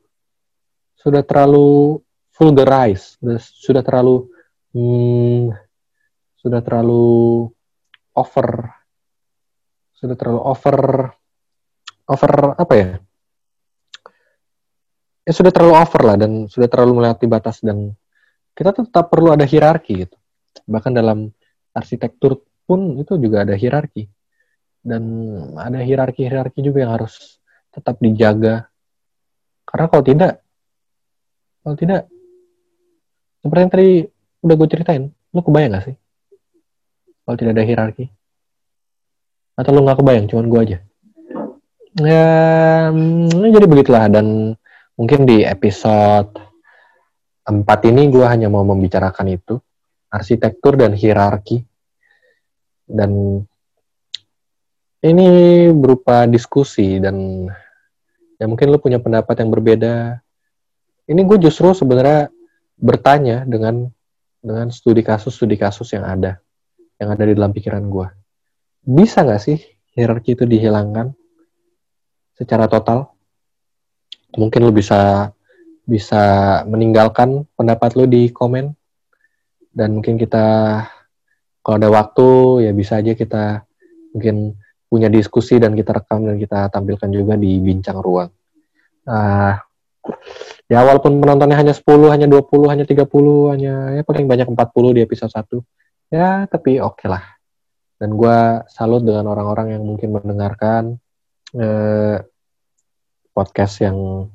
sudah 0.97 1.21
terlalu 1.21 2.01
vulgarize, 2.33 3.21
sudah 3.61 3.85
terlalu 3.85 4.25
hmm, 4.73 5.53
sudah 6.39 6.63
terlalu 6.63 7.47
over 8.15 8.71
sudah 9.99 10.15
terlalu 10.15 10.39
over 10.47 10.77
over 12.07 12.31
apa 12.55 12.73
ya 12.75 12.89
ya 15.27 15.31
sudah 15.35 15.51
terlalu 15.51 15.75
over 15.75 16.01
lah 16.07 16.15
dan 16.15 16.47
sudah 16.47 16.71
terlalu 16.71 17.03
melewati 17.03 17.27
batas 17.27 17.59
dan 17.59 17.91
kita 18.55 18.71
tetap 18.71 19.11
perlu 19.11 19.35
ada 19.35 19.43
hierarki 19.43 20.07
gitu 20.07 20.15
bahkan 20.63 20.95
dalam 20.95 21.27
arsitektur 21.75 22.39
pun 22.69 23.01
itu 23.01 23.17
juga 23.17 23.41
ada 23.41 23.57
hierarki. 23.57 24.05
Dan 24.85 25.01
ada 25.57 25.81
hierarki 25.81 26.29
hierarki 26.29 26.61
juga 26.61 26.85
yang 26.85 26.93
harus 27.01 27.41
tetap 27.73 27.97
dijaga. 27.97 28.69
Karena 29.65 29.85
kalau 29.89 30.03
tidak 30.05 30.33
kalau 31.65 31.75
tidak 31.75 32.01
seperti 33.41 33.61
yang 33.65 33.73
tadi 33.73 33.89
udah 34.45 34.55
gue 34.55 34.67
ceritain 34.69 35.03
lu 35.09 35.41
kebayang 35.41 35.73
gak 35.73 35.85
sih? 35.89 35.95
Kalau 37.25 37.35
tidak 37.37 37.53
ada 37.57 37.65
hierarki. 37.65 38.05
Atau 39.57 39.73
lu 39.73 39.83
nggak 39.85 39.99
kebayang 39.99 40.25
cuman 40.29 40.45
gue 40.49 40.59
aja. 40.61 40.77
Ya 41.99 42.29
mm, 42.93 43.53
jadi 43.53 43.65
begitulah. 43.65 44.05
Dan 44.09 44.57
mungkin 44.97 45.25
di 45.25 45.41
episode 45.45 46.33
4 47.45 47.65
ini 47.89 48.09
gue 48.13 48.25
hanya 48.25 48.49
mau 48.49 48.65
membicarakan 48.65 49.29
itu. 49.29 49.57
Arsitektur 50.09 50.73
dan 50.73 50.97
hierarki 50.97 51.68
dan 52.89 53.41
ini 54.99 55.29
berupa 55.71 56.25
diskusi 56.25 56.99
dan 56.99 57.47
ya 58.35 58.45
mungkin 58.49 58.73
lu 58.73 58.81
punya 58.81 58.99
pendapat 58.99 59.39
yang 59.39 59.53
berbeda. 59.53 60.19
Ini 61.09 61.21
gue 61.25 61.37
justru 61.41 61.71
sebenarnya 61.71 62.33
bertanya 62.75 63.45
dengan 63.45 63.87
dengan 64.41 64.73
studi 64.73 65.05
kasus 65.05 65.37
studi 65.37 65.55
kasus 65.55 65.93
yang 65.93 66.03
ada 66.03 66.41
yang 66.99 67.13
ada 67.13 67.23
di 67.23 67.33
dalam 67.37 67.53
pikiran 67.55 67.87
gue 67.87 68.07
bisa 68.83 69.21
nggak 69.23 69.41
sih 69.41 69.59
hierarki 69.93 70.33
itu 70.33 70.47
dihilangkan 70.47 71.11
secara 72.39 72.71
total? 72.71 73.11
Mungkin 74.39 74.63
lo 74.63 74.71
bisa 74.71 75.33
bisa 75.83 76.21
meninggalkan 76.63 77.43
pendapat 77.59 77.99
lo 77.99 78.07
di 78.07 78.31
komen. 78.31 78.71
Dan 79.69 79.99
mungkin 79.99 80.17
kita 80.17 80.81
kalau 81.69 81.77
ada 81.77 81.89
waktu 81.93 82.29
ya 82.65 82.71
bisa 82.73 82.97
aja 82.97 83.13
kita 83.13 83.61
mungkin 84.17 84.57
punya 84.89 85.05
diskusi 85.05 85.61
dan 85.61 85.77
kita 85.77 85.93
rekam 85.93 86.25
dan 86.25 86.41
kita 86.41 86.65
tampilkan 86.73 87.13
juga 87.13 87.37
di 87.37 87.61
bincang 87.61 88.01
ruang. 88.01 88.33
Uh, 89.05 89.53
ya 90.65 90.81
walaupun 90.81 91.21
penontonnya 91.21 91.61
hanya 91.61 91.77
10, 91.77 91.85
hanya 92.09 92.25
20, 92.25 92.73
hanya 92.73 92.85
30, 92.89 93.53
hanya 93.53 93.73
ya 93.93 94.01
paling 94.01 94.25
banyak 94.25 94.49
40 94.49 94.97
di 94.97 95.01
episode 95.05 95.29
1. 95.29 95.61
Ya, 96.09 96.49
tapi 96.49 96.81
oke 96.81 97.05
okay 97.05 97.07
lah 97.13 97.21
dan 97.99 98.15
gue 98.15 98.37
salut 98.71 99.03
dengan 99.03 99.27
orang-orang 99.27 99.75
yang 99.75 99.83
mungkin 99.83 100.15
mendengarkan 100.15 100.95
eh, 101.51 102.23
podcast 103.35 103.83
yang 103.83 104.31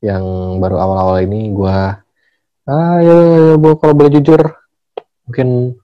yang 0.00 0.24
baru 0.58 0.80
awal-awal 0.80 1.20
ini 1.20 1.52
gue 1.52 1.78
ah 2.72 2.96
ya, 3.04 3.14
ya, 3.14 3.54
ya 3.54 3.74
kalau 3.76 3.94
boleh 3.94 4.12
jujur 4.16 4.40
mungkin 5.28 5.76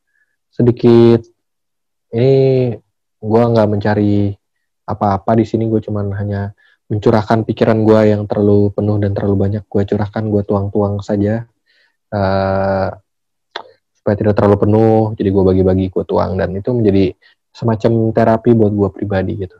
sedikit. 0.58 1.22
Ini 2.10 2.34
gue 3.22 3.42
nggak 3.54 3.68
mencari 3.70 4.34
apa-apa 4.88 5.38
di 5.38 5.44
sini 5.46 5.70
gue 5.70 5.78
cuman 5.78 6.10
hanya 6.18 6.50
mencurahkan 6.90 7.44
pikiran 7.44 7.84
gue 7.84 8.00
yang 8.16 8.24
terlalu 8.26 8.74
penuh 8.74 8.98
dan 8.98 9.14
terlalu 9.14 9.36
banyak. 9.38 9.62
Gue 9.70 9.86
curahkan 9.86 10.24
gue 10.26 10.42
tuang-tuang 10.42 10.98
saja 11.04 11.46
uh, 12.10 12.88
supaya 13.94 14.14
tidak 14.18 14.34
terlalu 14.34 14.56
penuh. 14.66 15.14
Jadi 15.14 15.28
gue 15.30 15.44
bagi-bagi 15.46 15.86
gue 15.94 16.04
tuang 16.08 16.34
dan 16.34 16.50
itu 16.58 16.74
menjadi 16.74 17.14
semacam 17.54 18.10
terapi 18.10 18.50
buat 18.58 18.72
gue 18.74 18.88
pribadi 18.90 19.46
gitu. 19.46 19.54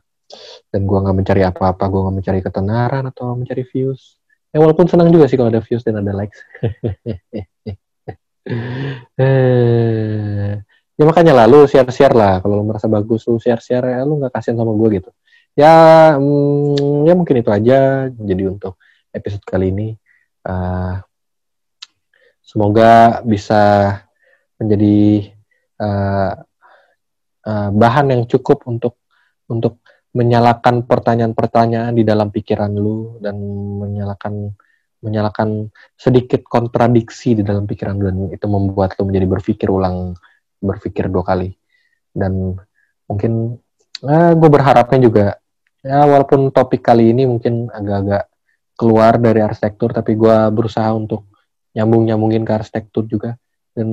Dan 0.73 0.89
gue 0.89 0.99
nggak 0.99 1.15
mencari 1.15 1.43
apa-apa 1.47 1.85
gue 1.87 2.01
nggak 2.03 2.17
mencari 2.25 2.41
ketenaran 2.43 3.05
atau 3.07 3.39
mencari 3.39 3.63
views. 3.69 4.19
Ya 4.49 4.65
walaupun 4.65 4.89
senang 4.89 5.13
juga 5.13 5.29
sih 5.29 5.37
kalau 5.37 5.53
ada 5.53 5.61
views 5.61 5.85
dan 5.85 6.01
ada 6.01 6.09
likes 6.17 6.41
ya 10.99 11.05
makanya 11.07 11.33
lah 11.33 11.47
lu 11.47 11.65
share 11.71 11.89
share 11.95 12.13
lah. 12.13 12.43
Kalau 12.43 12.59
lu 12.59 12.65
merasa 12.67 12.91
bagus 12.91 13.25
lu 13.31 13.39
share 13.39 13.63
share 13.63 13.87
ya 13.87 14.03
lu 14.03 14.19
nggak 14.19 14.35
kasihan 14.35 14.59
sama 14.59 14.75
gue 14.75 14.89
gitu. 14.99 15.11
Ya 15.55 15.73
hmm, 16.19 17.07
ya 17.07 17.15
mungkin 17.15 17.39
itu 17.39 17.51
aja 17.55 18.11
jadi 18.11 18.43
untuk 18.51 18.77
episode 19.15 19.45
kali 19.47 19.71
ini. 19.71 19.89
Uh, 20.43 20.99
semoga 22.43 23.23
bisa 23.23 23.95
menjadi 24.59 25.31
uh, 25.79 26.33
uh, 27.47 27.71
bahan 27.71 28.07
yang 28.11 28.23
cukup 28.27 28.67
untuk 28.67 28.99
untuk 29.47 29.81
menyalakan 30.17 30.89
pertanyaan-pertanyaan 30.89 31.95
di 31.95 32.03
dalam 32.03 32.33
pikiran 32.33 32.73
lu 32.75 33.23
dan 33.23 33.39
menyalakan 33.79 34.57
menyalakan 34.99 35.71
sedikit 35.95 36.43
kontradiksi 36.43 37.39
di 37.39 37.47
dalam 37.47 37.69
pikiran 37.69 37.95
lu 37.95 38.05
dan 38.11 38.17
itu 38.35 38.47
membuat 38.51 38.99
lu 38.99 39.07
menjadi 39.07 39.27
berpikir 39.31 39.69
ulang 39.71 40.19
berpikir 40.59 41.11
dua 41.11 41.25
kali. 41.25 41.55
Dan 42.13 42.55
mungkin 43.09 43.57
uh, 44.05 44.33
gue 44.35 44.51
berharapnya 44.51 45.01
juga 45.01 45.27
ya 45.83 46.05
walaupun 46.05 46.51
topik 46.51 46.83
kali 46.85 47.15
ini 47.15 47.25
mungkin 47.25 47.71
agak-agak 47.71 48.29
keluar 48.79 49.17
dari 49.19 49.41
arsitektur 49.43 49.95
tapi 49.95 50.19
gue 50.19 50.37
berusaha 50.55 50.91
untuk 50.95 51.27
nyambung 51.75 52.07
nyambungin 52.07 52.47
ke 52.47 52.53
arsitektur 52.55 53.07
juga. 53.07 53.35
Dan 53.75 53.89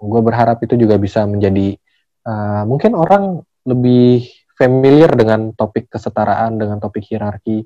gue 0.00 0.20
berharap 0.24 0.60
itu 0.64 0.76
juga 0.76 0.96
bisa 0.96 1.24
menjadi 1.28 1.76
uh, 2.24 2.64
mungkin 2.64 2.96
orang 2.96 3.44
lebih 3.68 4.24
familiar 4.56 5.12
dengan 5.16 5.52
topik 5.56 5.88
kesetaraan 5.92 6.60
dengan 6.60 6.80
topik 6.80 7.04
hierarki 7.08 7.64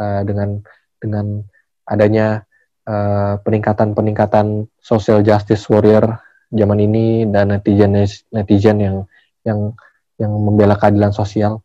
uh, 0.00 0.20
dengan 0.24 0.60
dengan 1.00 1.40
adanya 1.84 2.44
uh, 2.88 3.36
peningkatan-peningkatan 3.44 4.68
social 4.80 5.20
justice 5.20 5.68
warrior 5.68 6.23
zaman 6.54 6.78
ini 6.78 7.26
dan 7.28 7.50
netizen 7.50 7.98
netizen 8.30 8.78
yang 8.78 8.96
yang 9.42 9.74
yang 10.16 10.32
membela 10.32 10.78
keadilan 10.78 11.10
sosial. 11.10 11.60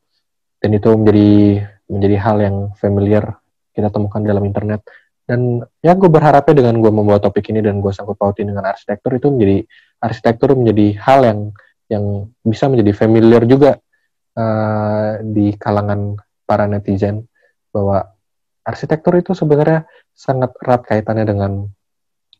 Dan 0.59 0.75
itu 0.75 0.91
menjadi 0.91 1.63
menjadi 1.87 2.17
hal 2.19 2.37
yang 2.41 2.55
familiar 2.75 3.39
kita 3.71 3.93
temukan 3.93 4.19
dalam 4.25 4.43
internet. 4.43 4.83
Dan 5.29 5.61
ya 5.79 5.93
gue 5.93 6.09
berharapnya 6.09 6.57
dengan 6.57 6.81
gue 6.81 6.89
membawa 6.89 7.21
topik 7.21 7.53
ini 7.53 7.61
dan 7.61 7.79
gue 7.79 7.93
sangkut 7.93 8.17
pautin 8.17 8.49
dengan 8.49 8.65
arsitektur 8.65 9.13
itu 9.13 9.29
menjadi 9.29 9.57
arsitektur 10.01 10.57
menjadi 10.57 10.97
hal 11.05 11.19
yang 11.21 11.39
yang 11.89 12.05
bisa 12.41 12.65
menjadi 12.65 12.91
familiar 12.97 13.45
juga 13.45 13.77
uh, 14.33 15.21
di 15.21 15.53
kalangan 15.53 16.17
para 16.49 16.65
netizen 16.65 17.29
bahwa 17.69 18.09
arsitektur 18.65 19.21
itu 19.21 19.37
sebenarnya 19.37 19.85
sangat 20.17 20.53
erat 20.65 20.81
kaitannya 20.85 21.25
dengan 21.29 21.51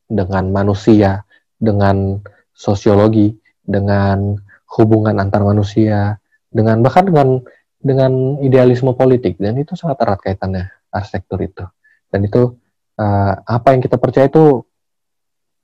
dengan 0.09 0.49
manusia, 0.49 1.21
dengan 1.53 2.17
sosiologi, 2.59 3.39
dengan 3.63 4.35
hubungan 4.75 5.15
antar 5.15 5.47
manusia, 5.47 6.19
dengan 6.51 6.83
bahkan 6.83 7.07
dengan 7.07 7.39
dengan 7.79 8.41
idealisme 8.43 8.91
politik. 8.97 9.39
Dan 9.39 9.55
itu 9.55 9.79
sangat 9.79 10.03
erat 10.03 10.19
kaitannya 10.19 10.67
arsitektur 10.91 11.39
itu. 11.39 11.63
Dan 12.11 12.27
itu 12.27 12.59
uh, 12.99 13.33
apa 13.39 13.71
yang 13.71 13.81
kita 13.85 13.95
percaya 13.95 14.27
itu 14.27 14.65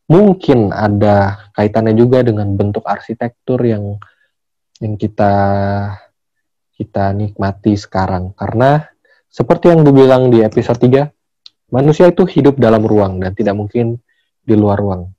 mungkin 0.08 0.70
ada 0.70 1.50
kaitannya 1.58 1.98
juga 1.98 2.22
dengan 2.22 2.54
bentuk 2.54 2.86
arsitektur 2.86 3.58
yang 3.66 3.98
yang 4.80 4.96
kita 4.96 5.34
kita 6.78 7.12
nikmati 7.12 7.76
sekarang. 7.76 8.32
Karena 8.38 8.80
seperti 9.28 9.74
yang 9.74 9.84
dibilang 9.84 10.32
di 10.32 10.39
episode 10.46 10.80
3 10.80 11.74
manusia 11.74 12.08
itu 12.08 12.24
hidup 12.30 12.56
dalam 12.62 12.86
ruang 12.86 13.20
dan 13.20 13.34
tidak 13.34 13.58
mungkin 13.58 14.00
di 14.46 14.54
luar 14.54 14.78
ruang 14.78 15.14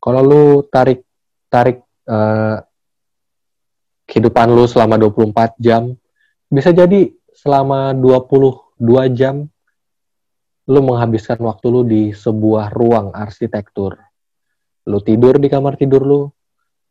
kalau 0.00 0.20
lu 0.24 0.44
tarik 0.72 1.04
tarik 1.52 1.84
uh, 2.08 2.58
kehidupan 4.08 4.50
lu 4.50 4.66
selama 4.66 4.98
24 4.98 5.54
jam 5.60 5.94
bisa 6.50 6.74
jadi 6.74 7.12
selama 7.30 7.94
22 7.94 8.80
jam 9.14 9.46
lu 10.70 10.80
menghabiskan 10.86 11.38
waktu 11.42 11.66
lu 11.66 11.82
di 11.82 12.02
sebuah 12.14 12.70
ruang 12.70 13.10
arsitektur. 13.10 13.98
Lu 14.86 15.02
tidur 15.02 15.42
di 15.42 15.50
kamar 15.50 15.74
tidur 15.74 16.02
lu, 16.06 16.20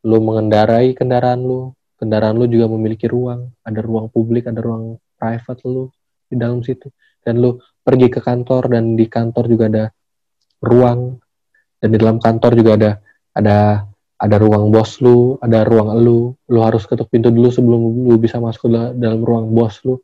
lu 0.04 0.18
mengendarai 0.20 0.92
kendaraan 0.92 1.40
lu, 1.40 1.72
kendaraan 1.96 2.36
lu 2.36 2.44
juga 2.44 2.68
memiliki 2.68 3.08
ruang, 3.08 3.48
ada 3.64 3.80
ruang 3.80 4.12
publik, 4.12 4.52
ada 4.52 4.60
ruang 4.60 5.00
private 5.16 5.64
lu 5.64 5.88
di 6.28 6.36
dalam 6.36 6.60
situ. 6.60 6.92
Dan 7.24 7.40
lu 7.40 7.56
pergi 7.80 8.12
ke 8.12 8.20
kantor 8.20 8.68
dan 8.68 9.00
di 9.00 9.08
kantor 9.08 9.44
juga 9.48 9.64
ada 9.72 9.84
ruang 10.60 11.16
dan 11.80 11.88
di 11.90 11.96
dalam 11.96 12.20
kantor 12.20 12.52
juga 12.54 12.70
ada 12.76 12.90
ada 13.32 13.56
ada 14.20 14.36
ruang 14.36 14.68
bos 14.68 15.00
lu, 15.00 15.40
ada 15.40 15.64
ruang 15.64 15.96
lu, 15.96 16.36
lu 16.52 16.58
harus 16.60 16.84
ketuk 16.84 17.08
pintu 17.08 17.32
dulu 17.32 17.48
sebelum 17.48 17.80
lu 18.04 18.20
bisa 18.20 18.36
masuk 18.36 18.68
ke 18.68 18.70
dalam 19.00 19.24
ruang 19.24 19.48
bos 19.56 19.80
lu. 19.88 19.96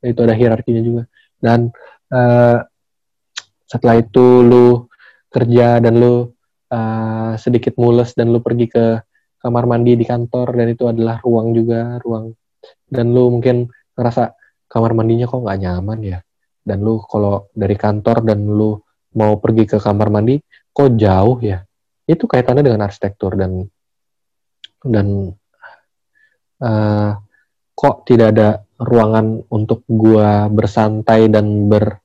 Itu 0.00 0.24
ada 0.24 0.32
hierarkinya 0.32 0.80
juga. 0.80 1.02
Dan 1.36 1.68
uh, 2.08 2.64
setelah 3.68 4.00
itu 4.00 4.40
lu 4.40 4.88
kerja 5.28 5.84
dan 5.84 6.00
lu 6.00 6.32
uh, 6.72 7.36
sedikit 7.36 7.76
mules 7.76 8.16
dan 8.16 8.32
lu 8.32 8.40
pergi 8.40 8.72
ke 8.72 8.84
kamar 9.44 9.68
mandi 9.68 10.00
di 10.00 10.04
kantor 10.08 10.56
dan 10.56 10.66
itu 10.72 10.88
adalah 10.88 11.20
ruang 11.20 11.52
juga, 11.52 12.00
ruang 12.00 12.32
dan 12.88 13.12
lu 13.12 13.28
mungkin 13.36 13.68
ngerasa 13.92 14.32
kamar 14.64 14.96
mandinya 14.96 15.28
kok 15.28 15.44
nggak 15.44 15.60
nyaman 15.60 15.98
ya. 16.00 16.18
Dan 16.64 16.80
lu 16.80 17.04
kalau 17.04 17.52
dari 17.52 17.76
kantor 17.76 18.24
dan 18.24 18.48
lu 18.48 18.80
mau 19.20 19.36
pergi 19.36 19.68
ke 19.68 19.76
kamar 19.76 20.08
mandi 20.08 20.40
kok 20.78 20.94
jauh 20.94 21.42
ya? 21.42 21.66
Itu 22.06 22.30
kaitannya 22.30 22.62
dengan 22.62 22.86
arsitektur 22.86 23.34
dan 23.34 23.66
dan 24.86 25.34
uh, 26.62 27.10
kok 27.74 28.06
tidak 28.06 28.38
ada 28.38 28.62
ruangan 28.78 29.42
untuk 29.50 29.82
gua 29.90 30.46
bersantai 30.46 31.26
dan 31.26 31.66
ber 31.66 31.98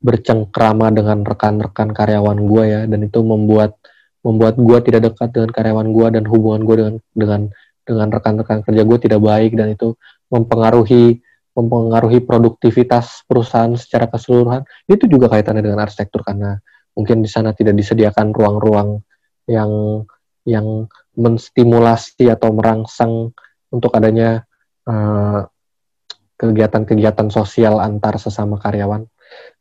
bercengkrama 0.00 0.94
dengan 0.94 1.26
rekan-rekan 1.26 1.90
karyawan 1.90 2.38
gua 2.46 2.62
ya. 2.70 2.80
Dan 2.86 3.10
itu 3.10 3.18
membuat 3.26 3.74
membuat 4.22 4.54
gua 4.62 4.78
tidak 4.78 5.10
dekat 5.10 5.34
dengan 5.34 5.50
karyawan 5.50 5.88
gua 5.90 6.14
dan 6.14 6.22
hubungan 6.30 6.62
gua 6.62 6.76
dengan 6.78 6.94
dengan 7.18 7.40
dengan 7.82 8.08
rekan-rekan 8.14 8.62
kerja 8.62 8.82
gua 8.86 8.98
tidak 9.02 9.20
baik. 9.20 9.58
Dan 9.58 9.74
itu 9.74 9.98
mempengaruhi 10.30 11.18
mempengaruhi 11.50 12.22
produktivitas 12.22 13.26
perusahaan 13.26 13.74
secara 13.74 14.06
keseluruhan. 14.06 14.62
Itu 14.86 15.10
juga 15.10 15.26
kaitannya 15.26 15.66
dengan 15.66 15.82
arsitektur 15.82 16.22
karena 16.22 16.62
mungkin 17.00 17.24
di 17.24 17.30
sana 17.32 17.56
tidak 17.56 17.80
disediakan 17.80 18.36
ruang-ruang 18.36 19.00
yang 19.48 20.04
yang 20.44 20.84
menstimulasi 21.16 22.28
atau 22.28 22.52
merangsang 22.52 23.32
untuk 23.72 23.96
adanya 23.96 24.44
eh, 24.84 25.40
kegiatan-kegiatan 26.40 27.28
sosial 27.28 27.76
antar 27.84 28.16
sesama 28.16 28.56
karyawan. 28.56 29.04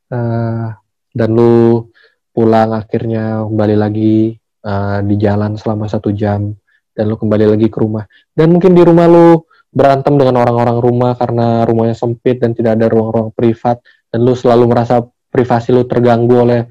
Uh, 0.10 0.74
dan 1.14 1.30
lu 1.36 1.86
pulang 2.34 2.74
akhirnya 2.74 3.46
kembali 3.46 3.76
lagi 3.78 4.40
uh, 4.64 5.04
di 5.06 5.16
jalan 5.20 5.54
selama 5.60 5.86
satu 5.86 6.10
jam 6.16 6.56
dan 6.96 7.04
lu 7.12 7.20
kembali 7.20 7.46
lagi 7.52 7.68
ke 7.68 7.78
rumah. 7.84 8.08
Dan 8.32 8.56
mungkin 8.56 8.74
di 8.74 8.82
rumah 8.82 9.12
lu 9.12 9.44
berantem 9.70 10.18
dengan 10.18 10.42
orang-orang 10.42 10.82
rumah 10.82 11.14
karena 11.20 11.68
rumahnya 11.68 11.94
sempit 11.94 12.42
dan 12.42 12.58
tidak 12.58 12.80
ada 12.80 12.90
ruang-ruang 12.90 13.30
privat 13.36 13.84
dan 14.10 14.26
lu 14.26 14.34
selalu 14.34 14.66
merasa 14.66 15.04
privasi 15.30 15.70
lu 15.70 15.86
terganggu 15.86 16.42
oleh 16.42 16.66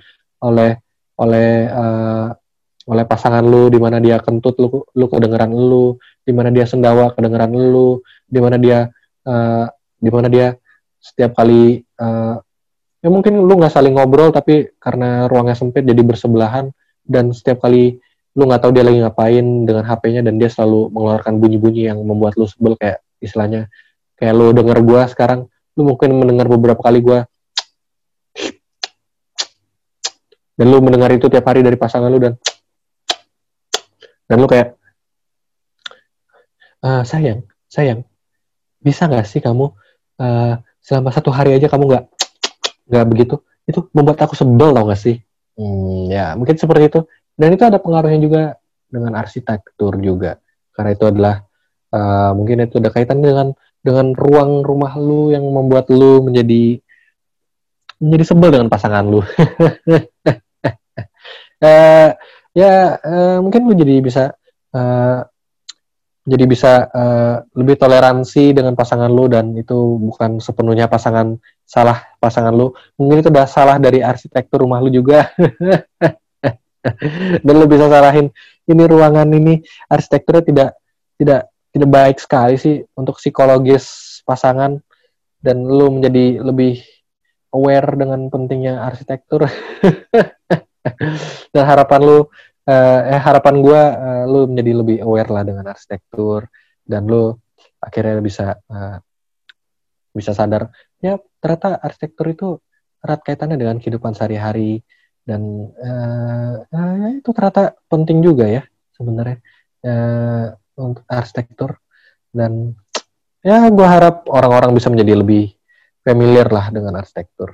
oleh 0.44 0.78
oleh 1.18 1.50
uh, 1.66 2.28
oleh 2.88 3.04
pasangan 3.04 3.44
lu 3.44 3.68
di 3.68 3.76
mana 3.76 4.00
dia 4.00 4.16
kentut 4.22 4.56
lu 4.56 4.82
lu 4.96 5.06
kedengeran 5.10 5.52
lu 5.52 5.98
di 6.24 6.32
mana 6.32 6.48
dia 6.48 6.64
sendawa 6.64 7.12
kedengeran 7.12 7.52
lu 7.52 8.00
di 8.24 8.38
mana 8.40 8.56
dia 8.56 8.88
uh, 9.28 9.66
di 9.98 10.10
mana 10.10 10.30
dia 10.30 10.56
setiap 11.02 11.36
kali 11.36 11.84
uh, 12.00 12.40
ya 13.04 13.08
mungkin 13.12 13.38
lu 13.44 13.52
nggak 13.58 13.72
saling 13.74 13.94
ngobrol 13.94 14.32
tapi 14.32 14.72
karena 14.80 15.28
ruangnya 15.30 15.54
sempit 15.54 15.84
jadi 15.84 16.00
bersebelahan 16.02 16.72
dan 17.04 17.30
setiap 17.30 17.66
kali 17.66 18.00
lu 18.38 18.46
nggak 18.46 18.60
tahu 18.62 18.72
dia 18.74 18.84
lagi 18.86 18.98
ngapain 19.02 19.46
dengan 19.66 19.84
HP-nya 19.84 20.22
dan 20.22 20.38
dia 20.38 20.50
selalu 20.50 20.94
mengeluarkan 20.94 21.42
bunyi-bunyi 21.42 21.90
yang 21.90 21.98
membuat 22.02 22.38
lu 22.38 22.46
sebel 22.46 22.78
kayak 22.78 23.02
istilahnya 23.18 23.66
kayak 24.14 24.34
lu 24.34 24.54
denger 24.54 24.78
gua 24.82 25.10
sekarang 25.10 25.50
lu 25.74 25.82
mungkin 25.94 26.14
mendengar 26.14 26.46
beberapa 26.46 26.78
kali 26.78 27.02
gua 27.02 27.26
dan 30.58 30.66
lu 30.66 30.82
mendengar 30.82 31.14
itu 31.14 31.30
tiap 31.30 31.46
hari 31.46 31.62
dari 31.62 31.78
pasangan 31.78 32.10
lu 32.10 32.18
dan 32.18 32.34
dan 34.26 34.36
lu 34.42 34.50
kayak 34.50 34.74
uh, 36.82 37.06
sayang 37.06 37.46
sayang 37.70 38.02
bisa 38.82 39.06
nggak 39.06 39.24
sih 39.24 39.38
kamu 39.38 39.70
uh, 40.18 40.58
selama 40.82 41.14
satu 41.14 41.30
hari 41.30 41.54
aja 41.54 41.70
kamu 41.70 41.84
nggak 41.88 42.04
nggak 42.88 43.06
begitu? 43.06 43.34
Itu 43.68 43.92
membuat 43.92 44.24
aku 44.24 44.32
sebel 44.32 44.72
tau 44.72 44.88
gak 44.88 45.00
sih? 45.00 45.20
Hmm, 45.60 46.08
ya. 46.08 46.32
Mungkin 46.34 46.56
seperti 46.56 46.88
itu. 46.88 47.00
Dan 47.38 47.54
itu 47.54 47.62
ada 47.68 47.78
pengaruhnya 47.78 48.18
juga 48.18 48.42
dengan 48.88 49.20
arsitektur 49.20 50.00
juga. 50.00 50.40
Karena 50.72 50.90
itu 50.96 51.04
adalah 51.04 51.44
uh, 51.92 52.32
mungkin 52.32 52.64
itu 52.64 52.80
ada 52.80 52.90
kaitan 52.90 53.20
dengan 53.20 53.52
dengan 53.84 54.16
ruang 54.16 54.64
rumah 54.64 54.96
lu 54.98 55.30
yang 55.30 55.44
membuat 55.44 55.86
lu 55.92 56.24
menjadi 56.24 56.82
menjadi 58.02 58.24
sebel 58.26 58.50
dengan 58.50 58.70
pasangan 58.70 59.06
lu 59.06 59.22
uh, 61.62 62.10
ya 62.54 62.98
uh, 62.98 63.38
mungkin 63.42 63.68
lu 63.68 63.74
jadi 63.78 64.02
bisa 64.02 64.34
uh, 64.74 65.22
jadi 66.28 66.44
bisa 66.44 66.72
lebih 67.56 67.80
toleransi 67.80 68.52
dengan 68.52 68.76
pasangan 68.76 69.08
lu 69.08 69.32
dan 69.32 69.56
itu 69.56 69.96
bukan 69.96 70.44
sepenuhnya 70.44 70.84
pasangan 70.84 71.40
salah 71.64 72.04
pasangan 72.20 72.52
lu. 72.52 72.68
Mungkin 73.00 73.24
itu 73.24 73.32
udah 73.32 73.48
salah 73.48 73.80
dari 73.80 74.04
arsitektur 74.04 74.60
rumah 74.60 74.76
lu 74.84 74.92
juga. 74.92 75.32
Dan 77.44 77.54
lu 77.58 77.64
bisa 77.64 77.88
salahin 77.88 78.28
ini 78.68 78.82
ruangan 78.88 79.28
ini 79.32 79.64
arsitekturnya 79.88 80.44
tidak 80.44 80.70
tidak 81.16 81.42
tidak 81.72 81.90
baik 81.90 82.16
sekali 82.20 82.54
sih 82.56 82.76
untuk 82.92 83.16
psikologis 83.16 84.20
pasangan. 84.28 84.76
Dan 85.40 85.64
lu 85.64 85.96
menjadi 85.96 86.44
lebih 86.44 86.84
aware 87.56 87.88
dengan 87.96 88.28
pentingnya 88.28 88.84
arsitektur 88.84 89.48
dan 91.54 91.64
harapan 91.64 92.00
lu 92.02 92.18
uh, 92.18 93.00
eh 93.08 93.20
harapan 93.20 93.54
gue 93.60 93.82
uh, 93.82 94.24
lu 94.28 94.40
menjadi 94.50 94.72
lebih 94.76 94.96
aware 95.02 95.30
lah 95.32 95.42
dengan 95.44 95.64
arsitektur 95.68 96.46
dan 96.84 97.04
lu 97.08 97.34
akhirnya 97.78 98.18
bisa 98.22 98.58
uh, 98.68 98.98
bisa 100.12 100.32
sadar 100.34 100.72
ya 100.98 101.18
ternyata 101.38 101.78
arsitektur 101.78 102.26
itu 102.32 102.48
erat 102.98 103.22
kaitannya 103.22 103.54
dengan 103.54 103.78
kehidupan 103.78 104.14
sehari-hari 104.14 104.82
dan 105.22 105.70
uh, 105.78 106.54
uh, 106.66 106.94
ya 106.98 107.08
itu 107.20 107.30
ternyata 107.30 107.76
penting 107.86 108.24
juga 108.24 108.48
ya 108.48 108.62
sebenarnya 108.96 109.38
uh, 109.86 110.46
untuk 110.78 111.04
arsitektur 111.06 111.78
dan 112.34 112.74
ya 113.42 113.70
gue 113.70 113.86
harap 113.86 114.26
orang-orang 114.26 114.74
bisa 114.74 114.90
menjadi 114.90 115.22
lebih 115.22 115.54
familiar 116.02 116.48
lah 116.48 116.72
dengan 116.72 116.98
arsitektur. 116.98 117.52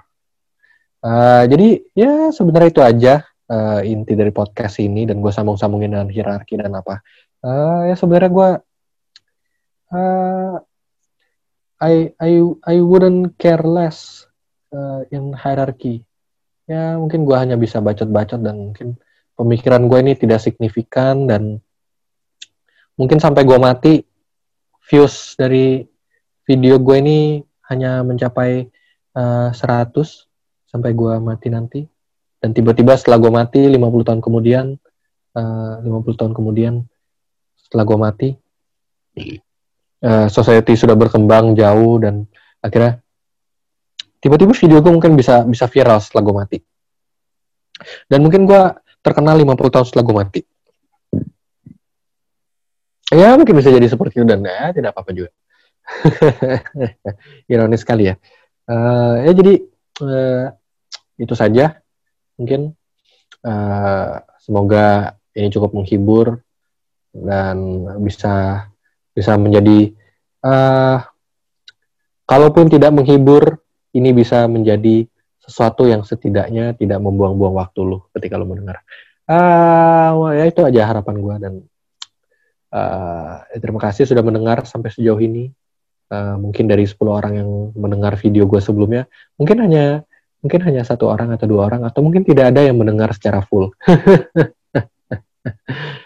Uh, 1.05 1.44
jadi 1.52 1.84
ya 1.92 2.32
sebenarnya 2.32 2.70
itu 2.72 2.80
aja 2.80 3.14
uh, 3.52 3.84
inti 3.84 4.16
dari 4.16 4.32
podcast 4.32 4.80
ini 4.80 5.05
dan 5.05 5.20
gue 5.20 5.28
sambung-sambungin 5.28 5.92
dengan 5.92 6.09
hierarki 6.09 6.57
dan 6.57 6.72
apa. 6.72 7.05
Uh, 7.44 7.92
ya 7.92 7.94
sebenarnya 7.94 8.30
gue 8.32 8.50
uh, 9.92 10.55
I 11.84 11.94
I 12.16 12.32
I 12.64 12.76
wouldn't 12.80 13.36
care 13.36 13.61
less 13.61 14.24
uh, 14.72 15.05
in 15.12 15.36
hierarchy. 15.36 16.09
Ya 16.64 16.96
mungkin 16.96 17.28
gue 17.28 17.36
hanya 17.36 17.61
bisa 17.61 17.84
bacot-bacot 17.84 18.40
dan 18.40 18.72
mungkin 18.72 18.96
pemikiran 19.36 19.84
gue 19.92 19.98
ini 20.00 20.16
tidak 20.16 20.40
signifikan 20.40 21.28
dan 21.28 21.61
mungkin 22.96 23.20
sampai 23.20 23.44
gue 23.44 23.59
mati 23.61 24.00
views 24.88 25.36
dari 25.36 25.84
video 26.48 26.80
gue 26.80 26.96
ini 26.96 27.44
hanya 27.68 28.00
mencapai 28.00 28.72
uh, 29.12 29.52
100 29.52 30.32
sampai 30.75 30.91
gue 30.91 31.14
mati 31.22 31.49
nanti. 31.55 31.81
Dan 32.43 32.51
tiba-tiba 32.51 32.99
setelah 32.99 33.22
gue 33.22 33.31
mati 33.31 33.62
50 33.70 33.79
tahun 33.79 34.20
kemudian 34.20 34.75
uh, 35.39 35.75
50 35.87 36.18
tahun 36.18 36.33
kemudian 36.35 36.83
setelah 37.55 37.85
gue 37.87 37.99
mati 37.99 38.29
uh, 40.03 40.27
society 40.27 40.75
sudah 40.75 40.99
berkembang 40.99 41.55
jauh 41.55 42.03
dan 42.03 42.27
akhirnya 42.59 42.99
tiba-tiba 44.18 44.53
video 44.53 44.83
gue 44.83 44.93
mungkin 44.93 45.14
bisa 45.14 45.47
bisa 45.47 45.70
viral 45.70 46.03
setelah 46.03 46.22
gue 46.27 46.35
mati. 46.35 46.59
Dan 48.11 48.27
mungkin 48.27 48.45
gue 48.45 48.62
terkenal 49.01 49.39
50 49.39 49.75
tahun 49.75 49.87
setelah 49.87 50.05
gue 50.05 50.16
mati. 50.16 50.41
Ya 53.14 53.39
mungkin 53.39 53.55
bisa 53.62 53.70
jadi 53.70 53.87
seperti 53.87 54.20
itu 54.20 54.27
dan 54.27 54.43
ya 54.43 54.75
tidak 54.75 54.91
apa-apa 54.97 55.12
juga. 55.14 55.31
Ironis 57.53 57.85
sekali 57.85 58.11
ya. 58.11 58.16
Uh, 58.64 59.29
ya 59.29 59.33
jadi 59.37 59.55
uh, 60.03 60.49
itu 61.21 61.35
saja 61.37 61.79
mungkin 62.39 62.75
uh, 63.47 64.23
semoga 64.43 65.17
ini 65.35 65.51
cukup 65.51 65.75
menghibur 65.75 66.43
dan 67.15 67.87
bisa 68.03 68.67
bisa 69.15 69.39
menjadi 69.39 69.95
uh, 70.43 70.99
kalaupun 72.27 72.67
tidak 72.67 72.91
menghibur 72.91 73.62
ini 73.95 74.11
bisa 74.11 74.51
menjadi 74.51 75.07
sesuatu 75.39 75.87
yang 75.87 76.03
setidaknya 76.03 76.75
tidak 76.75 76.99
membuang-buang 76.99 77.55
waktu 77.55 77.81
lo 77.85 77.99
ketika 78.17 78.41
lo 78.41 78.49
mendengar. 78.49 78.83
Uh, 79.25 80.33
ya 80.37 80.45
itu 80.49 80.61
aja 80.65 80.89
harapan 80.89 81.17
gue 81.21 81.35
dan 81.41 81.55
uh, 82.73 83.45
terima 83.57 83.81
kasih 83.81 84.05
sudah 84.09 84.25
mendengar 84.25 84.65
sampai 84.65 84.91
sejauh 84.91 85.21
ini. 85.21 85.53
Uh, 86.12 86.37
mungkin 86.37 86.69
dari 86.69 86.85
10 86.85 87.01
orang 87.09 87.33
yang 87.41 87.51
mendengar 87.73 88.12
video 88.21 88.45
gue 88.45 88.61
sebelumnya, 88.61 89.09
mungkin 89.41 89.65
hanya 89.65 90.05
mungkin 90.45 90.61
hanya 90.61 90.84
satu 90.84 91.09
orang 91.09 91.32
atau 91.32 91.49
dua 91.49 91.72
orang 91.72 91.88
atau 91.88 92.05
mungkin 92.05 92.20
tidak 92.20 92.53
ada 92.53 92.61
yang 92.61 92.76
mendengar 92.76 93.09
secara 93.16 93.40
full. 93.40 93.72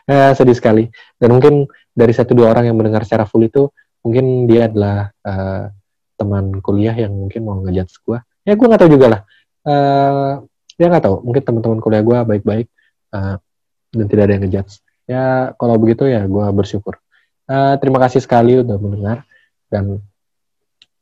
ya, 0.07 0.31
sedih 0.39 0.55
sekali. 0.55 0.87
Dan 1.19 1.35
mungkin 1.35 1.67
dari 1.91 2.15
satu 2.15 2.39
dua 2.39 2.55
orang 2.55 2.71
yang 2.71 2.79
mendengar 2.79 3.03
secara 3.03 3.27
full 3.27 3.43
itu, 3.43 3.67
mungkin 4.07 4.47
dia 4.47 4.71
adalah 4.71 5.11
uh, 5.27 5.75
teman 6.15 6.63
kuliah 6.63 6.95
yang 6.95 7.11
mungkin 7.11 7.43
mau 7.43 7.59
ngejudge 7.67 7.99
gue. 8.07 8.19
Ya 8.47 8.55
gue 8.55 8.67
nggak 8.71 8.79
tahu 8.87 8.91
juga 8.95 9.07
lah. 9.11 9.21
Uh, 9.67 10.47
ya 10.79 10.87
nggak 10.87 11.03
tahu. 11.03 11.17
Mungkin 11.27 11.43
teman-teman 11.43 11.79
kuliah 11.83 12.03
gue 12.07 12.19
baik-baik 12.23 12.67
uh, 13.11 13.43
dan 13.91 14.07
tidak 14.07 14.23
ada 14.31 14.33
yang 14.39 14.43
ngejudge. 14.47 14.75
Ya 15.11 15.51
kalau 15.59 15.75
begitu 15.83 16.07
ya 16.07 16.23
gue 16.23 16.47
bersyukur. 16.55 17.03
Uh, 17.51 17.75
terima 17.83 17.99
kasih 17.99 18.23
sekali 18.23 18.63
udah 18.63 18.79
mendengar 18.79 19.27
dan 19.67 19.99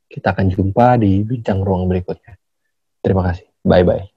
kita 0.09 0.33
akan 0.33 0.49
jumpa 0.49 0.97
di 0.97 1.21
bincang 1.21 1.61
ruang 1.61 1.85
berikutnya. 1.85 2.33
Terima 3.07 3.23
kasih. 3.23 3.47
Bye 3.63 3.87
bye. 3.87 4.16